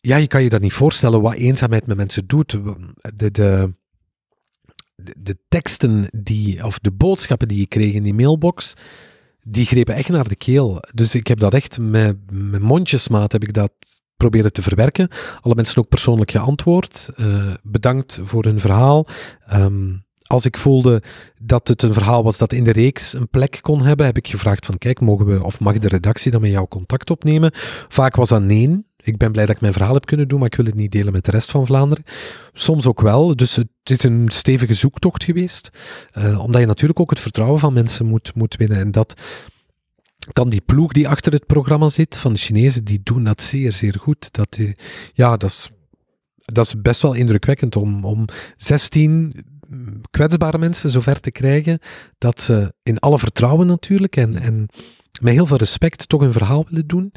ja, 0.01 0.17
je 0.17 0.27
kan 0.27 0.43
je 0.43 0.49
dat 0.49 0.61
niet 0.61 0.73
voorstellen 0.73 1.21
wat 1.21 1.35
eenzaamheid 1.35 1.87
met 1.87 1.97
mensen 1.97 2.27
doet. 2.27 2.51
De, 2.51 3.31
de, 3.31 3.75
de, 5.17 5.37
teksten 5.49 6.07
die, 6.23 6.65
of 6.65 6.79
de 6.79 6.93
boodschappen 6.93 7.49
die 7.49 7.59
je 7.59 7.67
kreeg 7.67 7.95
in 7.95 8.03
die 8.03 8.15
mailbox, 8.15 8.75
die 9.43 9.67
grepen 9.67 9.95
echt 9.95 10.09
naar 10.09 10.29
de 10.29 10.37
keel. 10.37 10.83
Dus 10.95 11.15
ik 11.15 11.27
heb 11.27 11.39
dat 11.39 11.55
echt 11.55 11.79
met, 11.79 12.17
met 12.31 12.61
mondjesmaat 12.61 13.33
heb 13.33 13.43
ik 13.43 13.53
dat 13.53 13.73
proberen 14.17 14.53
te 14.53 14.63
verwerken. 14.63 15.09
Alle 15.41 15.55
mensen 15.55 15.79
ook 15.79 15.89
persoonlijk 15.89 16.31
geantwoord. 16.31 17.11
Uh, 17.17 17.55
bedankt 17.63 18.21
voor 18.25 18.45
hun 18.45 18.61
verhaal. 18.61 19.07
Um, 19.53 20.05
als 20.31 20.45
ik 20.45 20.57
voelde 20.57 21.03
dat 21.43 21.69
het 21.69 21.83
een 21.83 21.93
verhaal 21.93 22.23
was 22.23 22.39
dat 22.39 22.53
in 22.53 22.65
de 22.65 22.73
reeks 22.73 23.13
een 23.13 23.29
plek 23.29 23.59
kon 23.61 23.83
hebben, 23.83 24.07
heb 24.07 24.17
ik 24.17 24.29
gevraagd 24.29 24.67
van 24.67 24.79
kijk, 24.79 25.01
mogen 25.01 25.27
we 25.27 25.45
of 25.45 25.61
mag 25.61 25.79
de 25.79 25.89
redactie 25.89 26.31
dan 26.31 26.41
met 26.41 26.51
jou 26.51 26.69
contact 26.69 27.11
opnemen? 27.11 27.51
Vaak 27.89 28.17
was 28.17 28.29
dat 28.29 28.43
nee. 28.43 28.89
Ik 29.03 29.17
ben 29.17 29.33
blij 29.33 29.47
dat 29.47 29.55
ik 29.55 29.61
mijn 29.61 29.73
verhaal 29.73 29.95
heb 29.95 30.07
kunnen 30.07 30.29
doen, 30.29 30.39
maar 30.39 30.49
ik 30.49 30.55
wil 30.55 30.67
het 30.67 30.75
niet 30.75 30.93
delen 30.93 31.13
met 31.13 31.25
de 31.25 31.31
rest 31.31 31.51
van 31.51 31.67
Vlaanderen. 31.67 32.05
Soms 32.53 32.87
ook 32.87 33.01
wel, 33.01 33.37
dus 33.37 33.57
het 33.57 33.69
is 33.85 34.03
een 34.03 34.29
stevige 34.29 34.75
zoektocht 34.75 35.25
geweest. 35.25 35.71
Uh, 36.19 36.41
omdat 36.41 36.61
je 36.61 36.67
natuurlijk 36.67 37.01
ook 37.01 37.11
het 37.11 37.21
vertrouwen 37.21 37.61
van 37.61 37.73
mensen 37.73 38.07
moet, 38.07 38.35
moet 38.35 38.57
winnen. 38.57 38.79
En 38.79 38.91
dat 38.91 39.21
kan 40.33 40.49
die 40.49 40.61
ploeg 40.61 40.93
die 40.93 41.09
achter 41.09 41.33
het 41.33 41.47
programma 41.47 41.89
zit, 41.89 42.17
van 42.17 42.33
de 42.33 42.39
Chinezen, 42.39 42.85
die 42.85 43.01
doen 43.03 43.25
dat 43.25 43.43
zeer, 43.43 43.73
zeer 43.73 43.97
goed. 44.01 44.33
Dat, 44.33 44.53
die, 44.53 44.77
ja, 45.13 45.37
dat 45.37 45.51
is, 45.51 45.71
dat 46.37 46.67
is 46.67 46.81
best 46.81 47.03
wel 47.03 47.15
indrukwekkend 47.15 47.77
om, 47.77 48.05
om 48.05 48.25
16 48.57 49.35
kwetsbare 50.11 50.59
mensen 50.59 50.91
zover 50.91 51.21
te 51.21 51.31
krijgen 51.31 51.79
dat 52.19 52.41
ze 52.41 52.73
in 52.83 52.99
alle 52.99 53.19
vertrouwen 53.19 53.67
natuurlijk 53.67 54.17
en, 54.17 54.37
en 54.37 54.69
met 55.21 55.33
heel 55.33 55.47
veel 55.47 55.57
respect 55.57 56.09
toch 56.09 56.21
een 56.21 56.33
verhaal 56.33 56.67
willen 56.69 56.87
doen. 56.87 57.13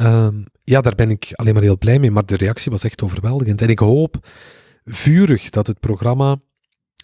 Um, 0.00 0.44
ja, 0.64 0.80
daar 0.80 0.94
ben 0.94 1.10
ik 1.10 1.30
alleen 1.32 1.54
maar 1.54 1.62
heel 1.62 1.78
blij 1.78 1.98
mee, 1.98 2.10
maar 2.10 2.26
de 2.26 2.36
reactie 2.36 2.70
was 2.70 2.84
echt 2.84 3.02
overweldigend. 3.02 3.60
En 3.60 3.68
ik 3.68 3.78
hoop 3.78 4.28
vurig 4.84 5.50
dat 5.50 5.66
het 5.66 5.80
programma 5.80 6.40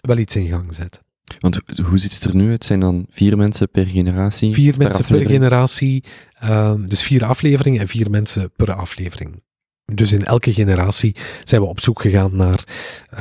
wel 0.01 0.19
iets 0.19 0.37
in 0.37 0.47
gang 0.47 0.75
zet. 0.75 1.03
Want 1.41 1.61
hoe 1.83 1.99
ziet 1.99 2.15
het 2.15 2.25
er 2.25 2.35
nu 2.35 2.51
uit? 2.51 2.65
Zijn 2.65 2.81
dan 2.81 3.07
vier 3.11 3.37
mensen 3.37 3.71
per 3.71 3.87
generatie? 3.87 4.55
Vier 4.55 4.75
mensen 4.79 5.05
per 5.05 5.27
generatie, 5.27 6.05
um, 6.45 6.89
dus 6.89 7.03
vier 7.03 7.25
afleveringen 7.25 7.81
en 7.81 7.89
vier 7.89 8.11
mensen 8.11 8.53
per 8.57 8.73
aflevering. 8.73 9.43
Dus 9.85 10.13
in 10.13 10.25
elke 10.25 10.53
generatie 10.53 11.17
zijn 11.45 11.61
we 11.61 11.67
op 11.67 11.81
zoek 11.81 12.01
gegaan 12.01 12.37
naar 12.37 12.65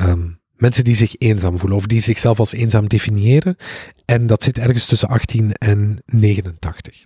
um, 0.00 0.40
mensen 0.52 0.84
die 0.84 0.94
zich 0.94 1.14
eenzaam 1.16 1.58
voelen 1.58 1.78
of 1.78 1.86
die 1.86 2.00
zichzelf 2.00 2.38
als 2.38 2.52
eenzaam 2.52 2.88
definiëren. 2.88 3.56
En 4.04 4.26
dat 4.26 4.42
zit 4.42 4.58
ergens 4.58 4.86
tussen 4.86 5.08
18 5.08 5.52
en 5.52 6.02
89. 6.06 7.04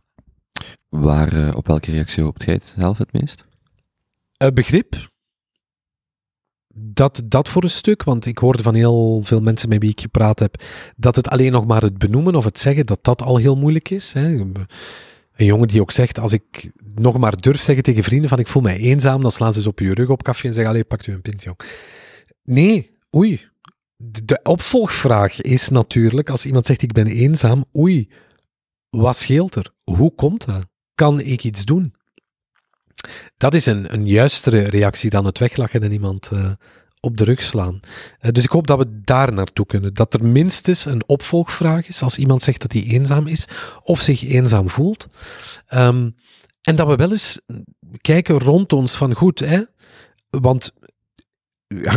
Waar, 0.89 1.35
uh, 1.35 1.55
op 1.55 1.67
welke 1.67 1.91
reactie 1.91 2.23
hoopt 2.23 2.45
jij 2.45 2.55
het 2.55 2.65
zelf 2.65 2.99
het 2.99 3.13
meest? 3.13 3.45
Uh, 4.43 4.49
begrip. 4.49 5.11
Dat, 6.75 7.23
dat 7.25 7.49
voor 7.49 7.63
een 7.63 7.71
stuk, 7.71 8.03
want 8.03 8.27
ik 8.27 8.39
hoorde 8.39 8.63
van 8.63 8.75
heel 8.75 9.21
veel 9.25 9.41
mensen 9.41 9.69
met 9.69 9.81
wie 9.81 9.91
ik 9.91 10.01
gepraat 10.01 10.39
heb, 10.39 10.63
dat 10.97 11.17
het 11.17 11.29
alleen 11.29 11.53
nog 11.53 11.67
maar 11.67 11.83
het 11.83 11.99
benoemen 11.99 12.35
of 12.35 12.45
het 12.45 12.59
zeggen, 12.59 12.87
dat 12.87 13.05
dat 13.05 13.23
al 13.23 13.37
heel 13.37 13.57
moeilijk 13.57 13.91
is. 13.91 14.13
Hè. 14.13 14.27
Een 15.37 15.47
jongen 15.47 15.69
die 15.69 15.81
ook 15.81 15.91
zegt, 15.91 16.19
als 16.19 16.33
ik 16.33 16.71
nog 16.95 17.19
maar 17.19 17.41
durf 17.41 17.61
zeggen 17.61 17.85
tegen 17.85 18.03
vrienden 18.05 18.29
van 18.29 18.39
ik 18.39 18.47
voel 18.47 18.63
mij 18.63 18.77
eenzaam, 18.77 19.23
dan 19.23 19.33
slaan 19.33 19.53
ze 19.53 19.69
op 19.69 19.79
je 19.79 19.95
rug 19.95 20.09
op 20.09 20.23
café 20.23 20.47
en 20.47 20.55
zeggen, 20.55 20.73
allee, 20.73 20.85
pakt 20.85 21.07
u 21.07 21.13
een 21.13 21.23
pint, 21.23 21.43
jong. 21.43 21.59
Nee, 22.45 22.91
oei. 23.17 23.51
De 23.97 24.41
opvolgvraag 24.43 25.41
is 25.41 25.69
natuurlijk, 25.69 26.31
als 26.31 26.47
iemand 26.47 26.67
zegt 26.67 26.83
ik 26.83 26.93
ben 26.93 27.07
eenzaam, 27.07 27.65
oei, 27.77 28.09
wat 28.97 29.17
scheelt 29.17 29.55
er? 29.55 29.73
Hoe 29.85 30.15
komt 30.15 30.47
dat? 30.47 30.67
Kan 30.95 31.21
ik 31.21 31.45
iets 31.45 31.65
doen? 31.65 31.95
Dat 33.37 33.55
is 33.55 33.67
een, 33.67 33.93
een 33.93 34.07
juistere 34.07 34.61
reactie 34.61 35.11
dan 35.11 35.25
het 35.25 35.39
weglachen 35.39 35.83
en 35.83 35.93
iemand 35.93 36.31
uh, 36.33 36.51
op 37.01 37.17
de 37.17 37.25
rug 37.25 37.43
slaan. 37.43 37.81
Uh, 38.21 38.31
dus 38.31 38.45
ik 38.45 38.51
hoop 38.51 38.67
dat 38.67 38.79
we 38.79 39.01
daar 39.01 39.33
naartoe 39.33 39.67
kunnen. 39.67 39.95
Dat 39.95 40.15
er 40.15 40.25
minstens 40.25 40.85
een 40.85 41.09
opvolgvraag 41.09 41.89
is 41.89 42.03
als 42.03 42.19
iemand 42.19 42.43
zegt 42.43 42.61
dat 42.63 42.73
hij 42.73 42.83
eenzaam 42.83 43.27
is 43.27 43.49
of 43.83 44.01
zich 44.01 44.25
eenzaam 44.25 44.69
voelt. 44.69 45.09
Um, 45.75 46.15
en 46.63 46.77
dat 46.77 46.87
we 46.87 46.97
wel 46.97 47.11
eens 47.11 47.41
kijken 48.01 48.39
rond 48.39 48.73
ons 48.73 48.95
van 48.95 49.15
goed, 49.15 49.39
hè, 49.39 49.63
want 50.31 50.73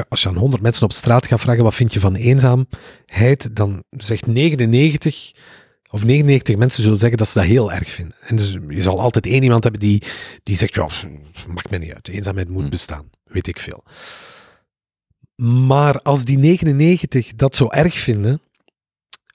als 0.10 0.22
je 0.22 0.30
aan 0.30 0.36
100 0.36 0.62
mensen 0.62 0.84
op 0.84 0.92
straat 0.92 1.26
gaat 1.26 1.42
vragen 1.42 1.64
wat 1.64 1.76
vind 1.76 1.94
je 1.94 2.00
van 2.00 2.16
eenzaamheid, 2.16 3.56
dan 3.56 3.84
zegt 3.90 4.26
99 4.26 5.32
of 5.90 6.04
99 6.04 6.58
mensen 6.58 6.84
zullen 6.84 6.98
zeggen 6.98 7.18
dat 7.18 7.28
ze 7.28 7.40
dat 7.40 7.48
heel 7.48 7.72
erg 7.72 7.90
vinden. 7.90 8.18
En 8.22 8.36
dus 8.36 8.58
je 8.70 8.82
zal 8.82 9.00
altijd 9.00 9.26
één 9.26 9.44
iemand 9.44 9.64
hebben 9.64 9.82
die, 9.82 10.04
die 10.44 10.58
zegt, 10.58 10.76
ja, 10.76 10.90
maakt 11.48 11.70
mij 11.70 11.80
niet 11.80 11.94
uit. 11.94 12.08
Eenzaamheid 12.08 12.50
moet 12.50 12.62
hmm. 12.62 12.70
bestaan. 12.70 13.10
Weet 13.24 13.48
ik 13.48 13.60
veel. 13.60 13.84
Maar 15.36 16.02
als 16.02 16.24
die 16.24 16.38
99 16.38 17.36
dat 17.36 17.56
zo 17.56 17.70
erg 17.70 17.94
vinden, 17.94 18.42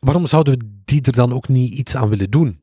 waarom 0.00 0.26
zouden 0.26 0.58
we 0.58 0.80
die 0.84 1.02
er 1.02 1.12
dan 1.12 1.32
ook 1.32 1.48
niet 1.48 1.72
iets 1.74 1.96
aan 1.96 2.08
willen 2.08 2.30
doen? 2.30 2.60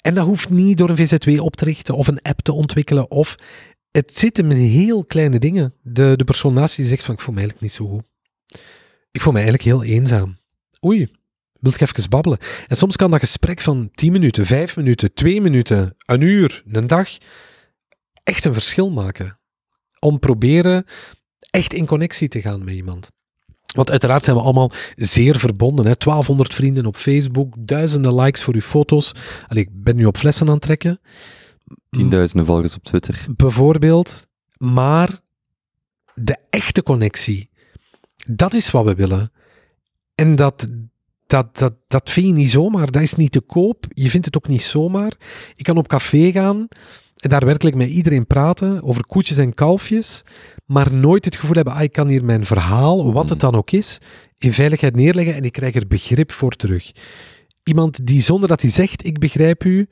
En 0.00 0.14
dat 0.14 0.26
hoeft 0.26 0.50
niet 0.50 0.78
door 0.78 0.88
een 0.88 0.96
VZW 0.96 1.40
op 1.40 1.56
te 1.56 1.64
richten 1.64 1.94
of 1.94 2.06
een 2.06 2.22
app 2.22 2.40
te 2.40 2.52
ontwikkelen 2.52 3.10
of 3.10 3.36
het 3.90 4.14
zit 4.14 4.36
hem 4.36 4.50
in 4.50 4.56
heel 4.56 5.04
kleine 5.04 5.38
dingen. 5.38 5.74
De, 5.82 6.12
de 6.16 6.24
persoon 6.24 6.52
naast 6.52 6.76
je 6.76 6.84
zegt 6.84 7.04
van 7.04 7.14
ik 7.14 7.20
voel 7.20 7.34
me 7.34 7.40
eigenlijk 7.40 7.68
niet 7.68 7.78
zo 7.78 7.88
goed. 7.88 8.04
Ik 9.10 9.20
voel 9.20 9.32
me 9.32 9.38
eigenlijk 9.38 9.68
heel 9.68 9.84
eenzaam. 9.84 10.38
Oei, 10.84 11.10
wil 11.72 11.86
ik 11.86 11.96
even 11.96 12.10
babbelen. 12.10 12.38
En 12.66 12.76
soms 12.76 12.96
kan 12.96 13.10
dat 13.10 13.20
gesprek 13.20 13.60
van 13.60 13.90
10 13.94 14.12
minuten, 14.12 14.46
5 14.46 14.76
minuten, 14.76 15.14
2 15.14 15.40
minuten, 15.40 15.96
een 16.06 16.20
uur, 16.20 16.62
een 16.72 16.86
dag 16.86 17.08
echt 18.22 18.44
een 18.44 18.52
verschil 18.52 18.90
maken. 18.90 19.38
Om 19.98 20.18
proberen 20.18 20.84
echt 21.50 21.74
in 21.74 21.86
connectie 21.86 22.28
te 22.28 22.40
gaan 22.40 22.64
met 22.64 22.74
iemand. 22.74 23.10
Want 23.74 23.90
uiteraard 23.90 24.24
zijn 24.24 24.36
we 24.36 24.42
allemaal 24.42 24.70
zeer 24.96 25.38
verbonden. 25.38 25.86
Hè? 25.86 25.96
1200 25.96 26.54
vrienden 26.54 26.86
op 26.86 26.96
Facebook, 26.96 27.54
duizenden 27.58 28.14
likes 28.14 28.42
voor 28.42 28.54
uw 28.54 28.60
foto's. 28.60 29.12
Allee, 29.48 29.62
ik 29.62 29.82
ben 29.82 29.96
nu 29.96 30.04
op 30.04 30.16
flessen 30.16 30.46
aan 30.46 30.52
het 30.52 30.62
trekken. 30.62 31.00
Tienduizenden 31.90 32.46
volgers 32.46 32.74
op 32.74 32.84
Twitter. 32.84 33.26
Bijvoorbeeld. 33.36 34.26
Maar 34.56 35.20
de 36.14 36.36
echte 36.50 36.82
connectie, 36.82 37.50
dat 38.26 38.52
is 38.52 38.70
wat 38.70 38.84
we 38.84 38.94
willen. 38.94 39.32
En 40.14 40.36
dat, 40.36 40.68
dat, 41.26 41.58
dat, 41.58 41.74
dat 41.86 42.10
vind 42.10 42.26
je 42.26 42.32
niet 42.32 42.50
zomaar. 42.50 42.90
Dat 42.90 43.02
is 43.02 43.14
niet 43.14 43.32
te 43.32 43.40
koop. 43.40 43.86
Je 43.88 44.10
vindt 44.10 44.26
het 44.26 44.36
ook 44.36 44.48
niet 44.48 44.62
zomaar. 44.62 45.12
Ik 45.54 45.64
kan 45.64 45.76
op 45.76 45.88
café 45.88 46.30
gaan 46.32 46.68
en 47.16 47.28
daar 47.28 47.44
werkelijk 47.44 47.76
met 47.76 47.88
iedereen 47.88 48.26
praten 48.26 48.82
over 48.82 49.06
koetjes 49.06 49.36
en 49.36 49.54
kalfjes, 49.54 50.22
maar 50.66 50.94
nooit 50.94 51.24
het 51.24 51.36
gevoel 51.36 51.54
hebben, 51.54 51.74
ah, 51.74 51.82
ik 51.82 51.92
kan 51.92 52.08
hier 52.08 52.24
mijn 52.24 52.44
verhaal, 52.44 53.12
wat 53.12 53.28
het 53.28 53.40
dan 53.40 53.54
ook 53.54 53.70
is, 53.70 53.98
in 54.38 54.52
veiligheid 54.52 54.96
neerleggen 54.96 55.34
en 55.34 55.44
ik 55.44 55.52
krijg 55.52 55.74
er 55.74 55.86
begrip 55.86 56.32
voor 56.32 56.52
terug. 56.52 56.92
Iemand 57.62 58.06
die 58.06 58.20
zonder 58.20 58.48
dat 58.48 58.60
hij 58.60 58.70
zegt, 58.70 59.06
ik 59.06 59.18
begrijp 59.18 59.64
u, 59.64 59.88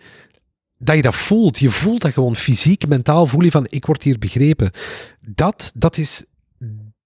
dat 0.79 0.97
je 0.97 1.03
dat 1.03 1.15
voelt. 1.15 1.59
Je 1.59 1.71
voelt 1.71 2.01
dat 2.01 2.13
gewoon 2.13 2.37
fysiek, 2.37 2.89
mentaal 2.89 3.27
voel 3.27 3.43
je 3.43 3.51
van, 3.51 3.67
ik 3.69 3.87
word 3.87 4.03
hier 4.03 4.19
begrepen. 4.19 4.71
Dat, 5.21 5.73
dat 5.77 5.99
is 5.99 6.25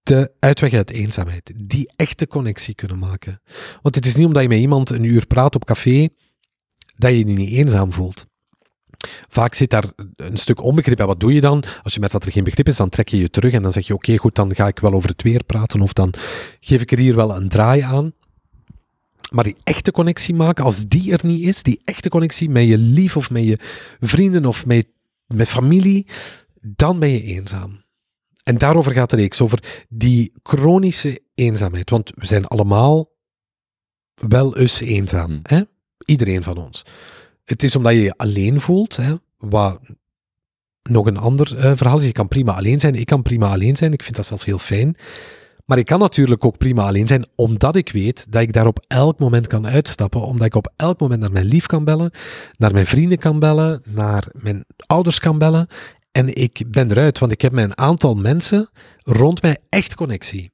de 0.09 0.33
uitweg 0.38 0.73
uit 0.73 0.90
eenzaamheid. 0.90 1.53
Die 1.57 1.92
echte 1.97 2.27
connectie 2.27 2.75
kunnen 2.75 2.99
maken. 2.99 3.40
Want 3.83 3.94
het 3.94 4.07
is 4.07 4.16
niet 4.16 4.27
omdat 4.27 4.42
je 4.42 4.49
met 4.49 4.59
iemand 4.59 4.90
een 4.90 5.05
uur 5.05 5.27
praat 5.27 5.55
op 5.55 5.64
café, 5.64 6.09
dat 6.97 7.11
je 7.11 7.18
je 7.18 7.25
niet 7.25 7.51
eenzaam 7.51 7.92
voelt. 7.92 8.27
Vaak 9.29 9.55
zit 9.55 9.71
daar 9.71 9.85
een 10.16 10.37
stuk 10.37 10.62
onbegrip. 10.62 11.01
En 11.01 11.07
wat 11.07 11.21
doe 11.21 11.35
je 11.35 11.40
dan? 11.40 11.64
Als 11.83 11.92
je 11.94 12.01
merkt 12.01 12.14
dat 12.14 12.25
er 12.25 12.33
geen 12.33 12.44
begrip 12.44 12.68
is, 12.68 12.77
dan 12.77 12.88
trek 12.88 13.09
je 13.09 13.18
je 13.18 13.31
terug 13.31 13.53
en 13.53 13.62
dan 13.62 13.73
zeg 13.73 13.87
je: 13.87 13.94
Oké, 13.94 14.16
goed, 14.16 14.35
dan 14.35 14.55
ga 14.55 14.66
ik 14.66 14.79
wel 14.79 14.92
over 14.92 15.09
het 15.09 15.23
weer 15.23 15.44
praten 15.44 15.81
of 15.81 15.92
dan 15.92 16.14
geef 16.61 16.81
ik 16.81 16.92
er 16.92 16.99
hier 16.99 17.14
wel 17.14 17.37
een 17.37 17.49
draai 17.49 17.81
aan. 17.81 18.12
Maar 19.31 19.44
die 19.44 19.57
echte 19.64 19.90
connectie 19.90 20.35
maken, 20.35 20.64
als 20.64 20.85
die 20.85 21.12
er 21.12 21.27
niet 21.27 21.42
is, 21.42 21.62
die 21.62 21.81
echte 21.85 22.09
connectie 22.09 22.51
met 22.51 22.68
je 22.68 22.79
lief 22.79 23.16
of 23.16 23.31
met 23.31 23.44
je 23.44 23.59
vrienden 24.01 24.47
of 24.47 24.66
met, 24.66 24.87
met 25.27 25.49
familie, 25.49 26.07
dan 26.61 26.99
ben 26.99 27.09
je 27.09 27.23
eenzaam. 27.23 27.87
En 28.48 28.58
daarover 28.58 28.92
gaat 28.92 29.11
de 29.11 29.16
reeks, 29.16 29.40
over 29.40 29.84
die 29.88 30.32
chronische 30.42 31.20
eenzaamheid. 31.34 31.90
Want 31.90 32.12
we 32.14 32.26
zijn 32.26 32.46
allemaal 32.46 33.11
wel 34.14 34.56
eens 34.56 34.80
eenzaam. 34.80 35.30
Hmm. 35.30 35.40
Hè? 35.42 35.62
Iedereen 36.04 36.42
van 36.42 36.56
ons. 36.56 36.84
Het 37.44 37.62
is 37.62 37.76
omdat 37.76 37.92
je 37.92 38.02
je 38.02 38.14
alleen 38.16 38.61
voelt, 38.61 38.96
hè, 38.96 39.14
wat 39.38 39.80
nog 40.82 41.06
een 41.06 41.16
ander 41.16 41.56
uh, 41.56 41.72
verhaal 41.76 41.98
is. 41.98 42.04
Je 42.04 42.12
kan 42.12 42.28
prima 42.28 42.54
alleen 42.54 42.80
zijn. 42.80 42.94
Ik 42.94 43.06
kan 43.06 43.22
prima 43.22 43.50
alleen 43.50 43.76
zijn. 43.76 43.92
Ik 43.92 44.02
vind 44.02 44.16
dat 44.16 44.26
zelfs 44.26 44.44
heel 44.44 44.58
fijn. 44.58 44.96
Maar 45.64 45.78
ik 45.78 45.87
kan 45.87 45.98
natuurlijk 45.98 46.44
ook 46.44 46.58
prima 46.58 46.87
alleen 46.87 47.06
zijn, 47.06 47.26
omdat 47.34 47.76
ik 47.76 47.90
weet 47.90 48.32
dat 48.32 48.42
ik 48.42 48.52
daar 48.52 48.66
op 48.66 48.84
elk 48.87 49.18
moment 49.18 49.46
kan 49.46 49.66
uitstappen. 49.66 50.20
Omdat 50.20 50.46
ik 50.46 50.54
op 50.54 50.72
elk 50.76 51.00
moment 51.00 51.20
naar 51.20 51.32
mijn 51.32 51.46
lief 51.46 51.66
kan 51.66 51.84
bellen, 51.84 52.11
naar 52.58 52.72
mijn 52.72 52.87
vrienden 52.87 53.18
kan 53.18 53.38
bellen, 53.38 53.82
naar 53.84 54.26
mijn 54.32 54.64
ouders 54.87 55.18
kan 55.18 55.38
bellen. 55.38 55.66
En 56.12 56.35
ik 56.35 56.62
ben 56.68 56.90
eruit, 56.90 57.18
want 57.18 57.33
ik 57.33 57.40
heb 57.40 57.53
met 57.53 57.64
een 57.64 57.79
aantal 57.79 58.14
mensen 58.14 58.71
rond 59.03 59.42
mij 59.42 59.59
echt 59.68 59.94
connectie. 59.94 60.53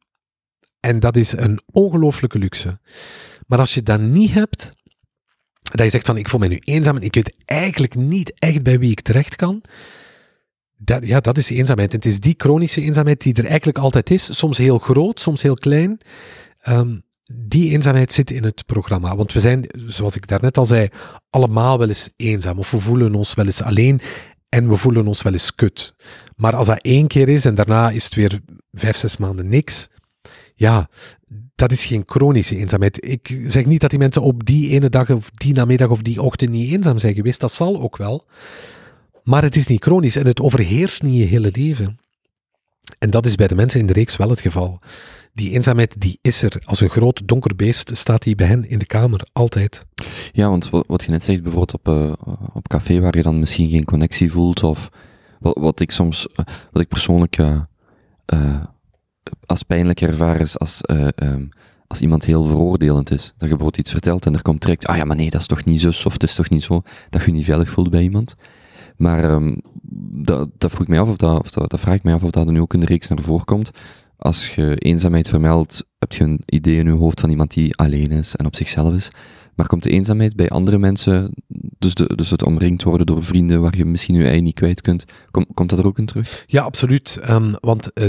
En 0.80 1.00
dat 1.00 1.16
is 1.16 1.32
een 1.32 1.60
ongelooflijke 1.72 2.38
luxe. 2.38 2.80
Maar 3.46 3.58
als 3.58 3.74
je 3.74 3.82
dat 3.82 4.00
niet 4.00 4.32
hebt, 4.32 4.72
dat 5.62 5.84
je 5.84 5.90
zegt 5.90 6.06
van 6.06 6.16
ik 6.16 6.28
voel 6.28 6.40
me 6.40 6.48
nu 6.48 6.58
eenzaam 6.64 6.96
en 6.96 7.02
ik 7.02 7.14
weet 7.14 7.34
eigenlijk 7.44 7.94
niet 7.94 8.32
echt 8.38 8.62
bij 8.62 8.78
wie 8.78 8.90
ik 8.90 9.00
terecht 9.00 9.36
kan. 9.36 9.62
Dat, 10.76 11.06
ja, 11.06 11.20
dat 11.20 11.38
is 11.38 11.50
eenzaamheid. 11.50 11.90
En 11.90 11.96
het 11.96 12.06
is 12.06 12.20
die 12.20 12.34
chronische 12.36 12.80
eenzaamheid 12.80 13.20
die 13.20 13.34
er 13.34 13.46
eigenlijk 13.46 13.78
altijd 13.78 14.10
is. 14.10 14.38
Soms 14.38 14.58
heel 14.58 14.78
groot, 14.78 15.20
soms 15.20 15.42
heel 15.42 15.54
klein. 15.54 16.00
Um, 16.68 17.02
die 17.32 17.70
eenzaamheid 17.70 18.12
zit 18.12 18.30
in 18.30 18.44
het 18.44 18.66
programma. 18.66 19.16
Want 19.16 19.32
we 19.32 19.40
zijn, 19.40 19.66
zoals 19.86 20.16
ik 20.16 20.26
daarnet 20.26 20.58
al 20.58 20.66
zei, 20.66 20.88
allemaal 21.30 21.78
wel 21.78 21.88
eens 21.88 22.10
eenzaam. 22.16 22.58
Of 22.58 22.70
we 22.70 22.78
voelen 22.78 23.14
ons 23.14 23.34
wel 23.34 23.46
eens 23.46 23.62
alleen 23.62 24.00
en 24.54 24.68
we 24.68 24.76
voelen 24.76 25.06
ons 25.06 25.22
wel 25.22 25.32
eens 25.32 25.54
kut. 25.54 25.94
Maar 26.36 26.56
als 26.56 26.66
dat 26.66 26.82
één 26.82 27.06
keer 27.06 27.28
is 27.28 27.44
en 27.44 27.54
daarna 27.54 27.90
is 27.90 28.04
het 28.04 28.14
weer 28.14 28.40
vijf, 28.72 28.96
zes 28.96 29.16
maanden 29.16 29.48
niks, 29.48 29.88
ja, 30.54 30.88
dat 31.54 31.72
is 31.72 31.84
geen 31.84 32.02
chronische 32.06 32.56
eenzaamheid. 32.56 33.04
Ik 33.04 33.40
zeg 33.46 33.66
niet 33.66 33.80
dat 33.80 33.90
die 33.90 33.98
mensen 33.98 34.22
op 34.22 34.44
die 34.44 34.70
ene 34.70 34.88
dag 34.88 35.10
of 35.10 35.30
die 35.30 35.54
namiddag 35.54 35.88
of 35.88 36.02
die 36.02 36.22
ochtend 36.22 36.50
niet 36.50 36.72
eenzaam 36.72 36.98
zijn 36.98 37.14
geweest. 37.14 37.40
Dat 37.40 37.52
zal 37.52 37.80
ook 37.80 37.96
wel. 37.96 38.24
Maar 39.22 39.42
het 39.42 39.56
is 39.56 39.66
niet 39.66 39.82
chronisch 39.82 40.16
en 40.16 40.26
het 40.26 40.40
overheerst 40.40 41.02
niet 41.02 41.18
je 41.18 41.24
hele 41.24 41.50
leven. 41.52 41.98
En 42.98 43.10
dat 43.10 43.26
is 43.26 43.34
bij 43.34 43.46
de 43.46 43.54
mensen 43.54 43.80
in 43.80 43.86
de 43.86 43.92
reeks 43.92 44.16
wel 44.16 44.30
het 44.30 44.40
geval. 44.40 44.80
Die 45.34 45.50
eenzaamheid, 45.50 46.00
die 46.00 46.18
is 46.20 46.42
er. 46.42 46.62
Als 46.64 46.80
een 46.80 46.88
groot 46.88 47.22
donker 47.24 47.56
beest 47.56 47.96
staat 47.96 48.22
die 48.22 48.34
bij 48.34 48.46
hen 48.46 48.68
in 48.68 48.78
de 48.78 48.86
kamer, 48.86 49.26
altijd. 49.32 49.86
Ja, 50.32 50.48
want 50.48 50.70
wat 50.70 51.04
je 51.04 51.10
net 51.10 51.24
zegt, 51.24 51.42
bijvoorbeeld 51.42 51.74
op, 51.74 51.88
uh, 51.88 52.12
op 52.52 52.68
café, 52.68 53.00
waar 53.00 53.16
je 53.16 53.22
dan 53.22 53.38
misschien 53.38 53.70
geen 53.70 53.84
connectie 53.84 54.32
voelt, 54.32 54.62
of 54.62 54.90
wat, 55.40 55.56
wat 55.58 55.80
ik 55.80 55.90
soms, 55.90 56.26
uh, 56.30 56.46
wat 56.72 56.82
ik 56.82 56.88
persoonlijk 56.88 57.38
uh, 57.38 57.60
als 59.46 59.62
pijnlijk 59.62 60.00
ervaren 60.00 60.40
is 60.40 60.58
als, 60.58 60.80
um, 61.22 61.48
als 61.86 62.00
iemand 62.00 62.24
heel 62.24 62.44
veroordelend 62.44 63.10
is. 63.10 63.24
Dat 63.24 63.32
je 63.34 63.38
bijvoorbeeld 63.38 63.78
iets 63.78 63.90
vertelt 63.90 64.26
en 64.26 64.34
er 64.34 64.42
komt 64.42 64.62
direct, 64.62 64.86
ah 64.86 64.96
ja, 64.96 65.04
maar 65.04 65.16
nee, 65.16 65.30
dat 65.30 65.40
is 65.40 65.46
toch 65.46 65.64
niet 65.64 65.80
zus, 65.80 66.06
of 66.06 66.12
het 66.12 66.22
is 66.22 66.34
toch 66.34 66.50
niet 66.50 66.62
zo, 66.62 66.82
dat 67.10 67.20
je 67.20 67.26
je 67.26 67.32
niet 67.32 67.44
veilig 67.44 67.70
voelt 67.70 67.90
bij 67.90 68.02
iemand. 68.02 68.34
Maar 68.96 69.24
um, 69.24 69.60
dat, 70.24 70.48
dat 70.58 70.70
vroeg 70.70 70.86
mij 70.86 71.00
af 71.00 71.08
of 71.08 71.16
dat, 71.16 71.40
of 71.40 71.50
dat, 71.50 71.70
dat 71.70 71.80
vraag 71.80 71.94
ik 71.94 72.02
mij 72.02 72.14
af 72.14 72.22
of 72.22 72.30
dat 72.30 72.46
er 72.46 72.52
nu 72.52 72.60
ook 72.60 72.74
in 72.74 72.80
de 72.80 72.86
reeks 72.86 73.08
naar 73.08 73.22
voren 73.22 73.44
komt. 73.44 73.70
Als 74.24 74.54
je 74.54 74.76
eenzaamheid 74.76 75.28
vermeldt, 75.28 75.84
heb 75.98 76.12
je 76.12 76.24
een 76.24 76.42
idee 76.46 76.78
in 76.78 76.86
je 76.86 76.92
hoofd 76.92 77.20
van 77.20 77.30
iemand 77.30 77.54
die 77.54 77.76
alleen 77.76 78.10
is 78.10 78.36
en 78.36 78.46
op 78.46 78.56
zichzelf 78.56 78.94
is. 78.94 79.08
Maar 79.54 79.66
komt 79.66 79.82
de 79.82 79.90
eenzaamheid 79.90 80.36
bij 80.36 80.48
andere 80.48 80.78
mensen, 80.78 81.34
dus, 81.78 81.94
de, 81.94 82.16
dus 82.16 82.30
het 82.30 82.44
omringd 82.44 82.82
worden 82.82 83.06
door 83.06 83.22
vrienden 83.22 83.60
waar 83.60 83.76
je 83.76 83.84
misschien 83.84 84.14
je 84.14 84.28
ei 84.28 84.40
niet 84.40 84.54
kwijt 84.54 84.80
kunt, 84.80 85.04
kom, 85.30 85.46
komt 85.54 85.70
dat 85.70 85.78
er 85.78 85.86
ook 85.86 85.98
in 85.98 86.06
terug? 86.06 86.44
Ja, 86.46 86.62
absoluut. 86.62 87.20
Um, 87.28 87.54
want 87.60 87.90
uh, 87.94 88.04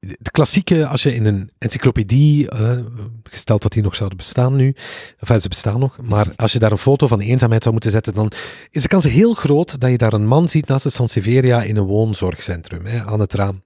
het 0.00 0.30
klassieke, 0.30 0.86
als 0.86 1.02
je 1.02 1.14
in 1.14 1.24
een 1.24 1.50
encyclopedie, 1.58 2.52
uh, 2.52 2.78
gesteld 3.22 3.62
dat 3.62 3.72
die 3.72 3.82
nog 3.82 3.94
zouden 3.94 4.18
bestaan 4.18 4.56
nu, 4.56 4.74
enfin 5.18 5.40
ze 5.40 5.48
bestaan 5.48 5.80
nog, 5.80 5.98
maar 6.02 6.32
als 6.36 6.52
je 6.52 6.58
daar 6.58 6.72
een 6.72 6.78
foto 6.78 7.06
van 7.06 7.20
eenzaamheid 7.20 7.62
zou 7.62 7.74
moeten 7.74 7.92
zetten, 7.92 8.14
dan 8.14 8.32
is 8.70 8.82
de 8.82 8.88
kans 8.88 9.04
heel 9.04 9.34
groot 9.34 9.80
dat 9.80 9.90
je 9.90 9.98
daar 9.98 10.12
een 10.12 10.26
man 10.26 10.48
ziet 10.48 10.66
naast 10.66 10.82
de 10.82 10.90
Sanseveria 10.90 11.62
in 11.62 11.76
een 11.76 11.84
woonzorgcentrum, 11.84 12.86
hè, 12.86 13.04
aan 13.04 13.20
het 13.20 13.32
raam. 13.32 13.64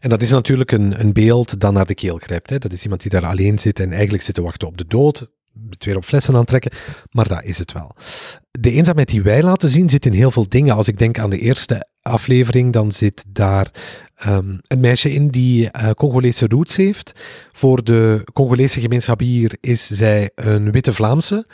En 0.00 0.08
dat 0.08 0.22
is 0.22 0.30
natuurlijk 0.30 0.72
een, 0.72 1.00
een 1.00 1.12
beeld 1.12 1.60
dat 1.60 1.72
naar 1.72 1.86
de 1.86 1.94
keel 1.94 2.18
grijpt. 2.18 2.50
Hè. 2.50 2.58
Dat 2.58 2.72
is 2.72 2.82
iemand 2.82 3.00
die 3.00 3.10
daar 3.10 3.26
alleen 3.26 3.58
zit 3.58 3.80
en 3.80 3.92
eigenlijk 3.92 4.22
zit 4.22 4.34
te 4.34 4.42
wachten 4.42 4.68
op 4.68 4.78
de 4.78 4.86
dood. 4.86 5.34
Het 5.70 5.84
weer 5.84 5.96
op 5.96 6.04
flessen 6.04 6.36
aantrekken, 6.36 6.70
maar 7.10 7.28
dat 7.28 7.42
is 7.44 7.58
het 7.58 7.72
wel. 7.72 7.96
De 8.50 8.70
eenzaamheid 8.70 9.08
die 9.08 9.22
wij 9.22 9.42
laten 9.42 9.68
zien 9.68 9.88
zit 9.88 10.06
in 10.06 10.12
heel 10.12 10.30
veel 10.30 10.48
dingen. 10.48 10.74
Als 10.74 10.88
ik 10.88 10.98
denk 10.98 11.18
aan 11.18 11.30
de 11.30 11.38
eerste 11.38 11.88
aflevering, 12.02 12.72
dan 12.72 12.92
zit 12.92 13.24
daar 13.28 13.70
um, 14.26 14.60
een 14.66 14.80
meisje 14.80 15.12
in 15.12 15.28
die 15.28 15.62
uh, 15.62 15.90
Congolese 15.90 16.46
roots 16.46 16.76
heeft. 16.76 17.12
Voor 17.52 17.84
de 17.84 18.26
Congolese 18.32 18.80
gemeenschap 18.80 19.20
hier 19.20 19.56
is 19.60 19.86
zij 19.86 20.30
een 20.34 20.72
witte 20.72 20.92
Vlaamse, 20.92 21.46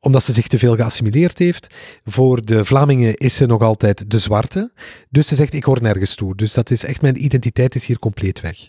omdat 0.00 0.22
ze 0.22 0.32
zich 0.32 0.46
te 0.46 0.58
veel 0.58 0.76
geassimileerd 0.76 1.38
heeft. 1.38 1.74
Voor 2.04 2.44
de 2.44 2.64
Vlamingen 2.64 3.14
is 3.14 3.36
ze 3.36 3.46
nog 3.46 3.62
altijd 3.62 4.10
de 4.10 4.18
zwarte. 4.18 4.72
Dus 5.10 5.28
ze 5.28 5.34
zegt, 5.34 5.52
ik 5.52 5.64
hoor 5.64 5.82
nergens 5.82 6.14
toe. 6.14 6.36
Dus 6.36 6.52
dat 6.52 6.70
is 6.70 6.84
echt, 6.84 7.02
mijn 7.02 7.24
identiteit 7.24 7.74
is 7.74 7.86
hier 7.86 7.98
compleet 7.98 8.40
weg. 8.40 8.68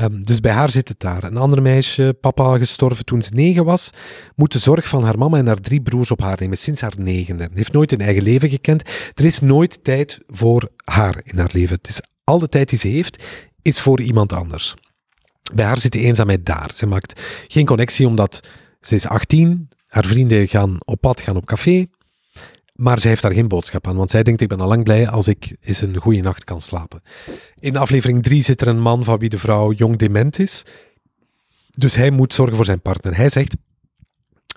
Um, 0.00 0.24
dus 0.24 0.40
bij 0.40 0.52
haar 0.52 0.70
zit 0.70 0.88
het 0.88 1.00
daar. 1.00 1.24
Een 1.24 1.36
ander 1.36 1.62
meisje, 1.62 2.16
papa 2.20 2.58
gestorven 2.58 3.04
toen 3.04 3.22
ze 3.22 3.34
negen 3.34 3.64
was, 3.64 3.90
moet 4.36 4.52
de 4.52 4.58
zorg 4.58 4.88
van 4.88 5.04
haar 5.04 5.18
mama 5.18 5.38
en 5.38 5.46
haar 5.46 5.60
drie 5.60 5.80
broers 5.80 6.10
op 6.10 6.20
haar 6.20 6.36
nemen, 6.40 6.58
sinds 6.58 6.80
haar 6.80 6.94
negende. 6.98 7.48
Heeft 7.54 7.72
nooit 7.72 7.92
een 7.92 8.00
eigen 8.00 8.22
leven 8.22 8.48
gekend. 8.48 8.82
Er 9.14 9.24
is 9.24 9.40
nooit 9.40 9.84
tijd 9.84 10.20
voor 10.26 10.68
haar 10.84 11.20
in 11.24 11.38
haar 11.38 11.50
leven. 11.52 11.76
Het 11.76 11.88
is 11.88 12.00
al 12.24 12.38
de 12.38 12.48
tijd 12.48 12.68
die 12.68 12.78
ze 12.78 12.88
heeft, 12.88 13.22
is 13.62 13.80
voor 13.80 14.00
iemand 14.00 14.32
anders. 14.32 14.74
Bij 15.54 15.64
haar 15.64 15.78
zit 15.78 15.92
de 15.92 16.00
eenzaamheid 16.00 16.46
daar. 16.46 16.70
Ze 16.74 16.86
maakt 16.86 17.20
geen 17.48 17.66
connectie 17.66 18.06
omdat 18.06 18.48
ze 18.80 18.94
is 18.94 19.06
18, 19.06 19.68
haar 19.94 20.04
vrienden 20.06 20.48
gaan 20.48 20.76
op 20.84 21.00
pad, 21.00 21.20
gaan 21.20 21.36
op 21.36 21.46
café, 21.46 21.86
maar 22.72 22.98
zij 22.98 23.10
heeft 23.10 23.22
daar 23.22 23.32
geen 23.32 23.48
boodschap 23.48 23.86
aan, 23.86 23.96
want 23.96 24.10
zij 24.10 24.22
denkt 24.22 24.40
ik 24.40 24.48
ben 24.48 24.60
al 24.60 24.68
lang 24.68 24.84
blij 24.84 25.08
als 25.08 25.28
ik 25.28 25.56
eens 25.60 25.80
een 25.80 25.96
goede 25.96 26.20
nacht 26.20 26.44
kan 26.44 26.60
slapen. 26.60 27.02
In 27.58 27.76
aflevering 27.76 28.22
3 28.22 28.42
zit 28.42 28.60
er 28.60 28.68
een 28.68 28.80
man 28.80 29.04
van 29.04 29.18
wie 29.18 29.28
de 29.28 29.38
vrouw 29.38 29.72
jong 29.72 29.96
dement 29.96 30.38
is, 30.38 30.62
dus 31.70 31.94
hij 31.94 32.10
moet 32.10 32.34
zorgen 32.34 32.56
voor 32.56 32.64
zijn 32.64 32.82
partner. 32.82 33.16
Hij 33.16 33.28
zegt, 33.28 33.56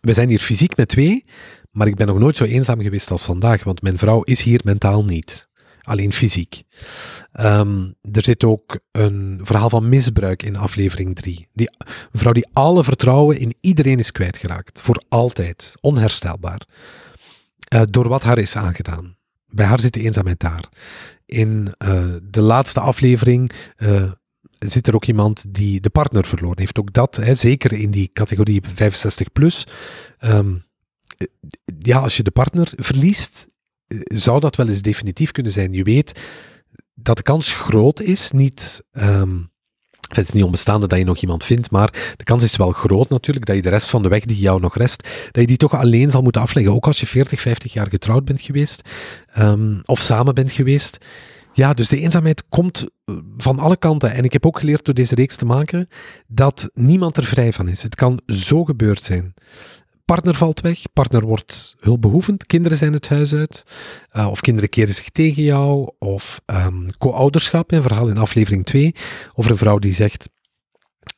we 0.01 0.13
zijn 0.13 0.29
hier 0.29 0.39
fysiek 0.39 0.77
met 0.77 0.87
twee, 0.87 1.25
maar 1.71 1.87
ik 1.87 1.95
ben 1.95 2.07
nog 2.07 2.19
nooit 2.19 2.35
zo 2.35 2.43
eenzaam 2.43 2.81
geweest 2.81 3.11
als 3.11 3.23
vandaag, 3.23 3.63
want 3.63 3.81
mijn 3.81 3.97
vrouw 3.97 4.21
is 4.21 4.41
hier 4.41 4.61
mentaal 4.63 5.03
niet 5.03 5.47
alleen 5.87 6.13
fysiek. 6.13 6.63
Um, 7.39 7.95
er 8.11 8.23
zit 8.23 8.43
ook 8.43 8.79
een 8.91 9.39
verhaal 9.43 9.69
van 9.69 9.89
misbruik 9.89 10.43
in 10.43 10.55
aflevering 10.55 11.15
3. 11.15 11.47
Die, 11.53 11.69
vrouw 12.13 12.31
die 12.31 12.47
alle 12.53 12.83
vertrouwen 12.83 13.39
in 13.39 13.55
iedereen 13.61 13.99
is 13.99 14.11
kwijtgeraakt. 14.11 14.81
Voor 14.81 15.03
altijd. 15.09 15.73
Onherstelbaar. 15.81 16.61
Uh, 17.73 17.81
door 17.89 18.07
wat 18.07 18.23
haar 18.23 18.37
is 18.37 18.55
aangedaan. 18.55 19.15
Bij 19.47 19.65
haar 19.65 19.79
zit 19.79 19.93
de 19.93 20.01
eenzaamheid 20.01 20.39
daar. 20.39 20.69
In 21.25 21.73
uh, 21.77 22.15
de 22.23 22.41
laatste 22.41 22.79
aflevering 22.79 23.51
uh, 23.77 24.11
zit 24.59 24.87
er 24.87 24.95
ook 24.95 25.05
iemand 25.05 25.53
die 25.53 25.79
de 25.79 25.89
partner 25.89 26.25
verloren 26.25 26.59
heeft. 26.59 26.79
Ook 26.79 26.93
dat, 26.93 27.15
hè, 27.15 27.33
zeker 27.33 27.73
in 27.73 27.91
die 27.91 28.09
categorie 28.13 28.61
65 28.75 29.31
plus. 29.31 29.67
Ehm, 30.19 30.55
ja, 31.79 31.99
als 31.99 32.17
je 32.17 32.23
de 32.23 32.31
partner 32.31 32.73
verliest, 32.75 33.47
eh, 33.47 33.56
zou 34.03 34.39
dat 34.39 34.55
wel 34.55 34.67
eens 34.67 34.81
definitief 34.81 35.31
kunnen 35.31 35.51
zijn. 35.51 35.73
Je 35.73 35.83
weet 35.83 36.19
dat 36.93 37.17
de 37.17 37.23
kans 37.23 37.53
groot 37.53 38.01
is, 38.01 38.31
niet. 38.31 38.83
Um, 38.91 39.49
het 40.07 40.27
is 40.27 40.31
niet 40.31 40.43
onbestaande 40.43 40.87
dat 40.87 40.97
je 40.97 41.05
nog 41.05 41.17
iemand 41.17 41.43
vindt, 41.43 41.71
maar 41.71 42.13
de 42.17 42.23
kans 42.23 42.43
is 42.43 42.55
wel 42.55 42.71
groot 42.71 43.09
natuurlijk 43.09 43.45
dat 43.45 43.55
je 43.55 43.61
de 43.61 43.69
rest 43.69 43.89
van 43.89 44.01
de 44.01 44.09
weg 44.09 44.25
die 44.25 44.37
jou 44.37 44.59
nog 44.59 44.77
rest, 44.77 45.03
dat 45.31 45.41
je 45.41 45.47
die 45.47 45.57
toch 45.57 45.75
alleen 45.75 46.09
zal 46.09 46.21
moeten 46.21 46.41
afleggen. 46.41 46.73
Ook 46.73 46.87
als 46.87 46.99
je 46.99 47.07
40, 47.07 47.41
50 47.41 47.73
jaar 47.73 47.87
getrouwd 47.89 48.25
bent 48.25 48.41
geweest 48.41 48.89
um, 49.37 49.81
of 49.85 49.99
samen 49.99 50.33
bent 50.33 50.51
geweest. 50.51 50.97
Ja, 51.53 51.73
dus 51.73 51.89
de 51.89 51.99
eenzaamheid 51.99 52.43
komt 52.49 52.85
eh, 53.05 53.15
van 53.37 53.59
alle 53.59 53.77
kanten. 53.77 54.13
En 54.13 54.23
ik 54.23 54.33
heb 54.33 54.45
ook 54.45 54.59
geleerd 54.59 54.85
door 54.85 54.93
deze 54.93 55.15
reeks 55.15 55.35
te 55.35 55.45
maken 55.45 55.87
dat 56.27 56.69
niemand 56.73 57.17
er 57.17 57.23
vrij 57.23 57.53
van 57.53 57.67
is. 57.67 57.83
Het 57.83 57.95
kan 57.95 58.19
zo 58.25 58.63
gebeurd 58.63 59.03
zijn. 59.03 59.33
Partner 60.07 60.35
valt 60.35 60.61
weg, 60.61 60.81
partner 60.93 61.25
wordt 61.25 61.75
hulpbehoevend, 61.79 62.45
kinderen 62.45 62.77
zijn 62.77 62.93
het 62.93 63.09
huis 63.09 63.33
uit, 63.33 63.63
uh, 64.13 64.27
of 64.27 64.41
kinderen 64.41 64.69
keren 64.69 64.93
zich 64.93 65.09
tegen 65.09 65.43
jou, 65.43 65.91
of 65.99 66.41
um, 66.45 66.85
co-ouderschap, 66.97 67.71
een 67.71 67.81
verhaal 67.81 68.07
in 68.07 68.17
aflevering 68.17 68.65
2, 68.65 68.95
over 69.35 69.51
een 69.51 69.57
vrouw 69.57 69.79
die 69.79 69.93
zegt, 69.93 70.29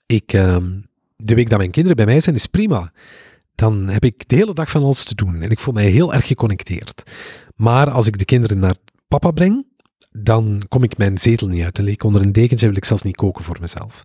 ik, 0.06 0.34
um, 0.34 0.86
de 1.16 1.36
week 1.36 1.50
dat 1.50 1.58
mijn 1.58 1.72
kinderen 1.72 1.98
bij 1.98 2.06
mij 2.06 2.20
zijn 2.20 2.36
is 2.36 2.46
prima. 2.46 2.92
Dan 3.56 3.88
heb 3.88 4.06
ik 4.06 4.28
de 4.28 4.36
hele 4.36 4.54
dag 4.54 4.70
van 4.70 4.84
alles 4.84 5.04
te 5.04 5.16
doen 5.16 5.42
en 5.42 5.52
ik 5.52 5.60
voel 5.60 5.74
mij 5.74 5.90
heel 5.90 6.14
erg 6.14 6.28
geconnecteerd. 6.28 7.04
Maar 7.56 7.90
als 7.90 8.08
ik 8.08 8.18
de 8.18 8.26
kinderen 8.26 8.60
naar 8.60 8.76
papa 9.08 9.32
breng, 9.32 9.66
dan 10.12 10.62
kom 10.70 10.84
ik 10.84 10.98
mijn 10.98 11.18
zetel 11.18 11.48
niet 11.48 11.64
uit. 11.64 11.76
Dan 11.76 11.86
leek 11.86 12.04
onder 12.04 12.22
een 12.22 12.32
dekentje 12.32 12.68
wil 12.68 12.76
ik 12.76 12.86
zelfs 12.86 13.04
niet 13.04 13.16
koken 13.16 13.44
voor 13.44 13.58
mezelf. 13.60 14.04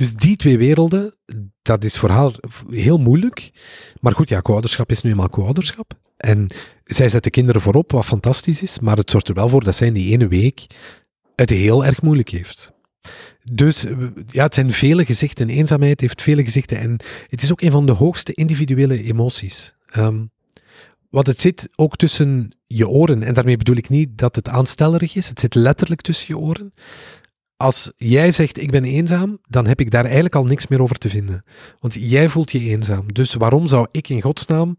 Dus 0.00 0.14
die 0.14 0.36
twee 0.36 0.58
werelden, 0.58 1.14
dat 1.62 1.84
is 1.84 1.98
voor 1.98 2.08
haar 2.08 2.32
heel 2.70 2.98
moeilijk. 2.98 3.50
Maar 4.00 4.14
goed, 4.14 4.28
ja, 4.28 4.40
co-ouderschap 4.40 4.90
is 4.90 5.02
nu 5.02 5.10
eenmaal 5.10 5.28
co-ouderschap. 5.28 5.92
En 6.16 6.46
zij 6.84 7.08
zet 7.08 7.24
de 7.24 7.30
kinderen 7.30 7.60
voorop, 7.60 7.92
wat 7.92 8.04
fantastisch 8.04 8.62
is. 8.62 8.78
Maar 8.78 8.96
het 8.96 9.10
zorgt 9.10 9.28
er 9.28 9.34
wel 9.34 9.48
voor 9.48 9.64
dat 9.64 9.74
zij 9.74 9.86
in 9.86 9.92
die 9.92 10.12
ene 10.12 10.28
week 10.28 10.66
het 11.36 11.50
heel 11.50 11.84
erg 11.84 12.02
moeilijk 12.02 12.28
heeft. 12.28 12.72
Dus 13.52 13.84
ja, 14.26 14.44
het 14.44 14.54
zijn 14.54 14.72
vele 14.72 15.04
gezichten. 15.04 15.48
Eenzaamheid 15.48 16.00
heeft 16.00 16.22
vele 16.22 16.44
gezichten. 16.44 16.78
En 16.78 16.96
het 17.28 17.42
is 17.42 17.52
ook 17.52 17.60
een 17.60 17.70
van 17.70 17.86
de 17.86 17.92
hoogste 17.92 18.34
individuele 18.34 19.02
emoties. 19.02 19.74
Um, 19.96 20.30
want 21.10 21.26
het 21.26 21.40
zit 21.40 21.68
ook 21.76 21.96
tussen 21.96 22.50
je 22.66 22.88
oren. 22.88 23.22
En 23.22 23.34
daarmee 23.34 23.56
bedoel 23.56 23.76
ik 23.76 23.88
niet 23.88 24.18
dat 24.18 24.36
het 24.36 24.48
aanstellerig 24.48 25.16
is. 25.16 25.28
Het 25.28 25.40
zit 25.40 25.54
letterlijk 25.54 26.00
tussen 26.00 26.26
je 26.28 26.38
oren. 26.38 26.72
Als 27.60 27.92
jij 27.96 28.32
zegt 28.32 28.62
ik 28.62 28.70
ben 28.70 28.84
eenzaam, 28.84 29.38
dan 29.48 29.66
heb 29.66 29.80
ik 29.80 29.90
daar 29.90 30.04
eigenlijk 30.04 30.34
al 30.34 30.44
niks 30.44 30.66
meer 30.66 30.82
over 30.82 30.98
te 30.98 31.10
vinden. 31.10 31.44
Want 31.78 31.94
jij 31.94 32.28
voelt 32.28 32.52
je 32.52 32.60
eenzaam. 32.60 33.12
Dus 33.12 33.34
waarom 33.34 33.66
zou 33.66 33.86
ik 33.90 34.08
in 34.08 34.22
godsnaam 34.22 34.76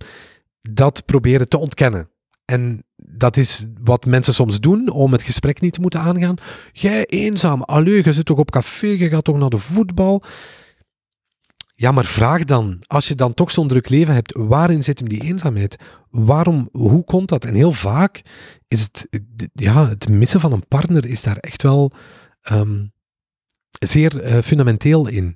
dat 0.62 1.06
proberen 1.06 1.50
te 1.50 1.58
ontkennen? 1.58 2.10
En 2.46 2.84
dat 2.96 3.38
is 3.38 3.66
wat 3.84 4.06
mensen 4.06 4.34
soms 4.34 4.60
doen 4.60 4.90
om 4.90 5.12
het 5.12 5.24
gesprek 5.24 5.62
niet 5.62 5.74
te 5.74 5.82
moeten 5.82 6.00
aangaan. 6.00 6.36
Jij 6.72 7.06
eenzaam, 7.06 7.62
allee, 7.62 8.04
je 8.04 8.14
zit 8.14 8.26
toch 8.26 8.38
op 8.38 8.52
café, 8.52 8.88
je 8.88 9.10
gaat 9.10 9.24
toch 9.24 9.38
naar 9.38 9.50
de 9.50 9.58
voetbal. 9.58 10.24
Ja, 11.76 11.92
maar 11.92 12.06
vraag 12.06 12.44
dan, 12.44 12.78
als 12.88 13.08
je 13.08 13.16
dan 13.16 13.34
toch 13.34 13.52
zo'n 13.52 13.68
druk 13.68 13.90
leven 13.90 14.14
hebt, 14.14 14.34
waarin 14.38 14.84
zit 14.84 15.00
hem 15.00 15.10
die 15.10 15.24
eenzaamheid? 15.24 15.76
Waarom, 16.10 16.70
hoe 16.72 17.04
komt 17.04 17.30
dat? 17.30 17.46
En 17.46 17.54
heel 17.54 17.72
vaak 17.72 18.22
is 18.68 18.82
het, 18.82 19.08
ja, 19.54 19.90
het 19.90 20.10
missen 20.10 20.40
van 20.40 20.52
een 20.52 20.68
partner 20.68 21.06
is 21.06 21.24
daar 21.24 21.38
echt 21.38 21.62
wel 21.62 21.92
um, 22.52 22.94
zeer 23.80 24.26
uh, 24.26 24.42
fundamenteel 24.42 25.08
in. 25.08 25.36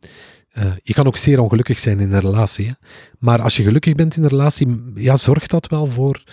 Uh, 0.57 0.71
je 0.83 0.93
kan 0.93 1.07
ook 1.07 1.17
zeer 1.17 1.39
ongelukkig 1.39 1.79
zijn 1.79 1.99
in 1.99 2.11
een 2.11 2.19
relatie. 2.19 2.75
Maar 3.19 3.41
als 3.41 3.57
je 3.57 3.63
gelukkig 3.63 3.93
bent 3.93 4.15
in 4.15 4.23
een 4.23 4.29
relatie, 4.29 4.91
ja, 4.95 5.17
zorgt 5.17 5.49
dat 5.49 5.67
wel 5.67 5.87
voor 5.87 6.23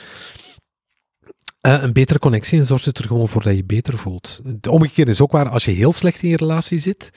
uh, 1.63 1.83
een 1.83 1.93
betere 1.93 2.19
connectie 2.19 2.59
en 2.59 2.67
zorgt 2.67 2.85
het 2.85 2.99
er 2.99 3.07
gewoon 3.07 3.29
voor 3.29 3.43
dat 3.43 3.57
je 3.57 3.65
beter 3.65 3.99
voelt. 3.99 4.41
De 4.45 4.71
omgekeerde 4.71 5.11
is 5.11 5.21
ook 5.21 5.33
waar, 5.33 5.49
als 5.49 5.65
je 5.65 5.71
heel 5.71 5.93
slecht 5.93 6.23
in 6.23 6.29
je 6.29 6.37
relatie 6.37 6.79
zit, 6.79 7.11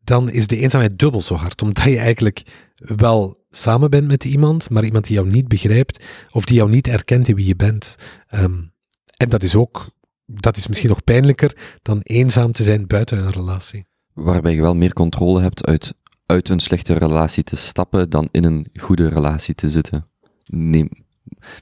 dan 0.00 0.30
is 0.30 0.46
de 0.46 0.56
eenzaamheid 0.56 0.98
dubbel 0.98 1.22
zo 1.22 1.34
hard. 1.34 1.62
Omdat 1.62 1.84
je 1.84 1.98
eigenlijk 1.98 2.42
wel 2.74 3.44
samen 3.50 3.90
bent 3.90 4.06
met 4.06 4.24
iemand, 4.24 4.70
maar 4.70 4.84
iemand 4.84 5.06
die 5.06 5.14
jou 5.14 5.30
niet 5.30 5.48
begrijpt 5.48 6.04
of 6.30 6.44
die 6.44 6.56
jou 6.56 6.70
niet 6.70 6.88
erkent 6.88 7.28
in 7.28 7.34
wie 7.34 7.46
je 7.46 7.56
bent. 7.56 7.96
Um, 8.30 8.72
en 9.16 9.28
dat 9.28 9.42
is 9.42 9.54
ook, 9.54 9.90
dat 10.26 10.56
is 10.56 10.66
misschien 10.66 10.88
nog 10.88 11.04
pijnlijker 11.04 11.78
dan 11.82 12.00
eenzaam 12.02 12.52
te 12.52 12.62
zijn 12.62 12.86
buiten 12.86 13.18
een 13.18 13.32
relatie. 13.32 13.86
Waarbij 14.12 14.54
je 14.54 14.60
wel 14.60 14.74
meer 14.74 14.92
controle 14.92 15.40
hebt 15.40 15.66
uit, 15.66 15.94
uit 16.26 16.48
een 16.48 16.60
slechte 16.60 16.94
relatie 16.94 17.42
te 17.42 17.56
stappen 17.56 18.10
dan 18.10 18.28
in 18.30 18.44
een 18.44 18.66
goede 18.74 19.08
relatie 19.08 19.54
te 19.54 19.70
zitten. 19.70 20.04
Nee, 20.46 20.88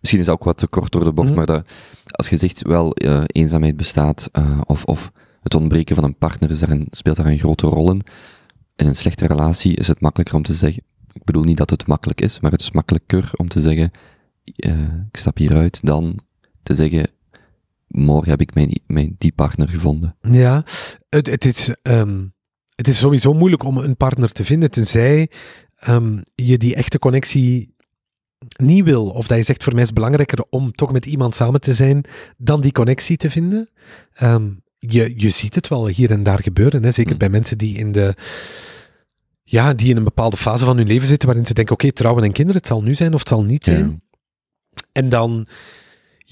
misschien 0.01 0.21
is 0.21 0.27
dat 0.27 0.35
ook 0.35 0.45
wat 0.45 0.57
te 0.57 0.67
kort 0.67 0.93
door 0.93 1.05
de 1.05 1.13
bocht, 1.13 1.29
mm 1.29 1.35
maar 1.35 1.47
dat, 1.47 1.71
als 2.11 2.29
je 2.29 2.37
zegt 2.37 2.63
wel 2.63 3.03
uh, 3.03 3.23
eenzaamheid 3.27 3.77
bestaat, 3.77 4.29
uh, 4.33 4.61
of, 4.67 4.85
of 4.85 5.13
het 5.43 5.55
ontbreken 5.55 5.95
van 5.95 6.05
een 6.05 6.19
partner 6.19 6.51
is 6.51 6.59
daar 6.59 6.71
een, 6.71 6.87
speelt 6.91 7.17
daar 7.17 7.27
een 7.27 7.39
grote 7.39 7.67
rol 7.67 7.91
in. 7.91 8.03
In 8.77 8.87
een 8.87 8.97
slechte 8.97 9.27
relatie 9.27 9.77
is 9.77 9.89
het 9.89 10.01
makkelijker 10.01 10.37
om 10.37 10.43
te 10.43 10.55
zeggen, 10.55 10.83
ik 11.13 11.25
bedoel 11.25 11.43
niet 11.43 11.57
dat 11.57 11.71
het 11.71 11.87
makkelijk 11.87 12.21
is, 12.21 12.41
maar 12.41 12.51
het 12.51 12.61
is 12.61 12.71
makkelijker 12.71 13.31
om 13.37 13.49
te 13.49 13.61
zeggen, 13.61 13.91
uh, 14.45 14.83
ik 14.83 15.17
stap 15.17 15.37
hieruit, 15.37 15.81
dan 15.83 16.19
te 16.63 16.75
zeggen, 16.75 17.11
morgen 17.93 18.31
heb 18.31 18.41
ik 18.41 18.55
mijn, 18.55 18.81
mijn 18.87 19.15
die 19.19 19.33
partner 19.33 19.69
gevonden. 19.69 20.17
Ja, 20.21 20.65
het, 21.09 21.27
het 21.27 21.45
is, 21.45 21.75
um, 21.83 22.35
het 22.75 22.89
is 22.89 22.99
sowieso 22.99 23.33
moeilijk 23.33 23.63
om 23.63 23.77
een 23.77 23.97
partner 23.97 24.33
te 24.33 24.45
vinden, 24.45 24.71
tenzij 24.71 25.31
um, 25.89 26.23
je 26.35 26.59
die 26.59 26.75
echte 26.75 26.99
connectie 26.99 27.75
niet 28.57 28.85
wil, 28.85 29.09
of 29.09 29.27
dat 29.27 29.37
je 29.37 29.45
zegt 29.45 29.63
voor 29.63 29.73
mij 29.73 29.83
is 29.83 29.89
het 29.89 29.97
belangrijker 29.97 30.45
om 30.51 30.73
toch 30.73 30.93
met 30.93 31.07
iemand 31.07 31.35
samen 31.35 31.61
te 31.61 31.75
zijn 31.75 32.05
dan 32.37 32.61
die 32.61 32.73
connectie 32.73 33.17
te 33.17 33.31
vinden. 33.31 33.71
Um, 34.23 34.63
je, 34.89 35.13
je 35.17 35.31
ziet 35.31 35.55
het 35.55 35.69
wel 35.69 35.87
hier 35.87 36.11
en 36.11 36.23
daar 36.23 36.43
gebeuren. 36.43 36.83
Hè? 36.83 36.91
Zeker 36.91 37.13
mm. 37.13 37.19
bij 37.19 37.29
mensen 37.29 37.59
die 37.59 37.79
in 37.79 37.93
de. 37.93 38.15
Ja, 39.43 39.75
die 39.75 39.91
in 39.91 39.97
een 39.97 40.05
bepaalde 40.05 40.37
fase 40.37 40.65
van 40.65 40.77
hun 40.77 40.87
leven 40.87 41.09
zitten 41.09 41.29
waarin 41.29 41.47
ze 41.47 41.55
denken: 41.55 41.75
oké, 41.75 41.93
trouwen 41.93 42.25
en 42.25 42.33
kinderen, 42.33 42.61
het 42.61 42.71
zal 42.71 42.83
nu 42.83 42.95
zijn 42.95 43.13
of 43.13 43.19
het 43.19 43.29
zal 43.29 43.45
niet 43.45 43.65
zijn. 43.65 44.03
En 44.93 45.09
dan. 45.09 45.47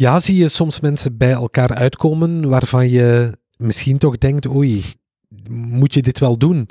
Ja, 0.01 0.21
zie 0.21 0.37
je 0.37 0.49
soms 0.49 0.81
mensen 0.81 1.17
bij 1.17 1.31
elkaar 1.31 1.75
uitkomen 1.75 2.49
waarvan 2.49 2.91
je 2.91 3.39
misschien 3.57 3.99
toch 3.99 4.19
denkt: 4.19 4.47
oei, 4.47 4.85
moet 5.51 5.95
je 5.95 6.03
dit 6.03 6.19
wel 6.19 6.39
doen? 6.39 6.69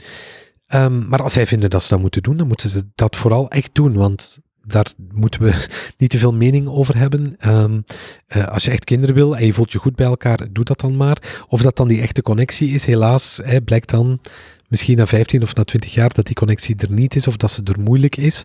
Um, 0.73 1.07
maar 1.07 1.21
als 1.21 1.33
zij 1.33 1.47
vinden 1.47 1.69
dat 1.69 1.83
ze 1.83 1.89
dat 1.89 1.99
moeten 1.99 2.23
doen, 2.23 2.37
dan 2.37 2.47
moeten 2.47 2.69
ze 2.69 2.83
dat 2.95 3.15
vooral 3.15 3.49
echt 3.49 3.69
doen. 3.73 3.93
Want 3.93 4.39
daar 4.63 4.93
moeten 5.13 5.41
we 5.41 5.67
niet 5.97 6.09
te 6.09 6.19
veel 6.19 6.33
mening 6.33 6.67
over 6.67 6.97
hebben. 6.97 7.35
Um, 7.47 7.83
uh, 8.35 8.47
als 8.47 8.63
je 8.63 8.71
echt 8.71 8.83
kinderen 8.83 9.15
wil 9.15 9.37
en 9.37 9.45
je 9.45 9.53
voelt 9.53 9.71
je 9.71 9.77
goed 9.77 9.95
bij 9.95 10.05
elkaar, 10.05 10.47
doe 10.51 10.63
dat 10.63 10.79
dan 10.79 10.97
maar. 10.97 11.45
Of 11.47 11.61
dat 11.61 11.75
dan 11.75 11.87
die 11.87 12.01
echte 12.01 12.21
connectie 12.21 12.69
is, 12.69 12.85
helaas 12.85 13.39
hè, 13.43 13.61
blijkt 13.61 13.89
dan 13.89 14.19
misschien 14.67 14.97
na 14.97 15.07
15 15.07 15.41
of 15.41 15.55
na 15.55 15.63
20 15.63 15.93
jaar 15.93 16.13
dat 16.13 16.25
die 16.25 16.35
connectie 16.35 16.75
er 16.75 16.91
niet 16.91 17.15
is 17.15 17.27
of 17.27 17.37
dat 17.37 17.51
ze 17.51 17.61
er 17.63 17.79
moeilijk 17.79 18.15
is. 18.17 18.43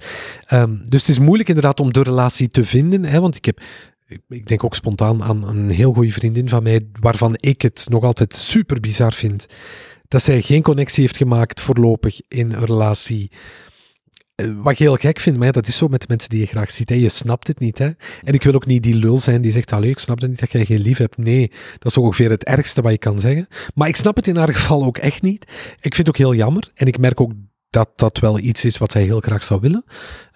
Um, 0.53 0.83
dus 0.89 1.01
het 1.01 1.11
is 1.11 1.19
moeilijk 1.19 1.49
inderdaad 1.49 1.81
om 1.81 1.93
de 1.93 2.03
relatie 2.03 2.51
te 2.51 2.65
vinden, 2.65 3.05
hè, 3.05 3.21
want 3.21 3.37
ik 3.37 3.45
heb 3.45 3.61
ik 4.29 4.47
denk 4.47 4.65
ook 4.65 4.75
spontaan 4.75 5.23
aan 5.23 5.49
een 5.49 5.71
heel 5.71 5.93
goede 5.93 6.13
vriendin 6.13 6.49
van 6.49 6.63
mij, 6.63 6.87
waarvan 7.01 7.37
ik 7.41 7.63
het 7.63 7.87
nog 7.91 8.05
altijd 8.05 8.35
super 8.35 8.81
bizar 8.81 9.13
vind 9.13 9.47
dat 10.09 10.23
zij 10.23 10.43
geen 10.43 10.63
connectie 10.63 11.03
heeft 11.03 11.17
gemaakt 11.17 11.61
voorlopig 11.61 12.21
in 12.29 12.53
een 12.53 12.65
relatie 12.65 13.31
eh, 14.35 14.47
wat 14.63 14.73
ik 14.73 14.79
heel 14.79 14.97
gek 14.97 15.21
vind, 15.21 15.37
maar 15.37 15.53
dat 15.53 15.67
is 15.67 15.77
zo 15.77 15.89
met 15.89 16.01
de 16.01 16.07
mensen 16.09 16.31
die 16.31 16.41
je 16.41 16.47
graag 16.47 16.71
ziet. 16.71 16.89
Hè. 16.89 16.95
Je 16.95 17.09
snapt 17.09 17.47
het 17.47 17.59
niet. 17.59 17.79
Hè. 17.79 17.91
En 18.23 18.35
ik 18.35 18.43
wil 18.43 18.55
ook 18.55 18.67
niet 18.67 18.83
die 18.83 18.95
lul 18.95 19.19
zijn 19.19 19.43
die 19.43 19.53
zegt, 19.53 19.73
allee, 19.73 19.91
ik 19.91 19.99
snap 19.99 20.21
het 20.21 20.31
niet 20.31 20.41
dat 20.41 20.53
jij 20.53 20.65
geen 20.65 20.81
lief 20.81 20.99
hebt. 20.99 21.17
Nee, 21.17 21.51
dat 21.79 21.91
is 21.91 21.97
ongeveer 21.97 22.31
het 22.31 22.45
ergste 22.45 22.83
wat 22.83 22.93
je 22.93 22.99
kan 22.99 23.19
zeggen. 23.19 23.49
Maar 23.75 23.89
ik 23.89 23.97
snap 23.97 24.17
het 24.17 24.27
in 24.27 24.37
haar 24.37 24.55
geval 24.55 24.85
ook 24.85 24.99
echt 24.99 25.23
niet. 25.23 25.45
Ik 25.81 25.95
vind 25.95 25.97
het 25.97 26.09
ook 26.09 26.17
heel 26.17 26.35
jammer. 26.35 26.71
En 26.75 26.87
ik 26.87 26.99
merk 26.99 27.21
ook 27.21 27.33
dat 27.75 27.91
dat 27.97 28.19
wel 28.19 28.39
iets 28.39 28.65
is 28.65 28.79
wat 28.79 28.93
zij 28.93 29.03
heel 29.03 29.21
graag 29.21 29.45
zou 29.45 29.61
willen. 29.61 29.85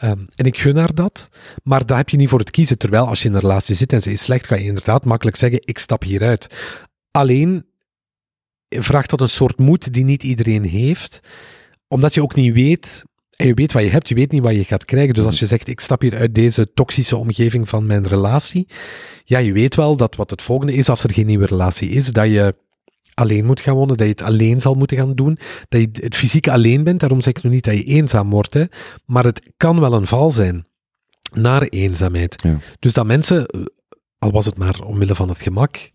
Um, 0.04 0.28
en 0.34 0.44
ik 0.44 0.58
gun 0.58 0.76
haar 0.76 0.94
dat. 0.94 1.28
Maar 1.62 1.86
daar 1.86 1.96
heb 1.96 2.08
je 2.08 2.16
niet 2.16 2.28
voor 2.28 2.38
het 2.38 2.50
kiezen. 2.50 2.78
Terwijl 2.78 3.06
als 3.06 3.22
je 3.22 3.28
in 3.28 3.34
een 3.34 3.40
relatie 3.40 3.74
zit 3.74 3.92
en 3.92 4.02
ze 4.02 4.12
is 4.12 4.22
slecht, 4.22 4.46
ga 4.46 4.54
je 4.54 4.64
inderdaad 4.64 5.04
makkelijk 5.04 5.36
zeggen, 5.36 5.60
ik 5.64 5.78
stap 5.78 6.02
hieruit. 6.02 6.54
Alleen 7.10 7.66
vraagt 8.68 9.10
dat 9.10 9.20
een 9.20 9.28
soort 9.28 9.58
moed 9.58 9.92
die 9.92 10.04
niet 10.04 10.22
iedereen 10.22 10.64
heeft. 10.64 11.20
Omdat 11.88 12.14
je 12.14 12.22
ook 12.22 12.34
niet 12.34 12.54
weet 12.54 13.04
en 13.36 13.46
je 13.46 13.54
weet 13.54 13.72
wat 13.72 13.82
je 13.82 13.90
hebt, 13.90 14.08
je 14.08 14.14
weet 14.14 14.32
niet 14.32 14.42
wat 14.42 14.54
je 14.54 14.64
gaat 14.64 14.84
krijgen. 14.84 15.14
Dus 15.14 15.24
als 15.24 15.38
je 15.38 15.46
zegt, 15.46 15.68
ik 15.68 15.80
stap 15.80 16.00
hier 16.00 16.16
uit 16.16 16.34
deze 16.34 16.72
toxische 16.72 17.16
omgeving 17.16 17.68
van 17.68 17.86
mijn 17.86 18.06
relatie, 18.06 18.66
ja, 19.24 19.38
je 19.38 19.52
weet 19.52 19.74
wel 19.74 19.96
dat 19.96 20.16
wat 20.16 20.30
het 20.30 20.42
volgende 20.42 20.72
is 20.72 20.88
als 20.88 21.02
er 21.02 21.12
geen 21.12 21.26
nieuwe 21.26 21.46
relatie 21.46 21.88
is, 21.88 22.12
dat 22.12 22.26
je 22.26 22.54
alleen 23.18 23.44
moet 23.44 23.60
gaan 23.60 23.74
wonen, 23.74 23.96
dat 23.96 24.06
je 24.06 24.12
het 24.12 24.22
alleen 24.22 24.60
zal 24.60 24.74
moeten 24.74 24.96
gaan 24.96 25.14
doen, 25.14 25.38
dat 25.68 25.80
je 25.80 25.88
het 25.92 26.16
fysiek 26.16 26.48
alleen 26.48 26.84
bent. 26.84 27.00
Daarom 27.00 27.20
zeg 27.20 27.32
ik 27.32 27.42
nog 27.42 27.52
niet 27.52 27.64
dat 27.64 27.74
je 27.74 27.84
eenzaam 27.84 28.30
wordt, 28.30 28.54
hè. 28.54 28.64
maar 29.04 29.24
het 29.24 29.52
kan 29.56 29.80
wel 29.80 29.92
een 29.92 30.06
val 30.06 30.30
zijn 30.30 30.66
naar 31.32 31.62
eenzaamheid. 31.62 32.42
Ja. 32.42 32.58
Dus 32.78 32.92
dat 32.92 33.06
mensen, 33.06 33.46
al 34.18 34.30
was 34.30 34.44
het 34.44 34.58
maar 34.58 34.80
omwille 34.80 35.14
van 35.14 35.28
het 35.28 35.40
gemak, 35.40 35.90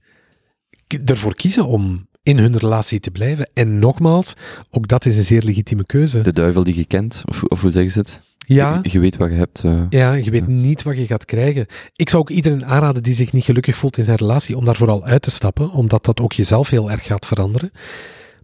ervoor 1.06 1.36
kiezen 1.36 1.66
om 1.66 2.08
in 2.24 2.38
hun 2.38 2.58
relatie 2.58 3.00
te 3.00 3.12
blijven. 3.12 3.50
En 3.54 3.80
nogmaals, 3.80 4.34
ook 4.72 4.88
dat 4.88 5.06
is 5.06 5.18
een 5.18 5.24
zeer 5.24 5.42
legitieme 5.42 5.86
keuze. 5.86 6.22
De 6.22 6.34
duivel 6.34 6.64
die 6.64 6.76
je 6.76 6.86
kent, 6.86 7.22
of, 7.26 7.44
of 7.44 7.62
hoe 7.62 7.72
zeggen 7.72 7.92
ze 7.92 8.00
het? 8.00 8.22
Ja, 8.46 8.80
Je, 8.84 8.90
je 8.92 9.00
weet 9.00 9.18
wat 9.18 9.30
je 9.30 9.36
hebt. 9.36 9.64
eh. 9.64 9.82
ja, 9.90 10.14
je 10.14 10.32
weet 10.32 10.42
Ja. 10.42 10.48
niet 10.48 10.84
wat 10.84 10.98
je 10.98 11.06
gaat 11.06 11.26
krijgen. 11.26 11.66
Ik 11.96 12.10
zou 12.10 12.22
ook 12.22 12.30
iedereen 12.30 12.66
aanraden 12.66 13.04
die 13.04 13.14
zich 13.14 13.34
niet 13.34 13.44
gelukkig 13.44 13.76
voelt 13.76 13.98
in 13.98 14.04
zijn 14.04 14.18
relatie, 14.18 14.58
om 14.58 14.66
daar 14.66 14.76
vooral 14.76 15.04
uit 15.04 15.22
te 15.22 15.32
stappen, 15.32 15.72
omdat 15.72 16.06
dat 16.06 16.20
ook 16.20 16.34
jezelf 16.34 16.70
heel 16.70 16.92
erg 16.92 17.04
gaat 17.06 17.26
veranderen. 17.26 17.72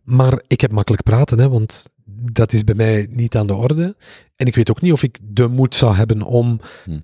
Maar 0.03 0.41
ik 0.47 0.61
heb 0.61 0.71
makkelijk 0.71 1.03
praten, 1.03 1.39
hè, 1.39 1.49
want 1.49 1.85
dat 2.31 2.53
is 2.53 2.63
bij 2.63 2.75
mij 2.75 3.07
niet 3.09 3.35
aan 3.35 3.47
de 3.47 3.53
orde. 3.55 3.95
En 4.35 4.45
ik 4.45 4.55
weet 4.55 4.69
ook 4.69 4.81
niet 4.81 4.91
of 4.93 5.03
ik 5.03 5.17
de 5.23 5.47
moed 5.47 5.75
zou 5.75 5.95
hebben 5.95 6.21
om. 6.21 6.59
Hm. 6.85 6.99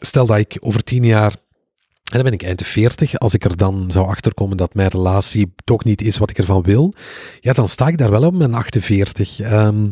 Stel 0.00 0.26
dat 0.26 0.38
ik 0.38 0.56
over 0.60 0.84
tien 0.84 1.04
jaar. 1.04 1.32
En 1.32 2.14
dan 2.14 2.22
ben 2.22 2.32
ik 2.32 2.42
eind 2.42 2.58
de 2.58 2.64
40. 2.64 3.18
Als 3.18 3.34
ik 3.34 3.44
er 3.44 3.56
dan 3.56 3.90
zou 3.90 4.06
achterkomen 4.08 4.56
dat 4.56 4.74
mijn 4.74 4.88
relatie 4.88 5.52
toch 5.64 5.84
niet 5.84 6.02
is 6.02 6.18
wat 6.18 6.30
ik 6.30 6.38
ervan 6.38 6.62
wil. 6.62 6.92
Ja, 7.40 7.52
dan 7.52 7.68
sta 7.68 7.88
ik 7.88 7.98
daar 7.98 8.10
wel 8.10 8.22
op 8.24 8.34
mijn 8.34 8.54
48. 8.54 9.40
Ehm, 9.40 9.88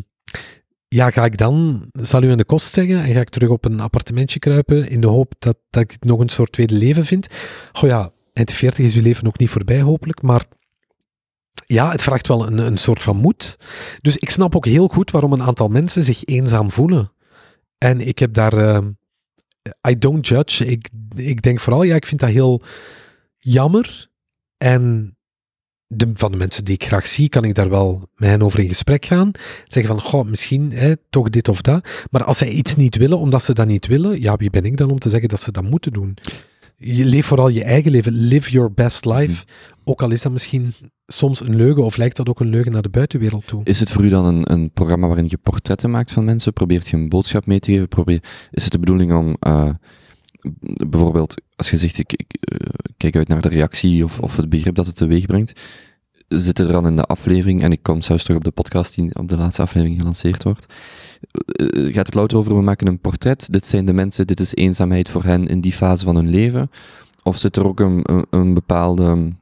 ja, 0.87 1.09
ga 1.09 1.25
ik 1.25 1.37
dan, 1.37 1.87
zal 1.91 2.23
u 2.23 2.31
aan 2.31 2.37
de 2.37 2.45
kost 2.45 2.73
zeggen, 2.73 3.03
en 3.03 3.13
ga 3.13 3.19
ik 3.19 3.29
terug 3.29 3.49
op 3.49 3.65
een 3.65 3.79
appartementje 3.79 4.39
kruipen 4.39 4.89
in 4.89 5.01
de 5.01 5.07
hoop 5.07 5.33
dat, 5.39 5.57
dat 5.69 5.83
ik 5.83 5.95
nog 5.99 6.19
een 6.19 6.29
soort 6.29 6.51
tweede 6.51 6.73
leven 6.73 7.05
vind? 7.05 7.27
Goh 7.71 7.89
ja, 7.89 8.11
eind 8.33 8.47
de 8.47 8.53
40 8.53 8.85
is 8.85 8.95
uw 8.95 9.01
leven 9.01 9.27
ook 9.27 9.37
niet 9.37 9.49
voorbij 9.49 9.81
hopelijk, 9.81 10.21
maar 10.21 10.45
ja, 11.65 11.91
het 11.91 12.01
vraagt 12.01 12.27
wel 12.27 12.47
een, 12.47 12.57
een 12.57 12.77
soort 12.77 13.01
van 13.01 13.17
moed. 13.17 13.57
Dus 14.01 14.17
ik 14.17 14.29
snap 14.29 14.55
ook 14.55 14.65
heel 14.65 14.87
goed 14.87 15.11
waarom 15.11 15.33
een 15.33 15.41
aantal 15.41 15.67
mensen 15.67 16.03
zich 16.03 16.23
eenzaam 16.25 16.71
voelen. 16.71 17.11
En 17.77 18.01
ik 18.01 18.19
heb 18.19 18.33
daar, 18.33 18.53
ehm, 18.53 18.91
I 19.89 19.97
don't 19.97 20.27
judge, 20.27 20.65
ik, 20.65 20.89
ik 21.15 21.41
denk 21.41 21.59
vooral, 21.59 21.83
ja, 21.83 21.95
ik 21.95 22.05
vind 22.05 22.19
dat 22.21 22.29
heel 22.29 22.61
jammer. 23.37 24.09
En 24.57 25.16
de, 25.87 26.09
van 26.13 26.31
de 26.31 26.37
mensen 26.37 26.63
die 26.63 26.73
ik 26.73 26.83
graag 26.83 27.07
zie, 27.07 27.29
kan 27.29 27.43
ik 27.43 27.55
daar 27.55 27.69
wel 27.69 28.09
met 28.15 28.29
hen 28.29 28.41
over 28.41 28.59
in 28.59 28.67
gesprek 28.67 29.05
gaan. 29.05 29.31
Zeggen 29.67 29.95
van, 29.95 30.01
goh, 30.01 30.25
misschien 30.25 30.71
hè, 30.71 30.93
toch 31.09 31.29
dit 31.29 31.47
of 31.47 31.61
dat. 31.61 31.89
Maar 32.11 32.23
als 32.23 32.37
zij 32.37 32.49
iets 32.49 32.75
niet 32.75 32.95
willen, 32.95 33.17
omdat 33.17 33.43
ze 33.43 33.53
dat 33.53 33.67
niet 33.67 33.87
willen, 33.87 34.21
ja, 34.21 34.35
wie 34.35 34.49
ben 34.49 34.65
ik 34.65 34.77
dan 34.77 34.89
om 34.89 34.99
te 34.99 35.09
zeggen 35.09 35.29
dat 35.29 35.41
ze 35.41 35.51
dat 35.51 35.63
moeten 35.63 35.93
doen? 35.93 36.17
Je 36.79 37.05
leef 37.05 37.25
vooral 37.25 37.47
je 37.47 37.63
eigen 37.63 37.91
leven. 37.91 38.13
Live 38.13 38.51
your 38.51 38.73
best 38.73 39.05
life. 39.05 39.45
Ook 39.83 40.01
al 40.01 40.11
is 40.11 40.21
dat 40.21 40.31
misschien 40.31 40.73
soms 41.07 41.39
een 41.39 41.55
leugen, 41.55 41.83
of 41.83 41.97
lijkt 41.97 42.15
dat 42.15 42.29
ook 42.29 42.39
een 42.39 42.49
leugen 42.49 42.71
naar 42.71 42.81
de 42.81 42.89
buitenwereld 42.89 43.47
toe. 43.47 43.61
Is 43.63 43.79
het 43.79 43.91
voor 43.91 44.03
u 44.03 44.09
dan 44.09 44.25
een, 44.25 44.51
een 44.51 44.71
programma 44.71 45.07
waarin 45.07 45.25
je 45.27 45.37
portretten 45.37 45.91
maakt 45.91 46.11
van 46.11 46.25
mensen? 46.25 46.53
Probeert 46.53 46.87
je 46.87 46.97
een 46.97 47.09
boodschap 47.09 47.45
mee 47.45 47.59
te 47.59 47.71
geven? 47.71 47.87
Probeer, 47.87 48.23
is 48.51 48.63
het 48.63 48.71
de 48.71 48.79
bedoeling 48.79 49.13
om 49.13 49.35
eh, 49.39 49.69
bijvoorbeeld, 50.87 51.41
als 51.55 51.69
je 51.69 51.77
zegt, 51.77 51.97
ik, 51.97 52.13
ik 52.13 52.37
eh, 52.39 52.67
kijk 52.97 53.15
uit 53.15 53.27
naar 53.27 53.41
de 53.41 53.49
reactie 53.49 54.03
of, 54.03 54.19
of 54.19 54.35
het 54.35 54.49
begrip 54.49 54.75
dat 54.75 54.85
het 54.85 54.95
teweeg 54.95 55.25
brengt, 55.25 55.59
zit 56.27 56.59
er 56.59 56.67
dan 56.67 56.87
in 56.87 56.95
de 56.95 57.03
aflevering, 57.03 57.61
en 57.61 57.71
ik 57.71 57.83
kom 57.83 58.01
zelfs 58.01 58.23
terug 58.23 58.37
op 58.37 58.43
de 58.43 58.51
podcast 58.51 58.95
die 58.95 59.15
op 59.15 59.29
de 59.29 59.37
laatste 59.37 59.61
aflevering 59.61 59.99
gelanceerd 59.99 60.43
wordt, 60.43 60.65
eh, 61.31 61.93
gaat 61.93 62.05
het 62.05 62.15
louter 62.15 62.37
over, 62.37 62.55
we 62.55 62.61
maken 62.61 62.87
een 62.87 62.99
portret, 62.99 63.51
dit 63.51 63.65
zijn 63.65 63.85
de 63.85 63.93
mensen, 63.93 64.27
dit 64.27 64.39
is 64.39 64.55
eenzaamheid 64.55 65.09
voor 65.09 65.23
hen 65.23 65.47
in 65.47 65.61
die 65.61 65.73
fase 65.73 66.05
van 66.05 66.15
hun 66.15 66.29
leven? 66.29 66.71
Of 67.23 67.37
zit 67.37 67.55
er 67.55 67.65
ook 67.65 67.79
een, 67.79 68.25
een, 68.29 68.53
bepaalde... 68.53 69.33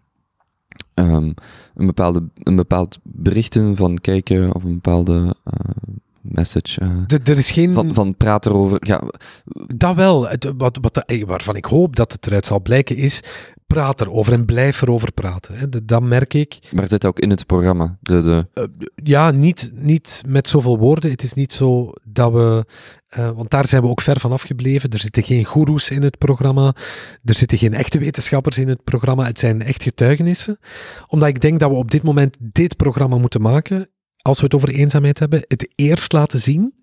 ehm, 0.94 1.32
een, 1.76 1.86
bepaalde, 1.86 2.24
een 2.44 2.56
bepaald 2.56 3.00
berichten 3.04 3.76
van 3.76 3.98
kijken 3.98 4.56
of 4.56 4.64
een 4.64 4.74
bepaalde 4.74 5.36
eh, 5.44 5.94
message. 6.36 6.82
eh, 6.82 7.18
er 7.30 7.38
is 7.38 7.52
geen... 7.52 7.74
van, 7.74 7.94
van 7.94 8.18
praat 8.18 8.46
erover. 8.46 8.78
Ja, 8.88 9.02
Dat 9.76 9.96
wel. 9.96 10.28
Het- 10.30 10.54
wat, 10.58 10.78
wat, 10.82 11.04
waarvan 11.26 11.56
ik 11.56 11.66
hoop 11.66 11.96
dat 11.96 12.12
het 12.12 12.28
eruit 12.28 12.46
zal 12.46 12.62
blijken 12.62 12.96
is, 12.96 13.20
praat 13.68 14.02
erover 14.02 14.34
en 14.34 14.46
blijf 14.46 14.82
erover 14.82 15.12
praten. 15.12 15.56
Hè. 15.58 15.70
Dat- 15.70 15.88
Dat 15.88 16.02
merk 16.04 16.34
ik. 16.34 16.60
maar 16.74 16.88
zit 16.88 17.06
ook 17.06 17.20
in 17.20 17.30
het 17.30 17.46
programma. 17.46 17.98
De, 18.02 18.22
de, 18.22 18.46
Eh, 18.54 18.64
ja, 18.96 19.32
niet, 19.32 19.72
niet 19.74 20.22
met 20.28 20.48
zoveel 20.48 20.78
woorden. 20.78 21.12
Het 21.12 21.24
is 21.24 21.34
niet 21.34 21.54
zo 21.54 21.92
dat 22.04 22.32
we. 22.32 22.66
eh, 23.08 23.30
want 23.36 23.50
daar 23.50 23.68
zijn 23.68 23.82
we 23.82 23.88
ook 23.88 24.02
ver 24.02 24.20
van 24.20 24.32
afgebleven. 24.32 24.90
Er 24.90 25.00
zitten 25.00 25.24
geen 25.24 25.44
goeroes 25.46 25.90
in 25.90 26.04
het 26.04 26.18
programma. 26.18 26.76
Er 27.24 27.36
zitten 27.36 27.58
geen 27.58 27.74
echte 27.74 27.98
wetenschappers 28.00 28.58
in 28.58 28.68
het 28.68 28.84
programma. 28.84 29.26
Het 29.26 29.40
zijn 29.40 29.62
echt 29.64 29.84
getuigenissen. 29.84 30.60
Omdat 31.08 31.30
ik 31.30 31.42
denk 31.42 31.60
dat 31.60 31.70
we 31.70 31.76
op 31.76 31.92
dit 31.92 32.04
moment 32.04 32.38
dit 32.40 32.76
programma 32.78 33.18
moeten 33.18 33.42
maken. 33.42 33.90
Als 34.26 34.38
we 34.38 34.44
het 34.44 34.56
over 34.56 34.70
eenzaamheid 34.70 35.20
hebben, 35.20 35.46
het 35.48 35.68
eerst 35.76 36.14
laten 36.14 36.40
zien. 36.40 36.74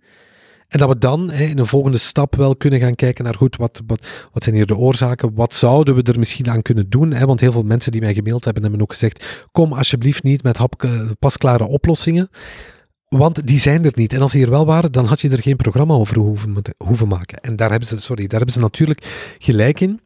En 0.68 0.78
dat 0.78 0.88
we 0.88 0.99
dan 0.99 1.30
hè, 1.30 1.45
in 1.45 1.59
een 1.59 1.66
volgende 1.66 1.99
stap 1.99 2.34
wel 2.34 2.57
kunnen 2.57 2.80
gaan 2.80 2.95
kijken 2.95 3.24
naar 3.24 3.34
goed, 3.34 3.57
wat, 3.57 3.82
wat, 3.86 4.07
wat 4.32 4.43
zijn 4.43 4.55
hier 4.55 4.66
de 4.66 4.76
oorzaken? 4.76 5.34
Wat 5.34 5.55
zouden 5.55 5.95
we 5.95 6.03
er 6.03 6.18
misschien 6.18 6.51
aan 6.51 6.62
kunnen 6.62 6.90
doen? 6.90 7.12
Hè? 7.12 7.26
Want 7.26 7.40
heel 7.40 7.53
veel 7.53 7.62
mensen 7.62 7.93
die 7.93 8.01
mij 8.01 8.14
gemaild 8.14 8.45
hebben, 8.45 8.62
hebben 8.62 8.80
ook 8.80 8.93
gezegd, 8.93 9.47
kom 9.53 9.72
alsjeblieft 9.72 10.22
niet 10.22 10.43
met 10.43 10.59
pasklare 11.18 11.64
oplossingen. 11.64 12.28
Want 13.09 13.47
die 13.47 13.59
zijn 13.59 13.84
er 13.84 13.93
niet. 13.95 14.12
En 14.12 14.20
als 14.20 14.32
die 14.32 14.45
er 14.45 14.51
wel 14.51 14.66
waren, 14.66 14.93
dan 14.93 15.05
had 15.05 15.20
je 15.20 15.30
er 15.30 15.43
geen 15.43 15.57
programma 15.57 15.95
over 15.95 16.16
hoeven, 16.16 16.62
hoeven 16.76 17.09
maken. 17.09 17.38
En 17.38 17.57
daar 17.57 17.70
hebben 17.70 17.88
ze, 17.88 18.01
sorry, 18.01 18.26
daar 18.26 18.38
hebben 18.38 18.55
ze 18.55 18.61
natuurlijk 18.61 19.36
gelijk 19.38 19.80
in. 19.80 20.01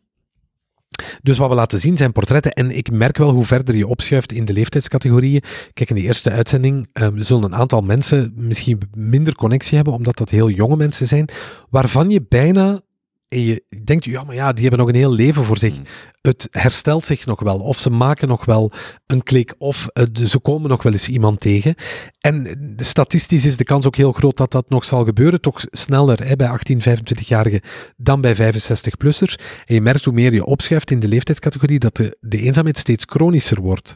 Dus 1.23 1.39
wat 1.39 1.49
we 1.49 1.55
laten 1.55 1.81
zien 1.81 1.97
zijn 1.97 2.13
portretten. 2.13 2.53
En 2.53 2.71
ik 2.71 2.91
merk 2.91 3.17
wel 3.17 3.31
hoe 3.31 3.45
verder 3.45 3.77
je 3.77 3.87
opschuift 3.87 4.33
in 4.33 4.45
de 4.45 4.53
leeftijdscategorieën. 4.53 5.43
Kijk, 5.73 5.91
in 5.91 5.97
de 5.97 6.03
eerste 6.03 6.31
uitzending 6.31 6.89
um, 6.93 7.23
zullen 7.23 7.45
een 7.45 7.55
aantal 7.55 7.81
mensen 7.81 8.33
misschien 8.37 8.81
minder 8.95 9.35
connectie 9.35 9.77
hebben, 9.77 9.95
omdat 9.95 10.17
dat 10.17 10.31
heel 10.31 10.51
jonge 10.51 10.77
mensen 10.77 11.07
zijn, 11.07 11.29
waarvan 11.71 12.11
je 12.11 12.25
bijna. 12.29 12.85
En 13.29 13.41
je 13.41 13.65
denkt, 13.85 14.05
ja, 14.05 14.25
maar 14.25 14.35
ja, 14.35 14.53
die 14.53 14.61
hebben 14.61 14.81
nog 14.81 14.89
een 14.89 14.95
heel 14.95 15.13
leven 15.13 15.45
voor 15.45 15.59
zich. 15.59 15.79
Mm. 15.79 15.85
Het 16.21 16.49
herstelt 16.51 17.05
zich 17.05 17.27
nog 17.27 17.41
wel. 17.41 17.59
Of 17.59 17.79
ze 17.79 17.91
maken 17.91 18.29
nog 18.29 18.45
wel 18.45 18.73
een 19.07 19.23
klik. 19.23 19.55
Of 19.59 19.87
uh, 19.93 20.27
ze 20.27 20.39
komen 20.39 20.71
nog 20.71 20.83
wel 20.83 20.93
eens 20.93 21.09
iemand 21.09 21.41
tegen. 21.41 21.75
En 22.21 22.57
statistisch 22.77 23.45
is 23.45 23.57
de 23.57 23.65
kans 23.65 23.87
ook 23.87 23.97
heel 23.97 24.13
groot 24.13 24.37
dat 24.37 24.51
dat 24.51 24.69
nog 24.69 24.85
zal 24.85 25.05
gebeuren. 25.05 25.41
Toch 25.41 25.61
sneller 25.71 26.27
hè, 26.27 26.37
bij 26.37 26.49
18, 26.49 26.81
25-jarigen 26.81 27.61
dan 27.97 28.21
bij 28.21 28.37
65-plussers. 28.37 29.35
En 29.65 29.75
je 29.75 29.81
merkt 29.81 30.05
hoe 30.05 30.15
meer 30.15 30.33
je 30.33 30.45
opschuift 30.45 30.91
in 30.91 31.01
de 31.01 31.09
leeftijdscategorie, 31.09 31.79
dat 31.79 31.97
de, 31.97 32.17
de 32.21 32.41
eenzaamheid 32.41 32.79
steeds 32.79 33.05
chronischer 33.09 33.61
wordt. 33.61 33.95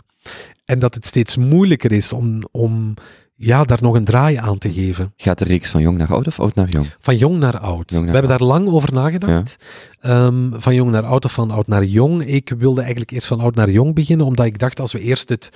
En 0.64 0.78
dat 0.78 0.94
het 0.94 1.06
steeds 1.06 1.36
moeilijker 1.36 1.92
is 1.92 2.12
om, 2.12 2.42
om 2.50 2.94
ja, 3.42 3.64
daar 3.64 3.78
nog 3.82 3.94
een 3.94 4.04
draai 4.04 4.36
aan 4.36 4.58
te 4.58 4.72
geven. 4.72 5.12
Gaat 5.16 5.38
de 5.38 5.44
reeks 5.44 5.70
van 5.70 5.80
jong 5.80 5.98
naar 5.98 6.12
oud 6.12 6.26
of 6.26 6.40
oud 6.40 6.54
naar 6.54 6.68
jong? 6.68 6.86
Van 6.98 7.16
jong 7.16 7.38
naar 7.38 7.58
oud. 7.58 7.90
Jong 7.90 8.04
naar 8.04 8.12
We 8.12 8.18
hebben 8.18 8.30
oud. 8.30 8.38
daar 8.38 8.48
lang 8.48 8.68
over 8.68 8.92
nagedacht. 8.92 9.56
Ja. 10.00 10.26
Um, 10.26 10.52
van 10.56 10.74
jong 10.74 10.90
naar 10.90 11.04
oud 11.04 11.24
of 11.24 11.32
van 11.32 11.50
oud 11.50 11.66
naar 11.66 11.84
jong. 11.84 12.24
Ik 12.24 12.52
wilde 12.58 12.80
eigenlijk 12.80 13.10
eerst 13.10 13.26
van 13.26 13.40
oud 13.40 13.54
naar 13.54 13.70
jong 13.70 13.94
beginnen, 13.94 14.26
omdat 14.26 14.46
ik 14.46 14.58
dacht 14.58 14.80
als 14.80 14.92
we 14.92 15.00
eerst 15.00 15.28
het, 15.28 15.50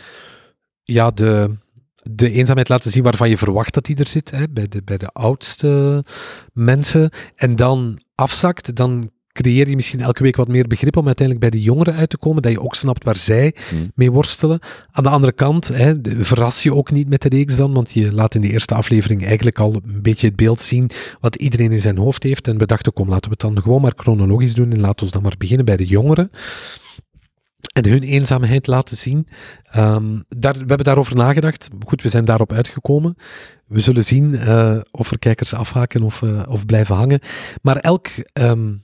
ja, 0.82 1.10
de, 1.10 1.56
de 2.02 2.30
eenzaamheid 2.30 2.68
laten 2.68 2.90
zien 2.90 3.02
waarvan 3.02 3.28
je 3.28 3.38
verwacht 3.38 3.74
dat 3.74 3.84
die 3.84 3.96
er 3.96 4.08
zit, 4.08 4.30
hè, 4.30 4.48
bij, 4.50 4.68
de, 4.68 4.82
bij 4.84 4.96
de 4.96 5.08
oudste 5.08 6.04
mensen, 6.52 7.10
en 7.36 7.56
dan 7.56 7.98
afzakt, 8.14 8.76
dan 8.76 9.10
creëer 9.34 9.68
je 9.68 9.74
misschien 9.74 10.00
elke 10.00 10.22
week 10.22 10.36
wat 10.36 10.48
meer 10.48 10.66
begrip 10.66 10.96
om 10.96 11.06
uiteindelijk 11.06 11.50
bij 11.50 11.58
de 11.58 11.64
jongeren 11.64 11.94
uit 11.94 12.10
te 12.10 12.18
komen, 12.18 12.42
dat 12.42 12.52
je 12.52 12.60
ook 12.60 12.74
snapt 12.74 13.04
waar 13.04 13.16
zij 13.16 13.54
Hmm. 13.68 13.92
mee 13.94 14.10
worstelen. 14.12 14.58
Aan 14.90 15.02
de 15.02 15.08
andere 15.08 15.32
kant, 15.32 15.68
hè, 15.68 15.94
verras 16.02 16.62
je 16.62 16.74
ook 16.74 16.90
niet 16.90 17.08
met 17.08 17.22
de 17.22 17.28
reeks 17.28 17.56
dan, 17.56 17.72
want 17.72 17.92
je 17.92 18.12
laat 18.12 18.34
in 18.34 18.40
de 18.40 18.50
eerste 18.50 18.74
aflevering 18.74 19.24
eigenlijk 19.24 19.58
al 19.58 19.74
een 19.74 20.02
beetje 20.02 20.26
het 20.26 20.36
beeld 20.36 20.60
zien 20.60 20.90
wat 21.20 21.36
iedereen 21.36 21.72
in 21.72 21.80
zijn 21.80 21.98
hoofd 21.98 22.22
heeft. 22.22 22.48
En 22.48 22.58
we 22.58 22.66
dachten, 22.66 22.92
kom, 22.92 23.08
laten 23.08 23.30
we 23.30 23.36
het 23.38 23.54
dan 23.54 23.62
gewoon 23.62 23.80
maar 23.80 23.92
chronologisch 23.96 24.54
doen 24.54 24.72
en 24.72 24.80
laten 24.80 25.06
we 25.06 25.12
dan 25.12 25.22
maar 25.22 25.34
beginnen 25.38 25.64
bij 25.64 25.76
de 25.76 25.86
jongeren. 25.86 26.30
En 27.72 27.88
hun 27.88 28.02
eenzaamheid 28.02 28.66
laten 28.66 28.96
zien. 28.96 29.26
Um, 29.76 30.24
daar, 30.28 30.52
we 30.52 30.58
hebben 30.58 30.84
daarover 30.84 31.16
nagedacht. 31.16 31.68
Goed, 31.86 32.02
we 32.02 32.08
zijn 32.08 32.24
daarop 32.24 32.52
uitgekomen. 32.52 33.16
We 33.66 33.80
zullen 33.80 34.04
zien 34.04 34.34
uh, 34.34 34.80
of 34.90 35.10
er 35.10 35.18
kijkers 35.18 35.54
afhaken 35.54 36.02
of, 36.02 36.22
uh, 36.22 36.42
of 36.48 36.66
blijven 36.66 36.94
hangen. 36.94 37.20
Maar 37.62 37.76
elk, 37.76 38.08
um, 38.32 38.83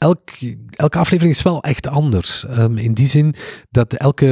elk, 0.00 0.30
elke 0.70 0.98
aflevering 0.98 1.34
is 1.34 1.42
wel 1.42 1.62
echt 1.62 1.86
anders. 1.86 2.44
Um, 2.58 2.78
in 2.78 2.94
die 2.94 3.06
zin 3.06 3.34
dat 3.70 3.92
elke, 3.92 4.26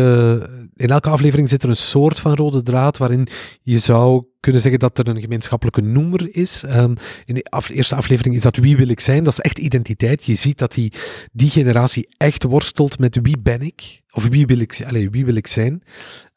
in 0.74 0.90
elke 0.90 1.08
aflevering 1.08 1.48
zit 1.48 1.62
er 1.62 1.68
een 1.68 1.76
soort 1.76 2.18
van 2.18 2.34
rode 2.34 2.62
draad 2.62 2.96
waarin 2.96 3.28
je 3.62 3.78
zou 3.78 4.24
kunnen 4.40 4.60
zeggen 4.60 4.80
dat 4.80 4.98
er 4.98 5.08
een 5.08 5.20
gemeenschappelijke 5.20 5.80
noemer 5.80 6.34
is. 6.34 6.62
Um, 6.62 6.94
in 7.24 7.34
de 7.34 7.62
eerste 7.72 7.94
aflevering 7.94 8.34
is 8.34 8.42
dat 8.42 8.56
wie 8.56 8.76
wil 8.76 8.88
ik 8.88 9.00
zijn. 9.00 9.24
Dat 9.24 9.32
is 9.32 9.40
echt 9.40 9.58
identiteit. 9.58 10.24
Je 10.24 10.34
ziet 10.34 10.58
dat 10.58 10.72
die, 10.72 10.92
die 11.32 11.50
generatie 11.50 12.14
echt 12.16 12.42
worstelt 12.42 12.98
met 12.98 13.18
wie 13.22 13.38
ben 13.38 13.60
ik? 13.60 14.02
Of 14.10 14.28
wie 14.28 14.46
wil 14.46 14.58
ik, 14.58 14.84
allez, 14.86 15.08
wie 15.10 15.24
wil 15.24 15.36
ik 15.36 15.46
zijn? 15.46 15.82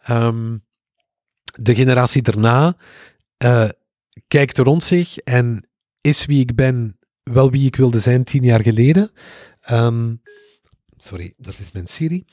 Um, 0.09 0.63
de 1.59 1.75
generatie 1.75 2.21
daarna 2.21 2.75
uh, 3.43 3.69
kijkt 4.27 4.57
rond 4.57 4.83
zich 4.83 5.17
en 5.17 5.67
is 6.01 6.25
wie 6.25 6.39
ik 6.39 6.55
ben 6.55 6.99
wel 7.23 7.51
wie 7.51 7.65
ik 7.65 7.75
wilde 7.75 7.99
zijn 7.99 8.23
tien 8.23 8.43
jaar 8.43 8.61
geleden. 8.61 9.11
Um, 9.71 10.21
sorry, 10.97 11.33
dat 11.37 11.59
is 11.59 11.71
mijn 11.71 11.87
Siri. 11.87 12.25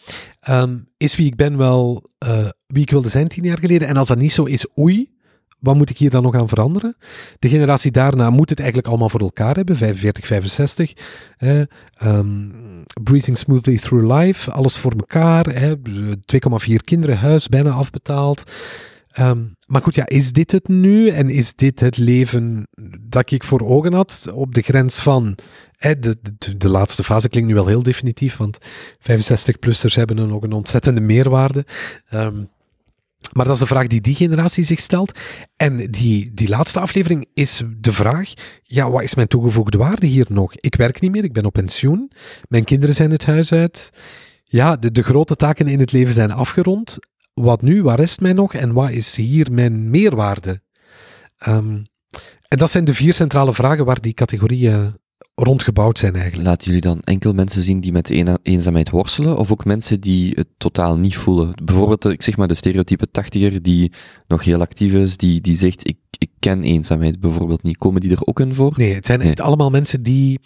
Um, 0.51 0.89
is 0.97 1.17
wie 1.17 1.27
ik 1.27 1.37
ben 1.37 1.57
wel 1.57 2.11
uh, 2.27 2.49
wie 2.67 2.83
ik 2.83 2.91
wilde 2.91 3.09
zijn 3.09 3.29
tien 3.29 3.45
jaar 3.45 3.59
geleden? 3.59 3.89
En 3.89 3.97
als 3.97 4.09
dat 4.09 4.19
niet 4.19 4.33
zo 4.33 4.45
is, 4.45 4.67
oei. 4.79 5.11
wat 5.59 5.77
moet 5.77 5.91
ik 5.91 5.99
hier 5.99 6.11
dan 6.11 6.23
nog 6.23 6.35
aan 6.35 6.49
veranderen? 6.49 6.97
De 7.39 7.49
generatie 7.49 7.91
daarna 7.91 8.31
moet 8.31 8.51
het 8.51 8.59
eigenlijk 8.59 8.89
allemaal 8.89 9.09
voor 9.09 9.21
elkaar 9.21 9.55
hebben, 9.55 9.77
45, 9.77 10.27
65. 10.27 10.93
Eh, 11.39 11.61
breathing 13.03 13.39
smoothly 13.39 13.77
through 13.77 14.13
life, 14.13 14.51
alles 14.51 14.77
voor 14.77 14.93
elkaar. 14.93 15.75
2,4 16.25 16.75
kinderen, 16.85 17.19
huis 17.19 17.49
bijna 17.49 17.71
afbetaald. 17.71 18.45
Ehm, 19.19 19.45
maar 19.67 19.83
goed, 19.83 19.95
ja, 19.95 20.07
is 20.07 20.33
dit 20.33 20.53
het 20.53 20.69
nu? 20.69 21.09
En 21.09 21.31
is 21.31 21.55
dit 21.55 21.81
het 21.81 21.97
leven 21.97 22.69
dat 23.01 23.31
ik 23.31 23.45
voor 23.45 23.61
ogen 23.61 23.93
had? 23.93 24.31
Op 24.35 24.55
de 24.55 24.63
grens 24.63 25.01
van. 25.01 25.39
de, 25.79 26.17
de, 26.57 26.69
laatste 26.69 27.05
fase 27.05 27.29
klinkt 27.29 27.49
nu 27.49 27.55
wel 27.55 27.67
heel 27.67 27.83
definitief, 27.83 28.37
want 28.37 28.59
65-plussers 28.99 29.95
hebben 29.95 30.17
dan 30.17 30.33
ook 30.33 30.43
een 30.43 30.53
ontzettende 30.53 31.01
meerwaarde. 31.01 31.67
Um, 32.15 32.49
maar 33.33 33.45
dat 33.45 33.55
is 33.55 33.61
de 33.61 33.67
vraag 33.67 33.87
die 33.87 34.01
die 34.01 34.15
generatie 34.15 34.65
zich 34.65 34.81
stelt. 34.81 35.19
En 35.57 35.77
die, 35.91 36.35
die 36.35 36.49
laatste 36.49 36.81
aflevering 36.81 37.27
is 37.35 37.63
de 37.81 37.93
vraag: 37.93 38.33
ja, 38.63 38.91
wat 38.91 39.03
is 39.03 39.15
mijn 39.15 39.29
toegevoegde 39.29 39.79
waarde 39.79 40.07
hier 40.07 40.27
nog? 40.29 40.53
Ik 40.55 40.75
werk 40.75 41.01
niet 41.01 41.11
meer, 41.11 41.25
ik 41.25 41.33
ben 41.33 41.45
op 41.45 41.53
pensioen. 41.53 42.13
Mijn 42.49 42.65
kinderen 42.65 42.95
zijn 42.95 43.11
het 43.11 43.25
huis 43.25 43.53
uit. 43.53 43.91
Ja, 44.45 44.77
de, 44.77 44.93
de 44.93 45.03
grote 45.03 45.37
taken 45.37 45.67
in 45.67 45.81
het 45.81 45.93
leven 45.93 46.15
zijn 46.15 46.31
afgerond. 46.31 46.99
Wat 47.41 47.63
nu? 47.63 47.83
Waar 47.83 47.97
rest 47.97 48.21
mij 48.21 48.33
nog? 48.33 48.55
En 48.55 48.73
wat 48.73 48.91
is 48.91 49.17
hier 49.17 49.53
mijn 49.53 49.91
meerwaarde? 49.91 50.61
Um, 51.47 51.87
en 52.49 52.59
dat 52.59 52.71
zijn 52.71 52.85
de 52.85 52.95
vier 52.95 53.15
centrale 53.15 53.55
vragen 53.55 53.85
waar 53.85 54.01
die 54.01 54.15
categorieën 54.15 54.95
rondgebouwd 55.43 55.99
zijn 55.99 56.15
eigenlijk. 56.15 56.49
Laten 56.49 56.67
jullie 56.67 56.81
dan 56.81 57.01
enkel 57.01 57.33
mensen 57.33 57.63
zien 57.63 57.81
die 57.81 57.93
met 57.93 58.11
eenzaamheid 58.43 58.91
worstelen, 58.91 59.37
of 59.37 59.53
ook 59.53 59.65
mensen 59.65 60.01
die 60.01 60.33
het 60.35 60.49
totaal 60.57 60.99
niet 60.99 61.17
voelen? 61.17 61.53
Bijvoorbeeld, 61.65 62.05
ik 62.05 62.23
zeg 62.23 62.37
maar 62.37 62.49
de 62.49 62.55
stereotype 62.55 63.11
tachtiger 63.11 63.63
die 63.63 63.93
nog 64.27 64.45
heel 64.45 64.61
actief 64.61 64.93
is, 64.93 65.17
die, 65.17 65.41
die 65.41 65.57
zegt, 65.57 65.89
ik, 65.89 65.97
ik 66.19 66.31
ken 66.39 66.63
eenzaamheid 66.63 67.21
bijvoorbeeld 67.21 67.63
niet. 67.63 67.77
Komen 67.77 68.01
die 68.01 68.11
er 68.11 68.27
ook 68.27 68.41
in 68.41 68.55
voor? 68.55 68.75
Nee, 68.77 68.95
het 68.95 69.07
zijn 69.07 69.21
echt 69.21 69.41
allemaal 69.41 69.71
mensen 69.71 70.03
die 70.03 70.41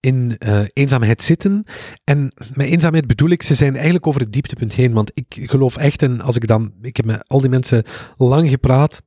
in 0.00 0.36
uh, 0.46 0.60
eenzaamheid 0.72 1.22
zitten. 1.22 1.64
En 2.04 2.32
met 2.54 2.66
eenzaamheid 2.66 3.06
bedoel 3.06 3.28
ik, 3.28 3.42
ze 3.42 3.54
zijn 3.54 3.74
eigenlijk 3.74 4.06
over 4.06 4.20
het 4.20 4.32
dieptepunt 4.32 4.74
heen. 4.74 4.92
Want 4.92 5.10
ik 5.14 5.50
geloof 5.50 5.76
echt, 5.76 6.02
en 6.02 6.20
als 6.20 6.36
ik 6.36 6.46
dan, 6.46 6.72
ik 6.82 6.96
heb 6.96 7.06
met 7.06 7.28
al 7.28 7.40
die 7.40 7.50
mensen 7.50 7.84
lang 8.16 8.50
gepraat, 8.50 9.02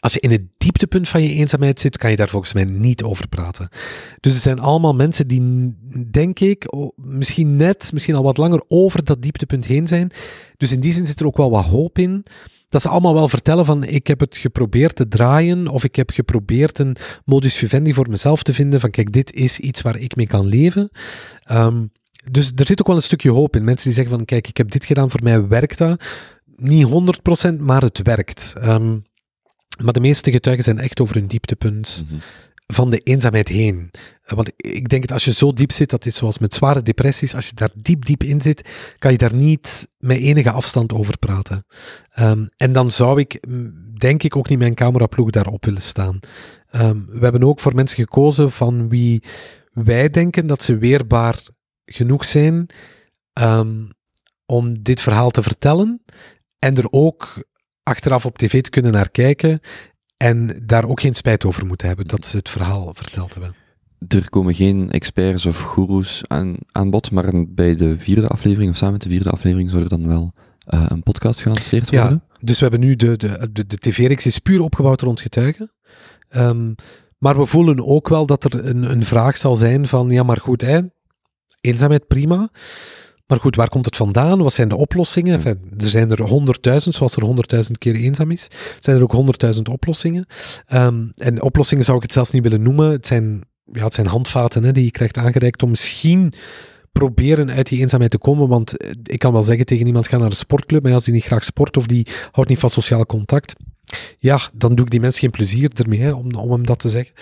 als 0.00 0.12
je 0.12 0.20
in 0.20 0.30
het 0.30 0.42
dieptepunt 0.58 1.08
van 1.08 1.22
je 1.22 1.34
eenzaamheid 1.34 1.80
zit, 1.80 1.98
kan 1.98 2.10
je 2.10 2.16
daar 2.16 2.28
volgens 2.28 2.52
mij 2.52 2.64
niet 2.64 3.02
over 3.02 3.28
praten. 3.28 3.68
Dus 4.20 4.32
het 4.32 4.42
zijn 4.42 4.58
allemaal 4.58 4.94
mensen 4.94 5.28
die, 5.28 5.74
denk 6.10 6.40
ik, 6.40 6.74
misschien 6.96 7.56
net, 7.56 7.90
misschien 7.92 8.14
al 8.14 8.22
wat 8.22 8.36
langer 8.36 8.62
over 8.68 9.04
dat 9.04 9.22
dieptepunt 9.22 9.64
heen 9.64 9.86
zijn. 9.86 10.10
Dus 10.56 10.72
in 10.72 10.80
die 10.80 10.92
zin 10.92 11.06
zit 11.06 11.20
er 11.20 11.26
ook 11.26 11.36
wel 11.36 11.50
wat 11.50 11.64
hoop 11.64 11.98
in. 11.98 12.24
Dat 12.68 12.82
ze 12.82 12.88
allemaal 12.88 13.14
wel 13.14 13.28
vertellen 13.28 13.64
van 13.64 13.84
ik 13.84 14.06
heb 14.06 14.20
het 14.20 14.36
geprobeerd 14.36 14.96
te 14.96 15.08
draaien 15.08 15.68
of 15.68 15.84
ik 15.84 15.96
heb 15.96 16.10
geprobeerd 16.10 16.78
een 16.78 16.96
modus 17.24 17.56
vivendi 17.56 17.94
voor 17.94 18.10
mezelf 18.10 18.42
te 18.42 18.54
vinden 18.54 18.80
van 18.80 18.90
kijk, 18.90 19.12
dit 19.12 19.32
is 19.32 19.58
iets 19.58 19.82
waar 19.82 19.96
ik 19.96 20.16
mee 20.16 20.26
kan 20.26 20.46
leven. 20.46 20.90
Um, 21.50 21.90
dus 22.30 22.52
er 22.54 22.66
zit 22.66 22.80
ook 22.80 22.86
wel 22.86 22.96
een 22.96 23.02
stukje 23.02 23.30
hoop 23.30 23.56
in. 23.56 23.64
Mensen 23.64 23.86
die 23.86 23.94
zeggen 23.94 24.16
van 24.16 24.24
kijk, 24.24 24.48
ik 24.48 24.56
heb 24.56 24.70
dit 24.70 24.84
gedaan, 24.84 25.10
voor 25.10 25.22
mij 25.22 25.48
werkt 25.48 25.78
dat. 25.78 26.04
Niet 26.56 26.86
100%, 27.50 27.56
maar 27.58 27.82
het 27.82 28.00
werkt. 28.02 28.54
Um, 28.62 29.04
maar 29.82 29.92
de 29.92 30.00
meeste 30.00 30.30
getuigen 30.30 30.64
zijn 30.64 30.78
echt 30.78 31.00
over 31.00 31.14
hun 31.14 31.26
dieptepunt 31.26 32.04
mhm. 32.06 32.20
van 32.66 32.90
de 32.90 32.98
eenzaamheid 32.98 33.48
heen. 33.48 33.90
Want 34.24 34.50
ik 34.56 34.88
denk 34.88 35.02
dat 35.02 35.12
als 35.12 35.24
je 35.24 35.32
zo 35.32 35.52
diep 35.52 35.72
zit, 35.72 35.90
dat 35.90 36.06
is 36.06 36.16
zoals 36.16 36.38
met 36.38 36.54
zware 36.54 36.82
depressies, 36.82 37.34
als 37.34 37.46
je 37.46 37.54
daar 37.54 37.70
diep, 37.76 38.04
diep 38.04 38.22
in 38.22 38.40
zit, 38.40 38.68
kan 38.98 39.12
je 39.12 39.18
daar 39.18 39.34
niet 39.34 39.88
met 39.98 40.18
enige 40.18 40.50
afstand 40.50 40.92
over 40.92 41.18
praten. 41.18 41.66
Ehm, 42.10 42.46
en 42.56 42.72
dan 42.72 42.90
zou 42.90 43.20
ik, 43.20 43.46
denk 43.98 44.22
ik, 44.22 44.36
ook 44.36 44.48
niet 44.48 44.58
mijn 44.58 44.74
cameraploeg 44.74 45.30
daarop 45.30 45.64
willen 45.64 45.82
staan. 45.82 46.20
Ehm, 46.70 47.00
we 47.06 47.22
hebben 47.22 47.44
ook 47.44 47.60
voor 47.60 47.74
mensen 47.74 47.96
gekozen 47.96 48.50
van 48.50 48.88
wie 48.88 49.22
wij 49.72 50.10
denken 50.10 50.46
dat 50.46 50.62
ze 50.62 50.78
weerbaar 50.78 51.42
genoeg 51.84 52.24
zijn 52.24 52.66
um, 53.40 53.90
om 54.46 54.82
dit 54.82 55.00
verhaal 55.00 55.30
te 55.30 55.42
vertellen. 55.42 56.02
En 56.58 56.76
er 56.76 56.86
ook 56.90 57.44
achteraf 57.84 58.26
op 58.26 58.38
tv 58.38 58.62
te 58.62 58.70
kunnen 58.70 58.92
naar 58.92 59.10
kijken 59.10 59.60
en 60.16 60.62
daar 60.66 60.88
ook 60.88 61.00
geen 61.00 61.14
spijt 61.14 61.44
over 61.44 61.66
moeten 61.66 61.86
hebben 61.86 62.06
dat 62.06 62.24
ze 62.24 62.36
het 62.36 62.48
verhaal 62.48 62.90
verteld 62.94 63.32
hebben. 63.32 63.54
Er 64.08 64.30
komen 64.30 64.54
geen 64.54 64.90
experts 64.90 65.46
of 65.46 65.60
goeroes 65.60 66.22
aan, 66.26 66.56
aan 66.72 66.90
bod, 66.90 67.10
maar 67.10 67.32
bij 67.48 67.74
de 67.74 67.98
vierde 67.98 68.28
aflevering, 68.28 68.70
of 68.70 68.76
samen 68.76 68.92
met 68.92 69.02
de 69.02 69.08
vierde 69.08 69.30
aflevering, 69.30 69.70
zou 69.70 69.82
er 69.82 69.88
dan 69.88 70.06
wel 70.06 70.32
uh, 70.74 70.86
een 70.88 71.02
podcast 71.02 71.42
gelanceerd 71.42 71.90
worden? 71.90 72.22
Ja, 72.28 72.36
dus 72.40 72.58
we 72.58 72.62
hebben 72.62 72.80
nu 72.80 72.96
de, 72.96 73.16
de, 73.16 73.48
de, 73.52 73.66
de 73.66 73.76
tv-reeks 73.76 74.26
is 74.26 74.38
puur 74.38 74.62
opgebouwd 74.62 75.00
rond 75.00 75.20
getuigen. 75.20 75.72
Um, 76.36 76.74
maar 77.18 77.38
we 77.38 77.46
voelen 77.46 77.86
ook 77.86 78.08
wel 78.08 78.26
dat 78.26 78.44
er 78.44 78.66
een, 78.66 78.90
een 78.90 79.04
vraag 79.04 79.36
zal 79.36 79.54
zijn 79.54 79.86
van, 79.86 80.10
ja 80.10 80.22
maar 80.22 80.40
goed, 80.40 80.60
hè, 80.60 80.80
eenzaamheid 81.60 82.06
prima, 82.06 82.50
maar 83.26 83.40
goed, 83.40 83.56
waar 83.56 83.68
komt 83.68 83.84
het 83.84 83.96
vandaan? 83.96 84.42
Wat 84.42 84.52
zijn 84.52 84.68
de 84.68 84.76
oplossingen? 84.76 85.44
er 85.44 85.56
zijn 85.76 86.10
er 86.10 86.22
honderdduizend, 86.22 86.94
zoals 86.94 87.16
er 87.16 87.24
honderdduizend 87.24 87.78
keer 87.78 87.94
eenzaam 87.94 88.30
is. 88.30 88.48
Zijn 88.80 88.96
er 88.96 89.02
ook 89.02 89.12
honderdduizend 89.12 89.68
oplossingen? 89.68 90.26
Um, 90.72 91.12
en 91.14 91.42
oplossingen 91.42 91.84
zou 91.84 91.96
ik 91.96 92.02
het 92.02 92.12
zelfs 92.12 92.30
niet 92.30 92.42
willen 92.42 92.62
noemen. 92.62 92.90
Het 92.90 93.06
zijn, 93.06 93.40
ja, 93.72 93.84
het 93.84 93.94
zijn 93.94 94.06
handvaten 94.06 94.64
hè, 94.64 94.72
die 94.72 94.84
je 94.84 94.90
krijgt 94.90 95.16
aangereikt 95.16 95.62
om 95.62 95.70
misschien 95.70 96.32
proberen 96.92 97.50
uit 97.50 97.68
die 97.68 97.80
eenzaamheid 97.80 98.10
te 98.10 98.18
komen. 98.18 98.48
Want 98.48 98.76
eh, 98.76 98.90
ik 99.02 99.18
kan 99.18 99.32
wel 99.32 99.42
zeggen 99.42 99.66
tegen 99.66 99.86
iemand, 99.86 100.08
ga 100.08 100.16
naar 100.16 100.30
een 100.30 100.36
sportclub, 100.36 100.82
maar 100.82 100.92
als 100.92 101.04
die 101.04 101.14
niet 101.14 101.24
graag 101.24 101.44
sport 101.44 101.76
of 101.76 101.86
die 101.86 102.06
houdt 102.32 102.50
niet 102.50 102.58
van 102.58 102.70
sociaal 102.70 103.06
contact, 103.06 103.54
ja, 104.18 104.40
dan 104.54 104.74
doe 104.74 104.84
ik 104.84 104.90
die 104.90 105.00
mensen 105.00 105.20
geen 105.20 105.30
plezier 105.30 105.70
ermee, 105.74 106.00
hè, 106.00 106.12
om, 106.12 106.34
om 106.34 106.52
hem 106.52 106.66
dat 106.66 106.78
te 106.78 106.88
zeggen. 106.88 107.14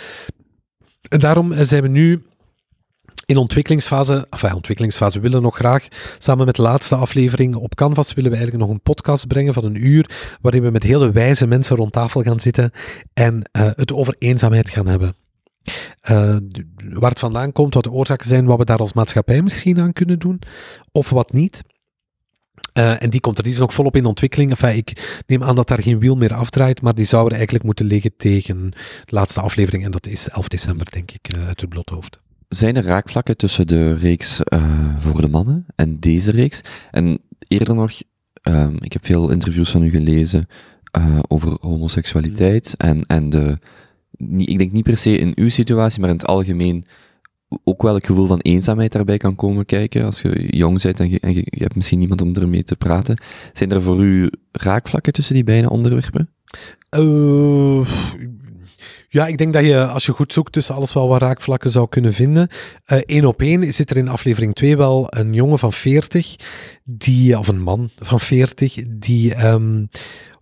En 1.09 1.19
daarom 1.19 1.53
eh, 1.53 1.65
zijn 1.65 1.83
we 1.83 1.89
nu 1.89 2.23
in 3.33 3.39
ontwikkelingsfase, 3.39 4.27
enfin 4.31 4.55
ontwikkelingsfase, 4.55 5.17
we 5.17 5.29
willen 5.29 5.43
nog 5.43 5.57
graag 5.57 5.89
samen 6.19 6.47
met 6.47 6.57
de 6.57 6.63
laatste 6.63 6.95
aflevering 6.95 7.55
op 7.55 7.75
Canvas 7.75 8.15
willen 8.15 8.31
we 8.31 8.37
eigenlijk 8.37 8.67
nog 8.67 8.75
een 8.75 8.83
podcast 8.83 9.27
brengen 9.27 9.55
van 9.55 9.65
een 9.65 9.87
uur, 9.87 10.11
waarin 10.41 10.63
we 10.63 10.71
met 10.71 10.83
hele 10.83 11.13
wijze 11.13 11.47
mensen 11.47 11.77
rond 11.77 11.93
tafel 11.93 12.23
gaan 12.23 12.41
zitten 12.41 12.71
en 13.15 13.35
uh, 13.53 13.71
het 13.71 13.93
over 13.93 14.15
eenzaamheid 14.19 14.69
gaan 14.69 14.87
hebben. 14.87 15.15
Uh, 16.11 16.37
waar 16.93 17.11
het 17.11 17.19
vandaan 17.19 17.53
komt, 17.53 17.75
wat 17.75 17.85
de 17.85 17.91
oorzaken 17.91 18.29
zijn, 18.29 18.45
wat 18.45 18.59
we 18.59 18.65
daar 18.65 18.79
als 18.79 18.93
maatschappij 18.93 19.43
misschien 19.43 19.81
aan 19.81 19.93
kunnen 19.93 20.19
doen, 20.19 20.39
of 20.93 21.11
wat 21.11 21.33
niet. 21.33 21.61
Uh, 22.75 23.03
en 23.03 23.11
die 23.11 23.21
komt 23.21 23.39
er, 23.39 23.45
die 23.45 23.53
is 23.53 23.59
nog 23.59 23.75
volop 23.75 23.97
in 23.97 24.05
ontwikkeling. 24.05 24.51
Enfin, 24.51 24.77
ik 24.77 25.21
neem 25.27 25.43
aan 25.43 25.55
dat 25.55 25.69
daar 25.69 25.83
geen 25.83 25.99
wiel 25.99 26.17
meer 26.17 26.35
afdraait, 26.35 26.83
maar 26.83 26.95
die 26.95 27.05
zou 27.05 27.27
er 27.27 27.35
eigenlijk 27.35 27.65
moeten 27.65 27.87
liggen 27.87 28.17
tegen 28.17 28.71
de 29.05 29.15
laatste 29.15 29.41
aflevering. 29.41 29.85
En 29.85 29.91
dat 29.91 30.07
is 30.07 30.29
11 30.29 30.49
december, 30.49 30.91
denk 30.91 31.11
ik, 31.11 31.37
uit 31.47 31.61
het 31.61 31.71
bloothoofd 31.71 32.21
zijn 32.55 32.77
er 32.77 32.83
raakvlakken 32.83 33.37
tussen 33.37 33.67
de 33.67 33.95
reeks 33.95 34.41
uh, 34.53 34.97
voor 34.99 35.21
de 35.21 35.29
mannen 35.29 35.67
en 35.75 36.01
deze 36.01 36.31
reeks? 36.31 36.61
En 36.91 37.19
eerder 37.49 37.75
nog, 37.75 37.93
um, 38.43 38.77
ik 38.81 38.93
heb 38.93 39.05
veel 39.05 39.31
interviews 39.31 39.71
van 39.71 39.83
u 39.83 39.91
gelezen 39.91 40.47
uh, 40.99 41.19
over 41.29 41.57
homoseksualiteit 41.61 42.75
mm. 42.79 42.89
en, 42.89 43.03
en 43.03 43.31
de, 43.31 43.59
niet, 44.17 44.49
ik 44.49 44.59
denk 44.59 44.73
niet 44.73 44.85
per 44.85 44.97
se 44.97 45.19
in 45.19 45.33
uw 45.35 45.49
situatie, 45.49 46.01
maar 46.01 46.09
in 46.09 46.17
het 46.17 46.27
algemeen 46.27 46.85
ook 47.65 47.83
wel 47.83 47.95
het 47.95 48.07
gevoel 48.07 48.27
van 48.27 48.41
eenzaamheid 48.41 48.93
daarbij 48.93 49.17
kan 49.17 49.35
komen 49.35 49.65
kijken 49.65 50.05
als 50.05 50.23
je 50.23 50.57
jong 50.57 50.83
bent 50.83 51.01
en 51.01 51.11
je, 51.11 51.21
en 51.21 51.35
je, 51.35 51.43
je 51.45 51.63
hebt 51.63 51.75
misschien 51.75 51.99
niemand 51.99 52.21
om 52.21 52.35
ermee 52.35 52.63
te 52.63 52.77
praten. 52.77 53.17
Zijn 53.53 53.71
er 53.71 53.83
voor 53.83 54.05
u 54.05 54.31
raakvlakken 54.53 55.13
tussen 55.13 55.35
die 55.35 55.45
beide 55.45 55.71
onderwerpen? 55.71 56.29
Uh, 56.97 57.89
ja, 59.13 59.27
ik 59.27 59.39
denk 59.39 59.53
dat 59.53 59.65
je, 59.65 59.87
als 59.87 60.07
je 60.07 60.13
goed 60.13 60.33
zoekt, 60.33 60.53
tussen 60.53 60.75
alles 60.75 60.93
wel 60.93 61.09
wat 61.09 61.21
raakvlakken 61.21 61.71
zou 61.71 61.89
kunnen 61.89 62.13
vinden. 62.13 62.49
Eén 62.87 63.23
uh, 63.23 63.27
op 63.27 63.41
één 63.41 63.73
zit 63.73 63.91
er 63.91 63.97
in 63.97 64.09
aflevering 64.09 64.55
2 64.55 64.77
wel 64.77 65.07
een 65.09 65.35
jongen 65.35 65.59
van 65.59 65.73
40, 65.73 66.37
die, 66.85 67.39
of 67.39 67.49
een 67.49 67.63
man 67.63 67.91
van 67.97 68.21
40, 68.21 68.75
die 68.89 69.47
um, 69.47 69.89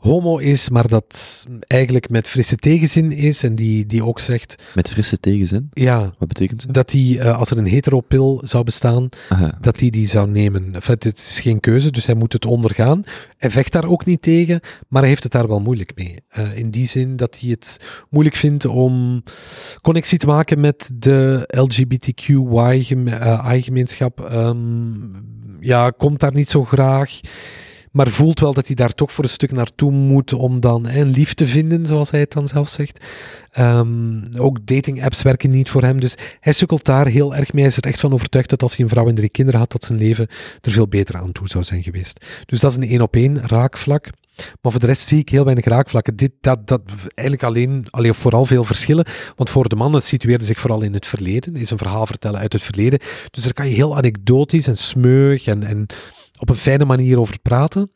homo 0.01 0.39
is, 0.39 0.71
maar 0.71 0.89
dat 0.89 1.45
eigenlijk 1.67 2.09
met 2.09 2.29
frisse 2.29 2.57
tegenzin 2.57 3.13
is 3.13 3.43
en 3.43 3.55
die, 3.55 3.87
die 3.87 4.05
ook 4.05 4.19
zegt... 4.19 4.63
Met 4.75 4.89
frisse 4.89 5.21
tegenzin? 5.21 5.69
Ja. 5.71 6.13
Wat 6.19 6.29
betekent 6.29 6.67
dat? 6.67 6.75
Dat 6.75 6.91
hij, 6.91 7.01
uh, 7.01 7.39
als 7.39 7.51
er 7.51 7.59
een 7.59 7.67
heteropil 7.67 8.41
zou 8.45 8.65
bestaan, 8.65 9.09
Aha, 9.29 9.59
dat 9.61 9.81
hij 9.81 9.91
die 9.91 10.07
zou 10.07 10.29
nemen. 10.29 10.75
Enfin, 10.75 10.97
het 10.99 11.19
is 11.19 11.41
geen 11.41 11.61
keuze, 11.61 11.91
dus 11.91 12.07
hij 12.07 12.15
moet 12.15 12.33
het 12.33 12.47
ondergaan. 12.47 13.03
Hij 13.37 13.51
vecht 13.51 13.73
daar 13.73 13.85
ook 13.85 14.05
niet 14.05 14.23
tegen, 14.23 14.61
maar 14.89 15.01
hij 15.01 15.11
heeft 15.11 15.23
het 15.23 15.33
daar 15.33 15.49
wel 15.49 15.61
moeilijk 15.61 15.93
mee. 15.95 16.19
Uh, 16.39 16.57
in 16.57 16.71
die 16.71 16.87
zin 16.87 17.17
dat 17.17 17.39
hij 17.41 17.51
het 17.51 17.81
moeilijk 18.11 18.37
vindt 18.37 18.65
om 18.65 19.23
connectie 19.83 20.19
te 20.19 20.27
maken 20.27 20.61
met 20.61 20.91
de 20.95 21.45
LGBTQI-gemeenschap. 21.47 24.29
Um, 24.33 25.13
ja, 25.61 25.91
komt 25.91 26.21
daar 26.21 26.35
niet 26.35 26.51
zo 26.51 26.65
graag 26.65 27.21
maar 27.91 28.09
voelt 28.09 28.41
wel 28.41 28.55
dat 28.55 28.67
hij 28.67 28.77
daar 28.77 28.95
toch 28.95 29.13
voor 29.13 29.25
een 29.25 29.31
stuk 29.31 29.53
naartoe 29.53 29.91
moet 29.91 30.33
om 30.33 30.61
dan 30.61 30.87
lief 31.05 31.35
te 31.35 31.47
vinden, 31.47 31.87
zoals 31.87 32.11
hij 32.11 32.21
het 32.21 32.33
dan 32.33 32.49
zelf 32.49 32.69
zegt. 32.69 33.05
Um, 33.59 34.29
ook 34.39 34.67
dating 34.67 35.05
apps 35.05 35.23
werken 35.23 35.51
niet 35.51 35.71
voor 35.71 35.83
hem, 35.83 36.01
dus 36.01 36.15
hij 36.41 36.53
sukkelt 36.53 36.85
daar 36.85 37.07
heel 37.07 37.35
erg 37.35 37.53
mee. 37.53 37.63
Hij 37.63 37.73
is 37.73 37.77
er 37.77 37.87
echt 37.87 38.01
van 38.01 38.13
overtuigd 38.13 38.51
dat 38.51 38.63
als 38.63 38.77
hij 38.77 38.85
een 38.85 38.91
vrouw 38.91 39.09
en 39.09 39.15
drie 39.15 39.29
kinderen 39.29 39.61
had, 39.61 39.73
dat 39.73 39.85
zijn 39.85 39.99
leven 39.99 40.27
er 40.61 40.73
veel 40.73 40.89
beter 40.89 41.17
aan 41.17 41.33
toe 41.33 41.49
zou 41.49 41.65
zijn 41.65 41.83
geweest. 41.83 42.25
Dus 42.47 42.61
dat 42.61 42.71
is 42.71 42.77
een 42.77 42.89
één 42.89 43.01
op 43.01 43.15
één 43.15 43.47
raakvlak. 43.47 44.09
Maar 44.61 44.73
voor 44.73 44.81
de 44.81 44.87
rest 44.87 45.09
zie 45.09 45.19
ik 45.19 45.29
heel 45.29 45.45
weinig 45.45 45.65
raakvlakken. 45.65 46.17
Dit, 46.17 46.33
dat, 46.41 46.67
dat, 46.67 46.81
eigenlijk 47.15 47.43
alleen, 47.43 47.87
alleen 47.91 48.15
vooral 48.15 48.45
veel 48.45 48.65
verschillen. 48.65 49.07
Want 49.37 49.51
voor 49.51 49.69
de 49.69 49.77
mannen 49.77 50.03
situeerde 50.03 50.45
zich 50.45 50.61
vooral 50.61 50.83
in 50.83 50.95
het 50.95 51.07
verleden. 51.07 51.57
Is 51.57 51.71
een 51.71 51.79
verhaal 51.79 52.07
vertellen 52.07 52.41
uit 52.41 52.53
het 52.53 52.63
verleden. 52.63 52.99
Dus 53.31 53.45
daar 53.45 53.53
kan 53.53 53.69
je 53.69 53.75
heel 53.75 53.97
anekdotisch 53.97 54.67
en 54.67 54.77
smeug 54.77 55.47
en, 55.47 55.63
en 55.63 55.87
op 56.41 56.49
een 56.49 56.55
fijne 56.55 56.85
manier 56.85 57.21
over 57.21 57.39
praten. 57.39 57.91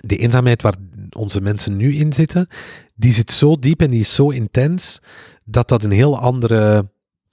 De 0.00 0.16
eenzaamheid 0.16 0.62
waar 0.62 0.74
onze 1.10 1.40
mensen 1.40 1.76
nu 1.76 1.94
in 1.94 2.12
zitten, 2.12 2.48
die 2.94 3.12
zit 3.12 3.30
zo 3.30 3.58
diep 3.58 3.80
en 3.80 3.90
die 3.90 4.00
is 4.00 4.14
zo 4.14 4.30
intens, 4.30 5.00
dat 5.44 5.68
dat 5.68 5.84
een 5.84 5.90
heel 5.90 6.18
andere, 6.18 6.90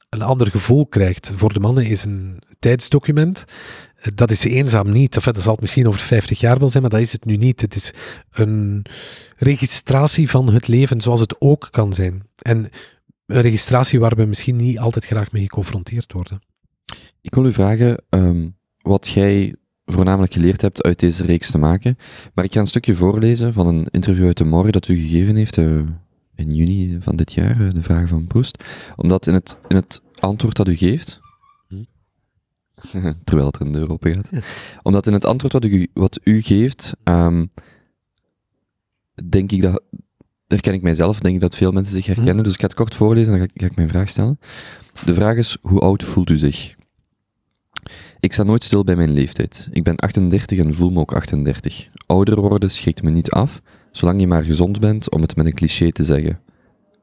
een 0.09 0.21
ander 0.21 0.47
gevoel 0.47 0.87
krijgt. 0.87 1.31
Voor 1.35 1.53
de 1.53 1.59
mannen 1.59 1.85
is 1.85 2.05
een 2.05 2.41
tijdsdocument. 2.59 3.45
Dat 4.15 4.31
is 4.31 4.43
eenzaam 4.43 4.91
niet. 4.91 5.15
Enfin, 5.15 5.33
dat 5.33 5.41
zal 5.41 5.51
het 5.51 5.61
misschien 5.61 5.87
over 5.87 5.99
50 5.99 6.39
jaar 6.39 6.59
wel 6.59 6.69
zijn, 6.69 6.81
maar 6.81 6.91
dat 6.91 7.01
is 7.01 7.11
het 7.11 7.25
nu 7.25 7.37
niet. 7.37 7.61
Het 7.61 7.75
is 7.75 7.93
een 8.31 8.85
registratie 9.37 10.29
van 10.29 10.53
het 10.53 10.67
leven 10.67 11.01
zoals 11.01 11.19
het 11.19 11.35
ook 11.39 11.67
kan 11.71 11.93
zijn. 11.93 12.23
En 12.41 12.69
een 13.25 13.41
registratie 13.41 13.99
waar 13.99 14.15
we 14.15 14.25
misschien 14.25 14.55
niet 14.55 14.79
altijd 14.79 15.05
graag 15.05 15.31
mee 15.31 15.41
geconfronteerd 15.41 16.13
worden. 16.13 16.41
Ik 17.21 17.35
wil 17.35 17.45
u 17.45 17.53
vragen 17.53 18.03
um, 18.09 18.57
wat 18.81 19.07
jij 19.07 19.55
voornamelijk 19.85 20.33
geleerd 20.33 20.61
hebt 20.61 20.83
uit 20.83 20.99
deze 20.99 21.23
reeks 21.23 21.51
te 21.51 21.57
maken. 21.57 21.97
Maar 22.33 22.45
ik 22.45 22.53
ga 22.53 22.59
een 22.59 22.67
stukje 22.67 22.95
voorlezen 22.95 23.53
van 23.53 23.67
een 23.67 23.87
interview 23.91 24.25
uit 24.25 24.37
de 24.37 24.45
morgen 24.45 24.71
dat 24.71 24.87
u 24.87 24.97
gegeven 24.97 25.35
heeft 25.35 25.57
uh, 25.57 25.81
in 26.35 26.49
juni 26.49 26.97
van 26.99 27.15
dit 27.15 27.33
jaar, 27.33 27.61
uh, 27.61 27.69
de 27.69 27.83
vragen 27.83 28.07
van 28.07 28.27
Proest. 28.27 28.63
Omdat 28.95 29.27
in 29.27 29.33
het, 29.33 29.57
in 29.67 29.75
het 29.75 30.01
antwoord 30.19 30.55
dat 30.55 30.67
u 30.67 30.75
geeft, 30.75 31.19
terwijl 33.23 33.47
het 33.47 33.55
er 33.55 33.65
een 33.65 33.71
deur 33.71 33.91
open 33.91 34.13
gaat, 34.13 34.29
omdat 34.81 35.07
in 35.07 35.13
het 35.13 35.25
antwoord 35.25 35.53
wat 35.53 35.65
u, 35.65 35.89
wat 35.93 36.19
u 36.23 36.41
geeft, 36.41 36.93
um, 37.03 37.51
denk 39.29 39.51
ik 39.51 39.61
dat, 39.61 39.81
herken 40.47 40.73
ik 40.73 40.81
mijzelf, 40.81 41.19
denk 41.19 41.35
ik 41.35 41.41
dat 41.41 41.55
veel 41.55 41.71
mensen 41.71 41.93
zich 41.93 42.05
herkennen. 42.05 42.37
Hm. 42.37 42.43
Dus 42.43 42.53
ik 42.53 42.59
ga 42.59 42.65
het 42.65 42.75
kort 42.75 42.95
voorlezen 42.95 43.33
en 43.33 43.39
dan 43.39 43.47
ga 43.47 43.53
ik, 43.53 43.61
ga 43.61 43.67
ik 43.67 43.75
mijn 43.75 43.89
vraag 43.89 44.09
stellen. 44.09 44.39
De 45.05 45.13
vraag 45.13 45.35
is, 45.35 45.57
hoe 45.61 45.79
oud 45.79 46.03
voelt 46.03 46.29
u 46.29 46.37
zich? 46.37 46.75
Ik 48.21 48.33
sta 48.33 48.43
nooit 48.43 48.63
stil 48.63 48.83
bij 48.83 48.95
mijn 48.95 49.11
leeftijd. 49.11 49.67
Ik 49.71 49.83
ben 49.83 49.95
38 49.95 50.59
en 50.59 50.73
voel 50.73 50.89
me 50.89 50.99
ook 50.99 51.13
38. 51.13 51.87
Ouder 52.05 52.41
worden 52.41 52.71
schrikt 52.71 53.03
me 53.03 53.09
niet 53.09 53.31
af, 53.31 53.61
zolang 53.91 54.19
je 54.19 54.27
maar 54.27 54.43
gezond 54.43 54.79
bent, 54.79 55.09
om 55.09 55.21
het 55.21 55.35
met 55.35 55.45
een 55.45 55.53
cliché 55.53 55.91
te 55.91 56.03
zeggen. 56.03 56.39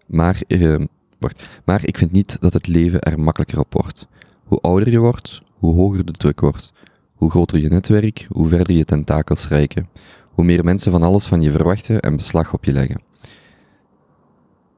Maar, 0.06 0.40
eh, 0.46 0.74
wacht, 1.18 1.60
maar 1.64 1.86
ik 1.86 1.98
vind 1.98 2.12
niet 2.12 2.36
dat 2.40 2.52
het 2.52 2.66
leven 2.66 3.00
er 3.00 3.20
makkelijker 3.20 3.58
op 3.58 3.72
wordt. 3.72 4.06
Hoe 4.44 4.60
ouder 4.60 4.90
je 4.90 4.98
wordt, 4.98 5.42
hoe 5.52 5.74
hoger 5.74 6.04
de 6.04 6.12
druk 6.12 6.40
wordt. 6.40 6.72
Hoe 7.14 7.30
groter 7.30 7.58
je 7.58 7.68
netwerk, 7.68 8.26
hoe 8.28 8.48
verder 8.48 8.76
je 8.76 8.84
tentakels 8.84 9.48
reiken. 9.48 9.88
Hoe 10.28 10.44
meer 10.44 10.64
mensen 10.64 10.92
van 10.92 11.02
alles 11.02 11.26
van 11.26 11.42
je 11.42 11.50
verwachten 11.50 12.00
en 12.00 12.16
beslag 12.16 12.52
op 12.52 12.64
je 12.64 12.72
leggen. 12.72 13.02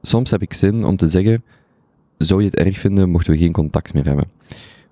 Soms 0.01 0.31
heb 0.31 0.41
ik 0.41 0.53
zin 0.53 0.83
om 0.83 0.97
te 0.97 1.07
zeggen, 1.07 1.43
zou 2.17 2.39
je 2.39 2.49
het 2.49 2.55
erg 2.55 2.77
vinden 2.77 3.09
mochten 3.09 3.33
we 3.33 3.39
geen 3.39 3.51
contact 3.51 3.93
meer 3.93 4.05
hebben? 4.05 4.25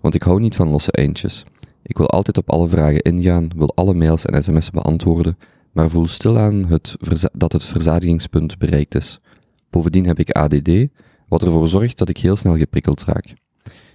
Want 0.02 0.14
ik 0.14 0.22
hou 0.22 0.40
niet 0.40 0.56
van 0.56 0.70
losse 0.70 0.92
eindjes. 0.92 1.46
Ik 1.82 1.98
wil 1.98 2.10
altijd 2.10 2.38
op 2.38 2.50
alle 2.50 2.70
vragen 2.70 3.02
ingaan, 3.02 3.50
wil 3.56 3.76
alle 3.76 3.94
mails 3.94 4.26
en 4.26 4.44
sms'en 4.44 4.74
beantwoorden, 4.74 5.38
maar 5.72 5.90
voel 5.90 6.08
stilaan 6.08 6.66
het 6.66 6.96
dat 7.32 7.54
het 7.54 7.66
verzadigingspunt 7.66 8.58
bereikt 8.58 8.96
is. 8.96 9.20
Bovendien 9.70 10.06
heb 10.06 10.20
ik 10.20 10.32
ADD, 10.32 10.70
wat 11.28 11.44
ervoor 11.44 11.68
zorgt 11.68 11.98
dat 11.98 12.10
ik 12.10 12.18
heel 12.18 12.36
snel 12.36 12.56
geprikkeld 12.56 13.04
raak. 13.04 13.34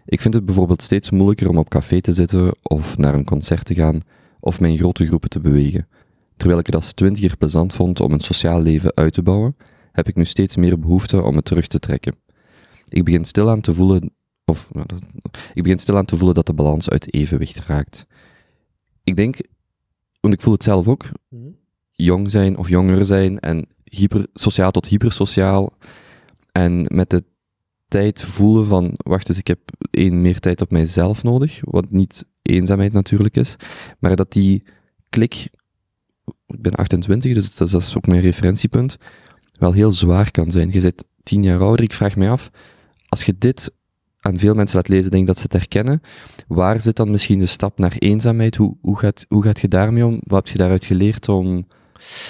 Ik 0.05 0.21
vind 0.21 0.35
het 0.35 0.45
bijvoorbeeld 0.45 0.83
steeds 0.83 1.11
moeilijker 1.11 1.49
om 1.49 1.59
op 1.59 1.69
café 1.69 2.01
te 2.01 2.13
zitten 2.13 2.55
of 2.63 2.99
naar 2.99 3.15
een 3.15 3.25
concert 3.25 3.65
te 3.65 3.75
gaan 3.75 4.01
of 4.41 4.61
mij 4.61 4.71
in 4.71 4.79
grote 4.79 5.07
groepen 5.07 5.29
te 5.31 5.41
bewegen. 5.41 5.89
Terwijl 6.37 6.61
ik 6.61 6.67
het 6.67 6.75
als 6.75 6.93
twintiger 6.93 7.37
plezant 7.37 7.75
vond 7.75 8.01
om 8.01 8.13
een 8.13 8.21
sociaal 8.21 8.63
leven 8.63 8.95
uit 8.95 9.13
te 9.13 9.23
bouwen, 9.23 9.57
heb 9.93 10.09
ik 10.09 10.15
nu 10.15 10.25
steeds 10.25 10.57
meer 10.57 10.79
behoefte 10.79 11.23
om 11.23 11.37
het 11.37 11.45
terug 11.45 11.67
te 11.67 11.79
trekken. 11.79 12.17
Ik 12.89 13.05
begin 13.05 13.25
stilaan 13.25 13.61
te 13.61 13.75
voelen 13.75 14.15
of, 14.45 14.71
ik 15.55 15.63
begin 15.63 15.79
stilaan 15.79 16.05
te 16.05 16.17
voelen 16.17 16.35
dat 16.35 16.47
de 16.47 16.53
balans 16.53 16.91
uit 16.91 17.15
evenwicht 17.15 17.59
raakt. 17.59 18.07
Ik 19.05 19.17
denk, 19.17 19.39
want 20.21 20.35
ik 20.35 20.41
voel 20.41 20.53
het 20.53 20.63
zelf 20.63 20.89
ook, 20.89 21.05
mhm. 21.29 21.49
jong 21.93 22.31
zijn 22.31 22.57
of 22.57 22.69
jonger 22.69 23.07
zijn 23.07 23.39
en 23.39 23.67
hyper, 23.85 24.27
sociaal 24.35 24.71
tot 24.71 24.87
hypersociaal. 24.87 25.73
En 26.53 26.87
met 26.95 27.11
de 27.11 27.25
tijd 27.89 28.23
voelen 28.23 28.67
van, 28.67 28.93
wacht 28.97 29.29
eens, 29.29 29.39
ik 29.39 29.47
heb 29.47 29.61
één, 29.91 30.21
meer 30.21 30.41
tijd 30.41 30.61
op 30.61 30.71
mijzelf 30.71 31.23
nodig, 31.23 31.61
wat 31.61 31.91
niet 31.91 32.25
eenzaamheid 32.43 32.93
natuurlijk 32.93 33.37
is, 33.37 33.57
maar 33.99 34.17
dat 34.17 34.33
die 34.33 34.63
klik, 35.09 35.49
ik 36.47 36.63
ben 36.63 36.75
28, 36.75 37.35
dus 37.35 37.57
dat 37.57 37.73
is 37.73 37.97
ook 37.97 38.07
mijn 38.07 38.21
referentiepunt, 38.21 38.97
wel 39.53 39.73
heel 39.73 39.93
zwaar 39.93 40.31
kan 40.31 40.51
zijn. 40.51 40.73
Je 40.73 40.81
bent 40.81 41.05
tien 41.23 41.43
jaar 41.43 41.61
ouder, 41.61 41.85
ik 41.85 41.93
vraag 41.93 42.17
mij 42.17 42.31
af, 42.31 42.51
als 43.09 43.25
je 43.25 43.35
dit 43.39 43.73
aan 44.25 44.39
veel 44.39 44.55
mensen 44.55 44.77
laat 44.77 44.89
lezen, 44.89 45.11
denk 45.11 45.27
dat 45.27 45.37
ze 45.37 45.43
het 45.43 45.53
herkennen. 45.53 46.01
Waar 46.49 46.81
zit 46.81 46.97
dan 46.97 47.11
misschien 47.11 47.39
de 47.39 47.47
stap 47.47 47.79
naar 47.79 47.95
eenzaamheid? 47.99 48.57
Hoe, 48.57 48.77
hoe, 48.81 48.99
gaat, 48.99 49.27
hoe 49.29 49.43
gaat 49.43 49.61
je 49.61 49.69
daarmee 49.69 50.07
om? 50.07 50.21
Wat 50.23 50.45
heb 50.45 50.49
je 50.49 50.59
daaruit 50.59 50.85
geleerd 50.85 51.29
om, 51.29 51.67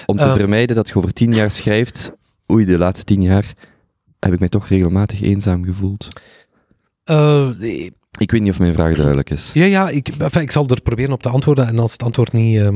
om 0.07 0.17
te 0.17 0.25
uh, 0.25 0.33
vermijden 0.33 0.77
dat 0.77 0.89
je 0.89 0.95
over 0.95 1.13
tien 1.13 1.33
jaar 1.33 1.51
schrijft, 1.51 2.13
oei, 2.53 2.65
de 2.65 2.79
laatste 2.79 3.05
tien 3.05 3.23
jaar 3.23 3.55
heb 4.19 4.33
ik 4.33 4.39
mij 4.39 4.49
toch 4.49 4.69
regelmatig 4.69 5.23
eenzaam 5.23 5.65
gevoeld? 5.65 6.09
Uh, 7.11 7.51
ik 8.19 8.31
weet 8.31 8.41
niet 8.41 8.51
of 8.51 8.59
mijn 8.59 8.75
vraag 8.75 8.97
duidelijk 8.97 9.31
is. 9.31 9.51
Ja, 9.53 9.65
ja 9.65 9.89
ik, 9.89 10.09
enfin, 10.09 10.43
ik 10.43 10.51
zal 10.51 10.69
er 10.69 10.83
proberen 10.83 11.13
op 11.13 11.23
te 11.23 11.29
antwoorden. 11.29 11.67
En 11.67 11.79
als 11.79 11.93
het 11.93 12.03
antwoord 12.03 12.33
niet 12.33 12.57
uh, 12.57 12.69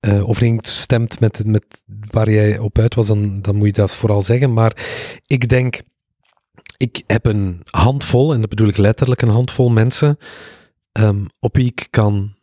uh, 0.00 0.28
overeenstemt 0.28 1.20
met, 1.20 1.46
met 1.46 1.82
waar 2.10 2.30
jij 2.30 2.58
op 2.58 2.78
uit 2.78 2.94
was, 2.94 3.06
dan, 3.06 3.42
dan 3.42 3.56
moet 3.56 3.66
je 3.66 3.72
dat 3.72 3.94
vooral 3.94 4.22
zeggen. 4.22 4.52
Maar 4.52 4.76
ik 5.26 5.48
denk 5.48 5.80
ik 6.82 7.02
heb 7.06 7.26
een 7.26 7.60
handvol, 7.70 8.32
en 8.32 8.40
dat 8.40 8.48
bedoel 8.48 8.68
ik 8.68 8.76
letterlijk 8.76 9.22
een 9.22 9.28
handvol 9.28 9.70
mensen, 9.70 10.16
um, 10.92 11.26
op 11.40 11.56
wie 11.56 11.66
ik 11.66 11.86
kan 11.90 12.34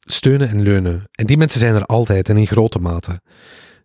steunen 0.00 0.48
en 0.48 0.62
leunen. 0.62 1.08
En 1.10 1.26
die 1.26 1.36
mensen 1.36 1.60
zijn 1.60 1.74
er 1.74 1.86
altijd 1.86 2.28
en 2.28 2.36
in 2.36 2.46
grote 2.46 2.78
mate. 2.78 3.20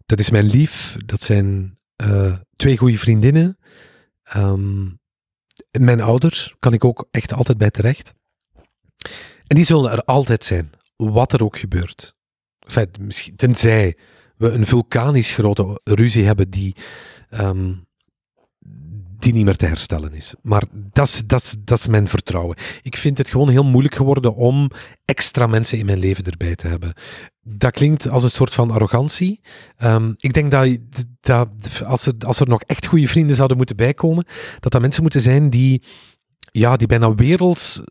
Dat 0.06 0.20
is 0.20 0.30
mijn 0.30 0.46
lief, 0.46 0.98
dat 1.06 1.22
zijn 1.22 1.78
uh, 2.04 2.36
twee 2.56 2.78
goede 2.78 2.98
vriendinnen. 2.98 3.58
Um, 4.36 5.00
mijn 5.80 6.02
ouders 6.02 6.56
kan 6.60 6.74
ik 6.74 6.84
ook 6.84 7.08
echt 7.12 7.34
altijd 7.34 7.58
bij 7.58 7.72
terecht. 7.72 8.14
En 9.48 9.56
die 9.56 9.66
zullen 9.66 9.92
er 9.92 10.04
altijd 10.04 10.46
zijn, 10.46 10.70
wat 10.96 11.34
er 11.34 11.44
ook 11.44 11.58
gebeurt. 11.58 12.16
Enfin, 12.60 12.90
misschien, 13.00 13.36
tenzij 13.36 13.98
we 14.38 14.50
een 14.50 14.66
vulkanisch 14.66 15.34
grote 15.34 15.82
ruzie 15.84 16.26
hebben 16.26 16.50
die 16.50 16.76
um, 17.30 17.88
die 19.20 19.34
niet 19.34 19.46
meer 19.46 19.56
te 19.56 19.66
herstellen 19.66 20.14
is. 20.14 20.34
Maar 20.42 20.64
dat 20.92 21.24
is 21.66 21.88
mijn 21.88 22.08
vertrouwen. 22.08 22.58
Ik 22.82 22.98
vind 22.98 23.18
het 23.18 23.30
gewoon 23.30 23.50
heel 23.50 23.64
moeilijk 23.64 23.96
geworden 23.96 24.36
om 24.36 24.72
extra 25.06 25.48
mensen 25.48 25.78
in 25.78 25.86
mijn 25.86 26.00
leven 26.00 26.24
erbij 26.24 26.56
te 26.56 26.68
hebben. 26.68 26.94
Dat 27.42 27.72
klinkt 27.72 28.10
als 28.10 28.24
een 28.24 28.30
soort 28.30 28.54
van 28.54 28.72
arrogantie. 28.72 29.42
Um, 29.84 30.14
ik 30.18 30.34
denk 30.34 30.52
dat, 30.52 30.78
dat 31.20 31.50
als, 31.86 32.06
er, 32.06 32.14
als 32.26 32.40
er 32.40 32.48
nog 32.48 32.62
echt 32.62 32.86
goede 32.86 33.08
vrienden 33.08 33.36
zouden 33.36 33.58
moeten 33.58 33.76
bijkomen, 33.76 34.26
dat 34.60 34.72
dat 34.72 34.82
mensen 34.82 35.02
moeten 35.02 35.22
zijn 35.22 35.50
die, 35.50 35.84
ja, 36.52 36.76
die 36.76 36.88
bijna 36.88 37.16
werelds 37.16 37.82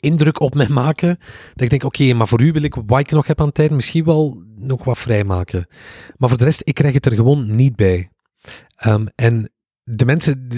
indruk 0.00 0.40
op 0.40 0.54
mij 0.54 0.68
maken. 0.68 1.18
Dat 1.52 1.60
ik 1.62 1.70
denk, 1.70 1.84
oké, 1.84 2.12
maar 2.12 2.28
voor 2.28 2.40
u 2.40 2.52
wil 2.52 2.62
ik 2.62 2.74
wat 2.86 3.00
ik 3.00 3.10
nog 3.10 3.26
heb 3.26 3.40
aan 3.40 3.52
tijd 3.52 3.70
misschien 3.70 4.04
wel 4.04 4.42
nog 4.56 4.84
wat 4.84 4.98
vrijmaken. 4.98 5.66
Maar 6.16 6.28
voor 6.28 6.38
de 6.38 6.44
rest, 6.44 6.60
ik 6.64 6.74
krijg 6.74 6.94
het 6.94 7.06
er 7.06 7.14
gewoon 7.14 7.54
niet 7.54 7.76
bij. 7.76 8.08
Um, 8.86 9.08
en 9.14 9.52
de 9.84 10.04
mensen, 10.04 10.48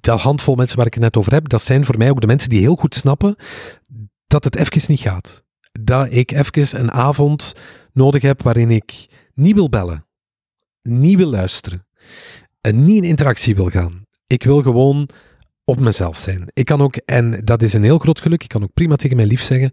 dat 0.00 0.20
handvol 0.20 0.54
mensen 0.54 0.76
waar 0.76 0.86
ik 0.86 0.94
het 0.94 1.02
net 1.02 1.16
over 1.16 1.32
heb, 1.32 1.48
dat 1.48 1.62
zijn 1.62 1.84
voor 1.84 1.98
mij 1.98 2.10
ook 2.10 2.20
de 2.20 2.26
mensen 2.26 2.48
die 2.48 2.60
heel 2.60 2.76
goed 2.76 2.94
snappen 2.94 3.36
dat 4.26 4.44
het 4.44 4.56
even 4.56 4.82
niet 4.86 5.00
gaat. 5.00 5.44
Dat 5.80 6.06
ik 6.10 6.30
even 6.30 6.80
een 6.80 6.92
avond 6.92 7.52
nodig 7.92 8.22
heb 8.22 8.42
waarin 8.42 8.70
ik 8.70 9.06
niet 9.34 9.54
wil 9.54 9.68
bellen, 9.68 10.06
niet 10.82 11.16
wil 11.16 11.30
luisteren 11.30 11.86
en 12.60 12.84
niet 12.84 12.96
in 12.96 13.08
interactie 13.08 13.54
wil 13.54 13.70
gaan. 13.70 14.06
Ik 14.26 14.42
wil 14.42 14.62
gewoon 14.62 15.08
op 15.64 15.80
mezelf 15.80 16.16
zijn. 16.16 16.48
Ik 16.52 16.64
kan 16.64 16.80
ook, 16.80 16.96
en 16.96 17.44
dat 17.44 17.62
is 17.62 17.72
een 17.72 17.82
heel 17.82 17.98
groot 17.98 18.20
geluk, 18.20 18.42
ik 18.42 18.48
kan 18.48 18.62
ook 18.62 18.74
prima 18.74 18.96
tegen 18.96 19.16
mijn 19.16 19.28
lief 19.28 19.42
zeggen, 19.42 19.70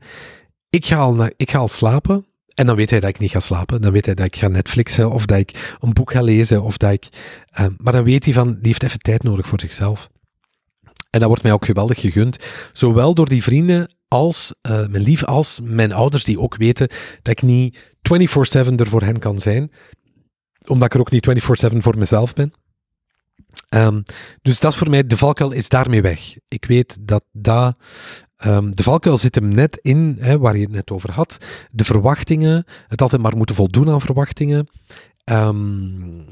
ik 0.69 0.85
ga 0.85 0.97
al, 0.97 1.25
ik 1.35 1.51
ga 1.51 1.57
al 1.57 1.67
slapen, 1.67 2.25
en 2.55 2.65
dan 2.65 2.75
weet 2.75 2.89
hij 2.89 2.99
dat 2.99 3.09
ik 3.09 3.19
niet 3.19 3.31
ga 3.31 3.39
slapen. 3.39 3.81
Dan 3.81 3.91
weet 3.91 4.05
hij 4.05 4.15
dat 4.15 4.25
ik 4.25 4.35
ga 4.35 4.47
Netflixen 4.47 5.11
of 5.11 5.25
dat 5.25 5.37
ik 5.37 5.75
een 5.79 5.93
boek 5.93 6.11
ga 6.11 6.21
lezen. 6.21 6.63
Of 6.63 6.77
dat 6.77 6.91
ik, 6.91 7.07
uh, 7.59 7.65
maar 7.77 7.93
dan 7.93 8.03
weet 8.03 8.25
hij 8.25 8.33
van, 8.33 8.47
die 8.47 8.59
heeft 8.61 8.83
even 8.83 8.99
tijd 8.99 9.23
nodig 9.23 9.47
voor 9.47 9.59
zichzelf. 9.59 10.09
En 11.09 11.19
dat 11.19 11.27
wordt 11.27 11.43
mij 11.43 11.51
ook 11.51 11.65
geweldig 11.65 11.99
gegund. 11.99 12.37
Zowel 12.73 13.13
door 13.13 13.29
die 13.29 13.43
vrienden 13.43 13.95
als 14.07 14.53
uh, 14.61 14.87
mijn 14.87 15.03
lief, 15.03 15.23
als 15.23 15.59
mijn 15.63 15.91
ouders 15.91 16.23
die 16.23 16.39
ook 16.39 16.55
weten 16.55 16.87
dat 17.21 17.33
ik 17.33 17.41
niet 17.41 17.77
24-7 17.77 18.75
er 18.75 18.87
voor 18.87 19.01
hen 19.01 19.19
kan 19.19 19.39
zijn, 19.39 19.71
omdat 20.65 20.87
ik 20.87 20.93
er 20.93 20.99
ook 20.99 21.11
niet 21.11 21.73
24-7 21.73 21.77
voor 21.77 21.97
mezelf 21.97 22.33
ben. 22.33 22.53
Um, 23.69 24.03
dus 24.41 24.59
dat 24.59 24.71
is 24.71 24.77
voor 24.77 24.89
mij, 24.89 25.07
de 25.07 25.17
valkuil 25.17 25.51
is 25.51 25.69
daarmee 25.69 26.01
weg. 26.01 26.37
Ik 26.47 26.65
weet 26.65 27.07
dat 27.07 27.25
dat 27.31 27.75
Um, 28.45 28.75
de 28.75 28.83
valkuil 28.83 29.17
zit 29.17 29.35
hem 29.35 29.47
net 29.47 29.79
in, 29.81 30.17
hè, 30.19 30.37
waar 30.37 30.55
je 30.55 30.61
het 30.61 30.71
net 30.71 30.91
over 30.91 31.11
had. 31.11 31.37
De 31.71 31.83
verwachtingen, 31.83 32.65
het 32.87 33.01
altijd 33.01 33.21
maar 33.21 33.37
moeten 33.37 33.55
voldoen 33.55 33.89
aan 33.89 34.01
verwachtingen. 34.01 34.67
Um, 35.25 36.25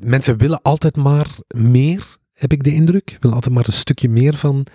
mensen 0.00 0.36
willen 0.36 0.62
altijd 0.62 0.96
maar 0.96 1.28
meer, 1.54 2.16
heb 2.32 2.52
ik 2.52 2.62
de 2.62 2.72
indruk. 2.72 3.16
Willen 3.20 3.36
altijd 3.36 3.54
maar 3.54 3.66
een 3.66 3.72
stukje 3.72 4.08
meer 4.08 4.34
van, 4.34 4.66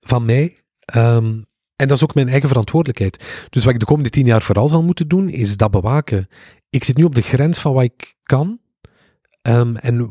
van 0.00 0.24
mij. 0.24 0.64
Um, 0.96 1.46
en 1.76 1.86
dat 1.86 1.96
is 1.96 2.02
ook 2.02 2.14
mijn 2.14 2.28
eigen 2.28 2.48
verantwoordelijkheid. 2.48 3.46
Dus 3.50 3.64
wat 3.64 3.74
ik 3.74 3.80
de 3.80 3.86
komende 3.86 4.10
tien 4.10 4.26
jaar 4.26 4.42
vooral 4.42 4.68
zal 4.68 4.82
moeten 4.82 5.08
doen, 5.08 5.28
is 5.28 5.56
dat 5.56 5.70
bewaken. 5.70 6.28
Ik 6.70 6.84
zit 6.84 6.96
nu 6.96 7.04
op 7.04 7.14
de 7.14 7.22
grens 7.22 7.58
van 7.58 7.72
wat 7.72 7.82
ik 7.82 8.14
kan. 8.22 8.60
Um, 9.48 9.76
en 9.76 10.10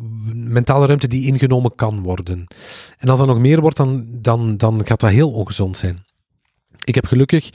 mentale 0.54 0.86
ruimte 0.86 1.08
die 1.08 1.26
ingenomen 1.26 1.76
kan 1.76 2.02
worden. 2.02 2.48
En 2.98 3.10
als 3.10 3.20
dat 3.20 3.28
nog 3.28 3.40
meer 3.40 3.62
wordt, 3.62 3.78
dan, 3.78 4.08
dan, 4.22 4.58
dan 4.58 4.86
gaat 4.86 5.00
dat 5.00 5.10
heel 5.10 5.32
ongezond 5.32 5.78
zijn. 5.78 6.06
Ik 6.84 6.96
heb 6.96 7.06
gelukkig 7.06 7.50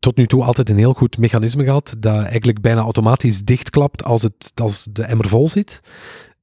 tot 0.00 0.16
nu 0.16 0.26
toe 0.26 0.44
altijd 0.44 0.70
een 0.70 0.78
heel 0.78 0.92
goed 0.92 1.18
mechanisme 1.18 1.64
gehad, 1.64 1.94
dat 1.98 2.24
eigenlijk 2.24 2.60
bijna 2.60 2.80
automatisch 2.80 3.42
dichtklapt 3.42 4.04
als, 4.04 4.22
het, 4.22 4.52
als 4.54 4.88
de 4.90 5.02
emmer 5.02 5.28
vol 5.28 5.48
zit. 5.48 5.80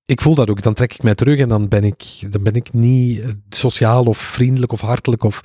Ik 0.05 0.22
voel 0.22 0.36
dat 0.36 0.49
ook. 0.49 0.61
Dan 0.61 0.74
trek 0.74 0.93
ik 0.93 1.03
mij 1.03 1.15
terug 1.15 1.39
en 1.39 1.49
dan 1.49 1.67
ben 1.67 1.84
ik, 1.84 2.03
dan 2.30 2.43
ben 2.43 2.53
ik 2.53 2.74
niet 2.74 3.20
eh, 3.20 3.30
sociaal 3.49 4.03
of 4.03 4.17
vriendelijk 4.17 4.72
of 4.72 4.82
hartelijk. 4.82 5.24
Of, 5.24 5.41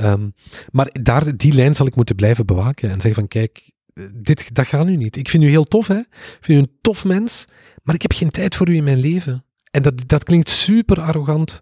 um, 0.00 0.34
maar 0.70 0.88
daar, 0.92 1.36
die 1.36 1.52
lijn 1.52 1.74
zal 1.74 1.86
ik 1.86 1.96
moeten 1.96 2.16
blijven 2.16 2.46
bewaken 2.46 2.90
en 2.90 3.00
zeggen 3.00 3.14
van 3.14 3.28
kijk, 3.28 3.70
eh, 3.94 4.04
dit, 4.14 4.54
dat 4.54 4.66
gaat 4.66 4.86
nu 4.86 4.96
niet. 4.96 5.16
Ik 5.16 5.28
vind 5.28 5.42
u 5.42 5.48
heel 5.48 5.64
tof, 5.64 5.86
hè. 5.86 5.98
Ik 5.98 6.38
vind 6.40 6.58
u 6.58 6.62
een 6.62 6.78
tof 6.80 7.04
mens, 7.04 7.46
maar 7.82 7.94
ik 7.94 8.02
heb 8.02 8.12
geen 8.12 8.30
tijd 8.30 8.56
voor 8.56 8.68
u 8.68 8.76
in 8.76 8.84
mijn 8.84 8.98
leven. 8.98 9.44
En 9.70 9.82
dat, 9.82 10.08
dat 10.08 10.24
klinkt 10.24 10.48
super 10.48 11.00
arrogant, 11.00 11.60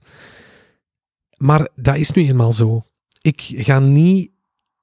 maar 1.37 1.69
dat 1.75 1.97
is 1.97 2.11
nu 2.11 2.29
eenmaal 2.29 2.53
zo. 2.53 2.83
Ik 3.21 3.41
ga 3.41 3.79
niet 3.79 4.31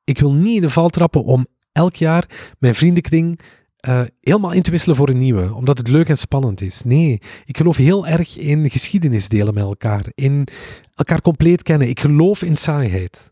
ik 0.07 0.19
wil 0.19 0.33
niet 0.33 0.55
in 0.55 0.61
de 0.61 0.69
val 0.69 0.89
trappen 0.89 1.23
om 1.23 1.47
elk 1.71 1.95
jaar 1.95 2.55
mijn 2.59 2.75
vriendenkring 2.75 3.39
uh, 3.87 4.01
helemaal 4.21 4.51
in 4.51 4.61
te 4.61 4.71
wisselen 4.71 4.95
voor 4.95 5.09
een 5.09 5.17
nieuwe, 5.17 5.53
omdat 5.53 5.77
het 5.77 5.87
leuk 5.87 6.09
en 6.09 6.17
spannend 6.17 6.61
is. 6.61 6.83
Nee, 6.83 7.21
ik 7.45 7.57
geloof 7.57 7.77
heel 7.77 8.07
erg 8.07 8.37
in 8.37 8.69
geschiedenis 8.69 9.29
delen 9.29 9.53
met 9.53 9.63
elkaar, 9.63 10.05
in 10.15 10.47
elkaar 10.93 11.21
compleet 11.21 11.63
kennen. 11.63 11.89
Ik 11.89 11.99
geloof 11.99 12.41
in 12.43 12.57
saaiheid. 12.57 13.31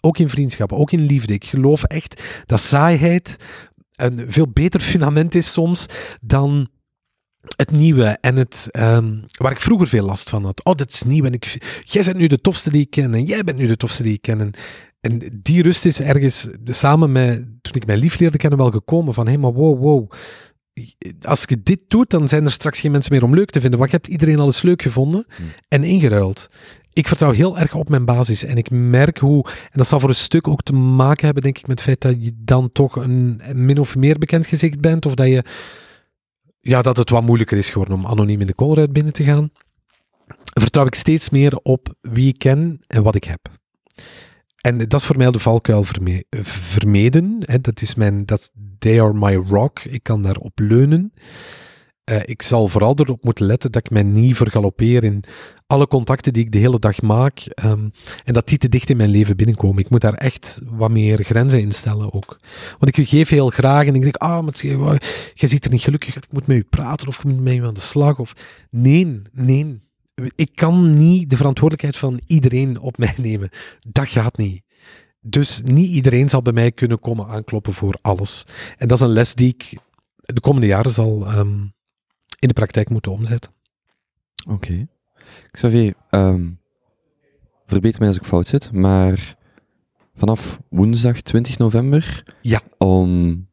Ook 0.00 0.18
in 0.18 0.28
vriendschap, 0.28 0.72
ook 0.72 0.92
in 0.92 1.00
liefde. 1.00 1.32
Ik 1.32 1.44
geloof 1.44 1.82
echt 1.82 2.22
dat 2.46 2.60
saaiheid 2.60 3.36
een 3.94 4.24
veel 4.32 4.48
beter 4.48 4.80
fundament 4.90 5.34
is 5.34 5.52
soms 5.52 5.86
dan 6.20 6.68
het 7.56 7.70
nieuwe 7.70 8.18
en 8.20 8.36
het, 8.36 8.68
um, 8.72 9.24
waar 9.38 9.52
ik 9.52 9.60
vroeger 9.60 9.88
veel 9.88 10.04
last 10.04 10.30
van 10.30 10.44
had. 10.44 10.64
Oh, 10.64 10.74
dat 10.74 10.92
is 10.92 11.02
nieuw 11.02 11.24
en 11.24 11.32
ik, 11.32 11.58
jij 11.84 12.04
bent 12.04 12.16
nu 12.16 12.26
de 12.26 12.40
tofste 12.40 12.70
die 12.70 12.80
ik 12.80 12.90
ken 12.90 13.14
en 13.14 13.24
jij 13.24 13.44
bent 13.44 13.58
nu 13.58 13.66
de 13.66 13.76
tofste 13.76 14.02
die 14.02 14.12
ik 14.12 14.22
ken. 14.22 14.52
En 15.00 15.40
die 15.42 15.62
rust 15.62 15.84
is 15.84 16.00
ergens 16.00 16.48
samen 16.64 17.12
met, 17.12 17.36
toen 17.62 17.74
ik 17.74 17.86
mijn 17.86 17.98
lief 17.98 18.18
leerde 18.18 18.36
kennen, 18.36 18.58
wel 18.58 18.70
gekomen 18.70 19.14
van, 19.14 19.24
hé, 19.24 19.32
hey, 19.32 19.40
maar 19.40 19.52
wow, 19.52 19.80
wow. 19.80 20.10
Als 21.22 21.44
je 21.48 21.62
dit 21.62 21.80
doet, 21.88 22.10
dan 22.10 22.28
zijn 22.28 22.44
er 22.44 22.52
straks 22.52 22.80
geen 22.80 22.90
mensen 22.90 23.12
meer 23.12 23.22
om 23.22 23.34
leuk 23.34 23.50
te 23.50 23.60
vinden, 23.60 23.78
want 23.78 23.90
je 23.90 23.96
hebt 23.96 24.08
iedereen 24.08 24.38
alles 24.38 24.62
leuk 24.62 24.82
gevonden 24.82 25.26
hmm. 25.36 25.46
en 25.68 25.84
ingeruild. 25.84 26.50
Ik 26.92 27.08
vertrouw 27.08 27.32
heel 27.32 27.58
erg 27.58 27.74
op 27.74 27.88
mijn 27.88 28.04
basis 28.04 28.44
en 28.44 28.56
ik 28.56 28.70
merk 28.70 29.18
hoe, 29.18 29.44
en 29.44 29.72
dat 29.72 29.86
zal 29.86 30.00
voor 30.00 30.08
een 30.08 30.14
stuk 30.14 30.48
ook 30.48 30.62
te 30.62 30.72
maken 30.72 31.24
hebben, 31.24 31.42
denk 31.42 31.58
ik, 31.58 31.66
met 31.66 31.78
het 31.78 31.88
feit 31.88 32.00
dat 32.00 32.24
je 32.24 32.32
dan 32.36 32.72
toch 32.72 32.96
een 32.96 33.42
min 33.52 33.78
of 33.78 33.96
meer 33.96 34.18
bekend 34.18 34.46
gezicht 34.46 34.80
bent, 34.80 35.06
of 35.06 35.14
dat 35.14 35.26
je, 35.26 35.44
ja, 36.68 36.82
dat 36.82 36.96
het 36.96 37.10
wat 37.10 37.22
moeilijker 37.22 37.58
is 37.58 37.70
geworden 37.70 37.94
om 37.94 38.06
anoniem 38.06 38.40
in 38.40 38.46
de 38.46 38.54
koolruit 38.54 38.92
binnen 38.92 39.12
te 39.12 39.24
gaan. 39.24 39.50
Vertrouw 40.54 40.86
ik 40.86 40.94
steeds 40.94 41.30
meer 41.30 41.56
op 41.56 41.94
wie 42.00 42.28
ik 42.28 42.38
ken 42.38 42.80
en 42.86 43.02
wat 43.02 43.14
ik 43.14 43.24
heb. 43.24 43.40
En 44.60 44.78
dat 44.78 45.00
is 45.00 45.06
voor 45.06 45.16
mij 45.16 45.30
de 45.30 45.38
valkuil 45.38 45.84
vermeden. 46.42 47.36
Hè. 47.40 47.60
Dat 47.60 47.80
is 47.80 47.94
mijn, 47.94 48.26
dat, 48.26 48.50
they 48.78 49.02
are 49.02 49.12
my 49.14 49.34
rock. 49.34 49.80
Ik 49.80 50.02
kan 50.02 50.22
daarop 50.22 50.58
leunen. 50.58 51.12
Uh, 52.08 52.16
ik 52.24 52.42
zal 52.42 52.68
vooral 52.68 52.94
erop 52.96 53.24
moeten 53.24 53.46
letten 53.46 53.72
dat 53.72 53.84
ik 53.84 53.90
mij 53.90 54.02
niet 54.02 54.36
vergalopeer 54.36 55.04
in 55.04 55.24
alle 55.66 55.86
contacten 55.86 56.32
die 56.32 56.44
ik 56.44 56.52
de 56.52 56.58
hele 56.58 56.78
dag 56.78 57.02
maak. 57.02 57.38
Um, 57.64 57.90
en 58.24 58.32
dat 58.32 58.48
die 58.48 58.58
te 58.58 58.68
dicht 58.68 58.90
in 58.90 58.96
mijn 58.96 59.10
leven 59.10 59.36
binnenkomen. 59.36 59.84
Ik 59.84 59.90
moet 59.90 60.00
daar 60.00 60.14
echt 60.14 60.60
wat 60.64 60.90
meer 60.90 61.24
grenzen 61.24 61.60
in 61.60 61.72
stellen 61.72 62.12
ook. 62.12 62.40
Want 62.78 62.96
ik 62.96 63.08
geef 63.08 63.28
heel 63.28 63.50
graag 63.50 63.86
en 63.86 63.94
ik 63.94 64.02
denk, 64.02 64.16
ah, 64.16 64.44
maar 64.44 65.02
jij 65.34 65.48
ziet 65.48 65.64
er 65.64 65.70
niet 65.70 65.82
gelukkig 65.82 66.14
uit. 66.14 66.24
Ik 66.24 66.32
moet 66.32 66.46
met 66.46 66.56
u 66.56 66.64
praten 66.70 67.08
of 67.08 67.18
ik 67.18 67.24
moet 67.24 67.40
met 67.40 67.56
u 67.56 67.66
aan 67.66 67.74
de 67.74 67.80
slag. 67.80 68.18
Of 68.18 68.32
nee, 68.70 69.22
nee 69.32 69.80
ik 70.34 70.50
kan 70.54 70.94
niet 70.94 71.30
de 71.30 71.36
verantwoordelijkheid 71.36 71.96
van 71.96 72.20
iedereen 72.26 72.80
op 72.80 72.98
mij 72.98 73.14
nemen. 73.28 73.50
Dat 73.88 74.08
gaat 74.08 74.36
niet. 74.36 74.62
Dus 75.20 75.62
niet 75.64 75.90
iedereen 75.90 76.28
zal 76.28 76.42
bij 76.42 76.52
mij 76.52 76.72
kunnen 76.72 77.00
komen 77.00 77.26
aankloppen 77.26 77.72
voor 77.72 77.98
alles. 78.00 78.46
En 78.76 78.88
dat 78.88 78.98
is 78.98 79.04
een 79.04 79.12
les 79.12 79.34
die 79.34 79.48
ik 79.48 79.78
de 80.20 80.40
komende 80.40 80.66
jaren 80.66 80.90
zal 80.90 81.38
um, 81.38 81.72
in 82.38 82.48
de 82.48 82.54
praktijk 82.54 82.90
moeten 82.90 83.12
omzetten. 83.12 83.52
Oké. 84.44 84.54
Okay. 84.54 84.88
Xavier, 85.50 85.94
um, 86.10 86.58
verbeter 87.66 87.98
mij 87.98 88.08
als 88.08 88.16
ik 88.16 88.24
fout 88.24 88.46
zit, 88.46 88.72
maar 88.72 89.36
vanaf 90.14 90.58
woensdag 90.68 91.20
20 91.20 91.58
november 91.58 92.24
ja. 92.40 92.60
om 92.78 93.46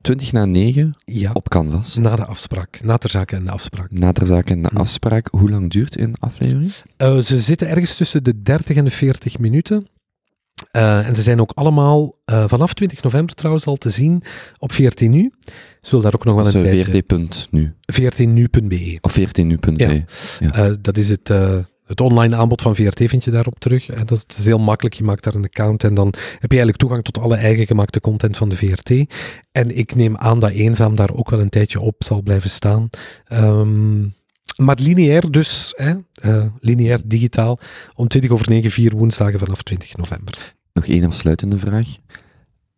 20 0.00 0.32
na 0.32 0.44
9 0.44 0.94
ja. 1.04 1.30
op 1.32 1.48
Canvas. 1.48 1.96
Na 1.96 2.16
de 2.16 2.24
afspraak. 2.24 2.82
Na 2.82 2.96
ter 2.96 3.10
zake 3.10 3.36
en 3.36 3.44
de 3.44 3.50
afspraak. 3.50 3.90
Na 3.90 4.12
ter 4.12 4.26
zake 4.26 4.52
en 4.52 4.62
de 4.62 4.68
hm. 4.72 4.76
afspraak. 4.76 5.28
Hoe 5.30 5.50
lang 5.50 5.70
duurt 5.70 5.98
een 5.98 6.14
aflevering? 6.18 6.72
Uh, 6.98 7.18
ze 7.18 7.40
zitten 7.40 7.68
ergens 7.68 7.96
tussen 7.96 8.24
de 8.24 8.42
30 8.42 8.76
en 8.76 8.84
de 8.84 8.90
40 8.90 9.38
minuten. 9.38 9.86
Uh, 10.72 11.06
en 11.06 11.14
ze 11.14 11.22
zijn 11.22 11.40
ook 11.40 11.52
allemaal 11.54 12.18
uh, 12.26 12.44
vanaf 12.48 12.74
20 12.74 13.02
november 13.02 13.34
trouwens 13.34 13.66
al 13.66 13.76
te 13.76 13.90
zien 13.90 14.22
op 14.58 14.72
14 14.72 15.10
nu. 15.10 15.32
Zullen 15.80 16.04
daar 16.04 16.14
ook 16.14 16.24
nog 16.24 16.34
wel 16.34 16.64
een 16.64 16.84
VRT.nu. 16.84 17.74
14nu.be. 18.00 18.98
Of 19.00 19.18
14nu.be. 19.18 20.04
Ja. 20.38 20.50
ja. 20.54 20.76
dat 20.80 20.96
is 20.96 21.08
het 21.08 21.30
het 21.88 22.00
online 22.00 22.36
aanbod 22.36 22.62
van 22.62 22.74
VRT 22.74 23.02
vind 23.04 23.24
je 23.24 23.30
daarop 23.30 23.58
terug. 23.58 23.86
Dat 23.86 24.10
is, 24.10 24.24
is, 24.38 24.44
heel 24.44 24.58
makkelijk. 24.58 24.94
Je 24.94 25.04
maakt 25.04 25.24
daar 25.24 25.34
een 25.34 25.44
account 25.44 25.84
en 25.84 25.94
dan 25.94 26.06
heb 26.16 26.50
je 26.50 26.58
eigenlijk 26.58 26.76
toegang 26.76 27.04
tot 27.04 27.18
alle 27.18 27.36
eigen 27.36 27.66
gemaakte 27.66 28.00
content 28.00 28.36
van 28.36 28.48
de 28.48 28.56
VRT. 28.56 28.90
En 29.52 29.76
ik 29.76 29.94
neem 29.94 30.16
aan 30.16 30.38
dat 30.38 30.50
Eenzaam 30.50 30.94
daar 30.94 31.14
ook 31.14 31.30
wel 31.30 31.40
een 31.40 31.48
tijdje 31.48 31.80
op 31.80 31.94
zal 31.98 32.22
blijven 32.22 32.50
staan. 32.50 32.88
Um, 33.32 34.16
maar 34.56 34.76
lineair 34.80 35.30
dus, 35.30 35.72
hè, 35.76 35.94
uh, 36.24 36.46
lineair 36.60 37.00
digitaal, 37.04 37.58
om 37.94 38.08
20 38.08 38.30
over 38.30 38.48
9, 38.48 38.70
vier 38.70 38.96
woensdagen 38.96 39.38
vanaf 39.38 39.62
20 39.62 39.96
november. 39.96 40.56
Nog 40.78 40.86
één 40.86 41.04
afsluitende 41.04 41.58
vraag. 41.58 41.86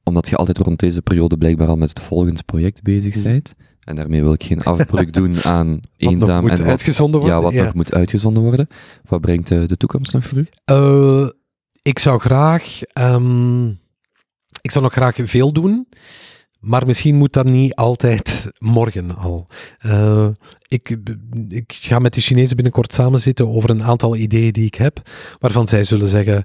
Omdat 0.04 0.28
je 0.28 0.36
altijd 0.36 0.58
rond 0.58 0.78
deze 0.78 1.02
periode 1.02 1.36
blijkbaar 1.36 1.68
al 1.68 1.76
met 1.76 1.88
het 1.88 2.00
volgende 2.00 2.42
project 2.42 2.82
bezig 2.82 3.16
mm. 3.16 3.22
bent. 3.22 3.54
En 3.80 3.96
daarmee 3.96 4.22
wil 4.22 4.32
ik 4.32 4.44
geen 4.44 4.60
afbreuk 4.60 5.12
doen 5.12 5.42
aan 5.42 5.80
eenzaam. 5.96 6.48
Wat 6.48 6.58
en 6.58 6.64
uitgezonden 6.64 7.20
worden. 7.20 7.38
Ja, 7.38 7.44
wat 7.44 7.52
nog 7.54 7.74
moet 7.74 7.94
uitgezonden 7.94 8.42
worden. 8.42 8.68
Wat 9.04 9.20
brengt 9.20 9.48
de, 9.48 9.66
de 9.66 9.76
toekomst 9.76 10.12
nog 10.12 10.24
voor 10.24 10.38
u? 10.38 10.46
Uh, 10.70 11.28
ik 11.82 11.98
zou 11.98 12.20
graag... 12.20 12.80
Um, 12.98 13.68
ik 14.62 14.70
zou 14.70 14.84
nog 14.84 14.92
graag 14.92 15.16
veel 15.22 15.52
doen. 15.52 15.88
Maar 16.60 16.86
misschien 16.86 17.16
moet 17.16 17.32
dat 17.32 17.46
niet 17.46 17.74
altijd 17.74 18.50
morgen 18.58 19.16
al. 19.16 19.48
Uh, 19.86 20.28
ik, 20.68 20.96
ik 21.48 21.78
ga 21.80 21.98
met 21.98 22.14
de 22.14 22.20
Chinezen 22.20 22.56
binnenkort 22.56 22.92
samen 22.92 23.20
zitten 23.20 23.48
over 23.48 23.70
een 23.70 23.82
aantal 23.82 24.16
ideeën 24.16 24.52
die 24.52 24.66
ik 24.66 24.74
heb, 24.74 25.00
waarvan 25.38 25.68
zij 25.68 25.84
zullen 25.84 26.08
zeggen, 26.08 26.44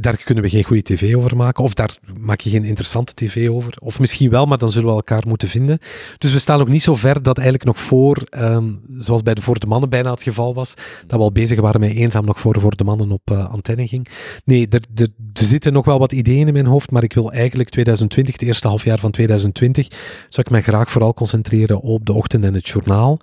daar 0.00 0.16
kunnen 0.24 0.44
we 0.44 0.50
geen 0.50 0.64
goede 0.64 0.82
tv 0.82 1.14
over 1.14 1.36
maken. 1.36 1.64
Of 1.64 1.74
daar 1.74 1.96
maak 2.20 2.40
je 2.40 2.50
geen 2.50 2.64
interessante 2.64 3.14
tv 3.14 3.48
over. 3.48 3.74
Of 3.78 4.00
misschien 4.00 4.30
wel, 4.30 4.46
maar 4.46 4.58
dan 4.58 4.70
zullen 4.70 4.88
we 4.88 4.94
elkaar 4.94 5.22
moeten 5.26 5.48
vinden. 5.48 5.78
Dus 6.18 6.32
we 6.32 6.38
staan 6.38 6.60
ook 6.60 6.68
niet 6.68 6.82
zo 6.82 6.94
ver 6.94 7.22
dat 7.22 7.36
eigenlijk 7.36 7.66
nog 7.66 7.80
voor, 7.80 8.22
um, 8.38 8.80
zoals 8.98 9.22
bij 9.22 9.34
de 9.34 9.42
Voor 9.42 9.58
de 9.58 9.66
Mannen 9.66 9.88
bijna 9.88 10.10
het 10.10 10.22
geval 10.22 10.54
was, 10.54 10.74
dat 11.06 11.18
we 11.18 11.24
al 11.24 11.32
bezig 11.32 11.60
waren 11.60 11.80
met 11.80 11.94
eenzaam 11.94 12.24
nog 12.24 12.40
voor 12.40 12.60
Voor 12.60 12.76
de 12.76 12.84
Mannen 12.84 13.10
op 13.10 13.30
uh, 13.30 13.48
antenne 13.48 13.88
ging. 13.88 14.06
Nee, 14.44 14.68
er, 14.68 14.80
er, 14.94 15.08
er, 15.32 15.46
zitten 15.46 15.72
nog 15.72 15.84
wel 15.84 15.98
wat 15.98 16.12
ideeën 16.12 16.46
in 16.46 16.52
mijn 16.52 16.66
hoofd, 16.66 16.90
maar 16.90 17.02
ik 17.02 17.12
wil 17.12 17.32
eigenlijk 17.32 17.68
2020, 17.68 18.34
het 18.34 18.42
eerste 18.42 18.68
halfjaar 18.68 18.98
van 18.98 19.10
2020, 19.10 19.88
zou 20.28 20.46
ik 20.46 20.50
mij 20.50 20.62
graag 20.62 20.90
vooral 20.90 21.14
concentreren 21.14 21.80
op 21.80 22.06
de 22.06 22.12
ochtend 22.12 22.44
en 22.44 22.54
het 22.54 22.68
journaal. 22.68 23.20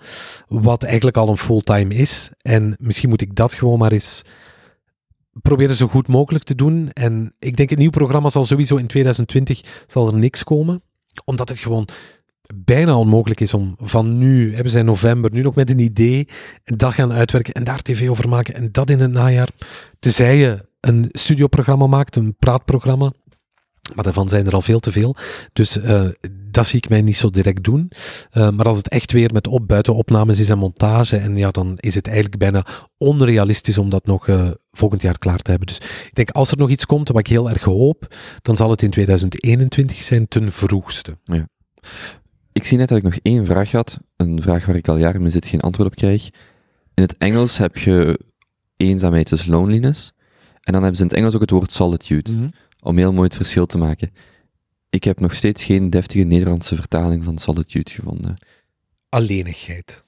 Wat 0.48 0.84
eigenlijk 0.84 1.18
al 1.18 1.30
een 1.30 1.38
fulltime 1.38 1.94
is. 1.94 2.30
En 2.42 2.76
misschien 2.80 3.10
moet 3.10 3.22
ik 3.22 3.36
dat 3.36 3.54
gewoon 3.54 3.80
maar 3.80 3.92
eens 3.92 4.24
proberen 5.42 5.76
zo 5.76 5.88
goed 5.88 6.08
mogelijk 6.08 6.44
te 6.44 6.56
doen. 6.56 6.90
En 6.94 7.34
ik 7.40 7.58
denk 7.58 7.70
het 7.70 7.80
nieuw 7.80 7.90
programma 7.90 8.30
zal 8.30 8.46
sowieso 8.46 8.76
in 8.76 8.88
2020 8.88 9.62
zal 9.88 10.08
er 10.08 10.18
niks 10.18 10.44
komen. 10.44 10.82
Omdat 11.26 11.50
het 11.50 11.60
gewoon 11.60 11.88
bijna 12.56 12.98
onmogelijk 12.98 13.40
is 13.40 13.54
om 13.54 13.76
van 13.80 14.18
nu, 14.18 14.54
hebben 14.54 14.72
zij 14.72 14.84
november, 14.84 15.32
nu 15.32 15.42
nog 15.42 15.56
met 15.56 15.70
een 15.70 15.80
idee, 15.80 16.28
dat 16.64 16.94
gaan 16.94 17.14
uitwerken 17.14 17.54
en 17.54 17.64
daar 17.64 17.82
tv 17.82 18.10
over 18.10 18.30
maken 18.30 18.54
en 18.54 18.72
dat 18.72 18.90
in 18.90 19.00
het 19.00 19.12
najaar. 19.12 19.50
Tenzij 20.00 20.38
je 20.38 20.66
een 20.80 21.10
studioprogramma 21.12 21.88
maakt, 21.88 22.16
een 22.16 22.36
praatprogramma. 22.40 23.12
Maar 23.96 24.04
daarvan 24.04 24.30
zijn 24.30 24.46
er 24.46 24.54
al 24.54 24.62
veel 24.62 24.80
te 24.80 24.92
veel. 24.92 25.16
Dus 25.54 25.78
uh, 25.78 26.06
dat 26.52 26.68
zie 26.68 26.78
ik 26.78 26.90
mij 26.90 27.02
niet 27.02 27.18
zo 27.18 27.30
direct 27.30 27.64
doen. 27.64 27.92
Uh, 28.34 28.50
maar 28.50 28.66
als 28.66 28.78
het 28.78 28.88
echt 28.88 29.12
weer 29.12 29.34
met 29.34 29.48
op, 29.48 29.68
buitenopnames 29.68 30.40
is 30.40 30.50
en 30.50 30.58
montage, 30.58 31.18
en 31.18 31.38
ja, 31.38 31.52
dan 31.52 31.74
is 31.76 31.96
het 31.96 32.08
eigenlijk 32.08 32.38
bijna 32.38 32.66
onrealistisch 32.98 33.78
om 33.78 33.90
dat 33.90 34.06
nog 34.06 34.28
uh, 34.28 34.52
volgend 34.72 35.02
jaar 35.02 35.18
klaar 35.18 35.40
te 35.40 35.50
hebben. 35.50 35.68
Dus 35.68 35.78
ik 35.78 36.12
denk, 36.14 36.30
als 36.30 36.52
er 36.52 36.58
nog 36.58 36.70
iets 36.70 36.86
komt, 36.86 37.08
wat 37.08 37.20
ik 37.20 37.28
heel 37.28 37.50
erg 37.50 37.62
hoop, 37.62 38.16
dan 38.42 38.56
zal 38.56 38.70
het 38.70 38.82
in 38.82 38.90
2021 38.90 40.04
zijn, 40.04 40.28
ten 40.28 40.52
vroegste. 40.52 41.18
Ja. 41.24 41.48
Ik 42.54 42.66
zie 42.66 42.78
net 42.78 42.90
dat 42.90 42.98
ik 42.98 43.04
nog 43.04 43.16
één 43.22 43.46
vraag 43.46 43.72
had. 43.72 44.00
Een 44.16 44.42
vraag 44.42 44.66
waar 44.66 44.76
ik 44.76 44.88
al 44.88 44.98
jaren 44.98 45.22
mee 45.22 45.30
zit, 45.30 45.48
geen 45.48 45.62
antwoord 45.62 45.90
op 45.90 45.96
krijg. 45.96 46.30
In 46.94 47.04
het 47.04 47.18
Engels 47.18 47.58
heb 47.58 47.78
je 47.78 48.20
eenzaamheid, 48.78 49.30
dus 49.30 49.46
loneliness. 49.46 50.12
En 50.62 50.74
dan 50.74 50.82
hebben 50.82 50.96
ze 50.96 51.02
in 51.02 51.08
het 51.08 51.18
Engels 51.18 51.36
ook 51.36 51.42
het 51.42 51.50
woord 51.50 51.72
solitude. 51.72 52.32
Mm 52.32 52.38
-hmm. 52.38 52.54
Om 52.84 52.98
heel 52.98 53.14
mooi 53.14 53.24
het 53.24 53.36
verschil 53.36 53.66
te 53.66 53.78
maken. 53.78 54.12
Ik 54.90 55.04
heb 55.04 55.20
nog 55.20 55.34
steeds 55.34 55.64
geen 55.64 55.90
deftige 55.90 56.24
Nederlandse 56.24 56.76
vertaling 56.76 57.24
van 57.24 57.38
solitude 57.38 57.92
gevonden. 57.92 58.34
Alleenigheid. 59.10 60.04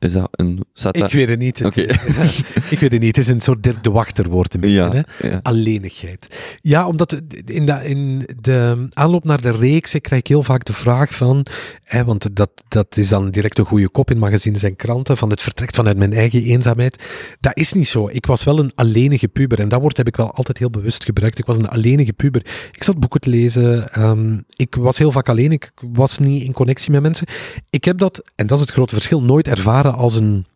Is 0.00 0.12
dat 0.12 0.28
een... 0.30 0.64
Ik 0.90 1.12
weet 1.12 1.28
het 1.28 1.38
niet. 1.38 1.58
Het, 1.58 1.66
okay. 1.66 1.84
ik 2.70 2.78
weet 2.78 2.92
het 2.92 3.00
niet. 3.00 3.16
Het 3.16 3.26
is 3.26 3.28
een 3.28 3.40
soort 3.40 3.62
Dirk 3.62 3.84
de 3.84 3.90
Wachter-woord. 3.90 4.56
Ja, 4.60 5.04
ja. 5.22 5.40
Alleenigheid. 5.42 6.56
Ja, 6.60 6.86
omdat 6.86 7.20
in 7.44 7.66
de, 7.66 7.80
in 7.84 8.28
de 8.40 8.88
aanloop 8.92 9.24
naar 9.24 9.40
de 9.40 9.50
reeks 9.50 9.90
krijg 10.00 10.22
ik 10.22 10.26
heel 10.26 10.42
vaak 10.42 10.64
de 10.64 10.72
vraag 10.72 11.14
van, 11.14 11.46
hè, 11.82 12.04
want 12.04 12.36
dat, 12.36 12.50
dat 12.68 12.96
is 12.96 13.08
dan 13.08 13.30
direct 13.30 13.58
een 13.58 13.64
goede 13.64 13.88
kop 13.88 14.10
in 14.10 14.18
magazines 14.18 14.62
en 14.62 14.76
kranten, 14.76 15.16
van 15.16 15.30
het 15.30 15.42
vertrekt 15.42 15.74
vanuit 15.74 15.96
mijn 15.96 16.12
eigen 16.12 16.42
eenzaamheid. 16.42 17.04
Dat 17.40 17.56
is 17.56 17.72
niet 17.72 17.88
zo. 17.88 18.08
Ik 18.08 18.26
was 18.26 18.44
wel 18.44 18.58
een 18.58 18.72
alleenige 18.74 19.28
puber 19.28 19.60
en 19.60 19.68
dat 19.68 19.80
woord 19.80 19.96
heb 19.96 20.06
ik 20.06 20.16
wel 20.16 20.32
altijd 20.32 20.58
heel 20.58 20.70
bewust 20.70 21.04
gebruikt. 21.04 21.38
Ik 21.38 21.46
was 21.46 21.58
een 21.58 21.68
alleenige 21.68 22.12
puber. 22.12 22.40
Ik 22.72 22.84
zat 22.84 23.00
boeken 23.00 23.20
te 23.20 23.30
lezen. 23.30 24.02
Um, 24.02 24.44
ik 24.56 24.74
was 24.74 24.98
heel 24.98 25.12
vaak 25.12 25.28
alleen. 25.28 25.52
Ik 25.52 25.72
was 25.92 26.18
niet 26.18 26.42
in 26.42 26.52
connectie 26.52 26.90
met 26.90 27.02
mensen. 27.02 27.26
Ik 27.70 27.84
heb 27.84 27.98
dat, 27.98 28.22
en 28.34 28.46
dat 28.46 28.58
is 28.58 28.64
het 28.64 28.72
grote 28.72 28.94
verschil, 28.94 29.22
nooit 29.22 29.48
ervaren 29.48 29.88
als 29.94 30.14
een 30.14 30.46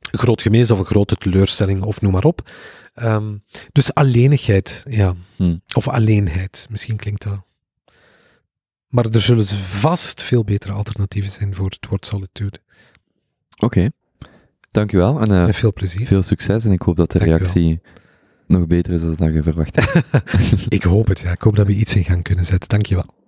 groot 0.00 0.42
gemis 0.42 0.70
of 0.70 0.78
een 0.78 0.84
grote 0.84 1.16
teleurstelling 1.16 1.82
of 1.82 2.00
noem 2.00 2.12
maar 2.12 2.24
op. 2.24 2.50
Um, 3.02 3.42
dus 3.72 3.94
alleenigheid, 3.94 4.84
ja. 4.88 5.14
Hmm. 5.36 5.62
Of 5.74 5.88
alleenheid, 5.88 6.66
misschien 6.70 6.96
klinkt 6.96 7.22
dat. 7.22 7.44
Maar 8.88 9.04
er 9.04 9.20
zullen 9.20 9.46
vast 9.46 10.22
veel 10.22 10.44
betere 10.44 10.72
alternatieven 10.72 11.30
zijn 11.30 11.54
voor 11.54 11.68
het 11.68 11.86
woord 11.88 12.06
solitude. 12.06 12.58
Oké, 13.56 13.64
okay. 13.64 13.90
dankjewel. 14.70 15.20
En, 15.20 15.30
uh, 15.30 15.44
Met 15.44 15.56
veel 15.56 15.72
plezier. 15.72 16.06
Veel 16.06 16.22
succes 16.22 16.64
en 16.64 16.72
ik 16.72 16.82
hoop 16.82 16.96
dat 16.96 17.10
de 17.10 17.18
reactie 17.18 17.80
nog 18.46 18.66
beter 18.66 18.92
is 18.92 19.16
dan 19.16 19.32
je 19.32 19.42
verwacht 19.42 19.78
ik 20.68 20.82
hoop 20.82 21.08
het, 21.08 21.18
ja. 21.18 21.32
Ik 21.32 21.42
hoop 21.42 21.56
dat 21.56 21.66
we 21.66 21.72
iets 21.72 21.94
in 21.94 22.04
gaan 22.04 22.22
kunnen 22.22 22.46
zetten. 22.46 22.68
Dankjewel. 22.68 23.23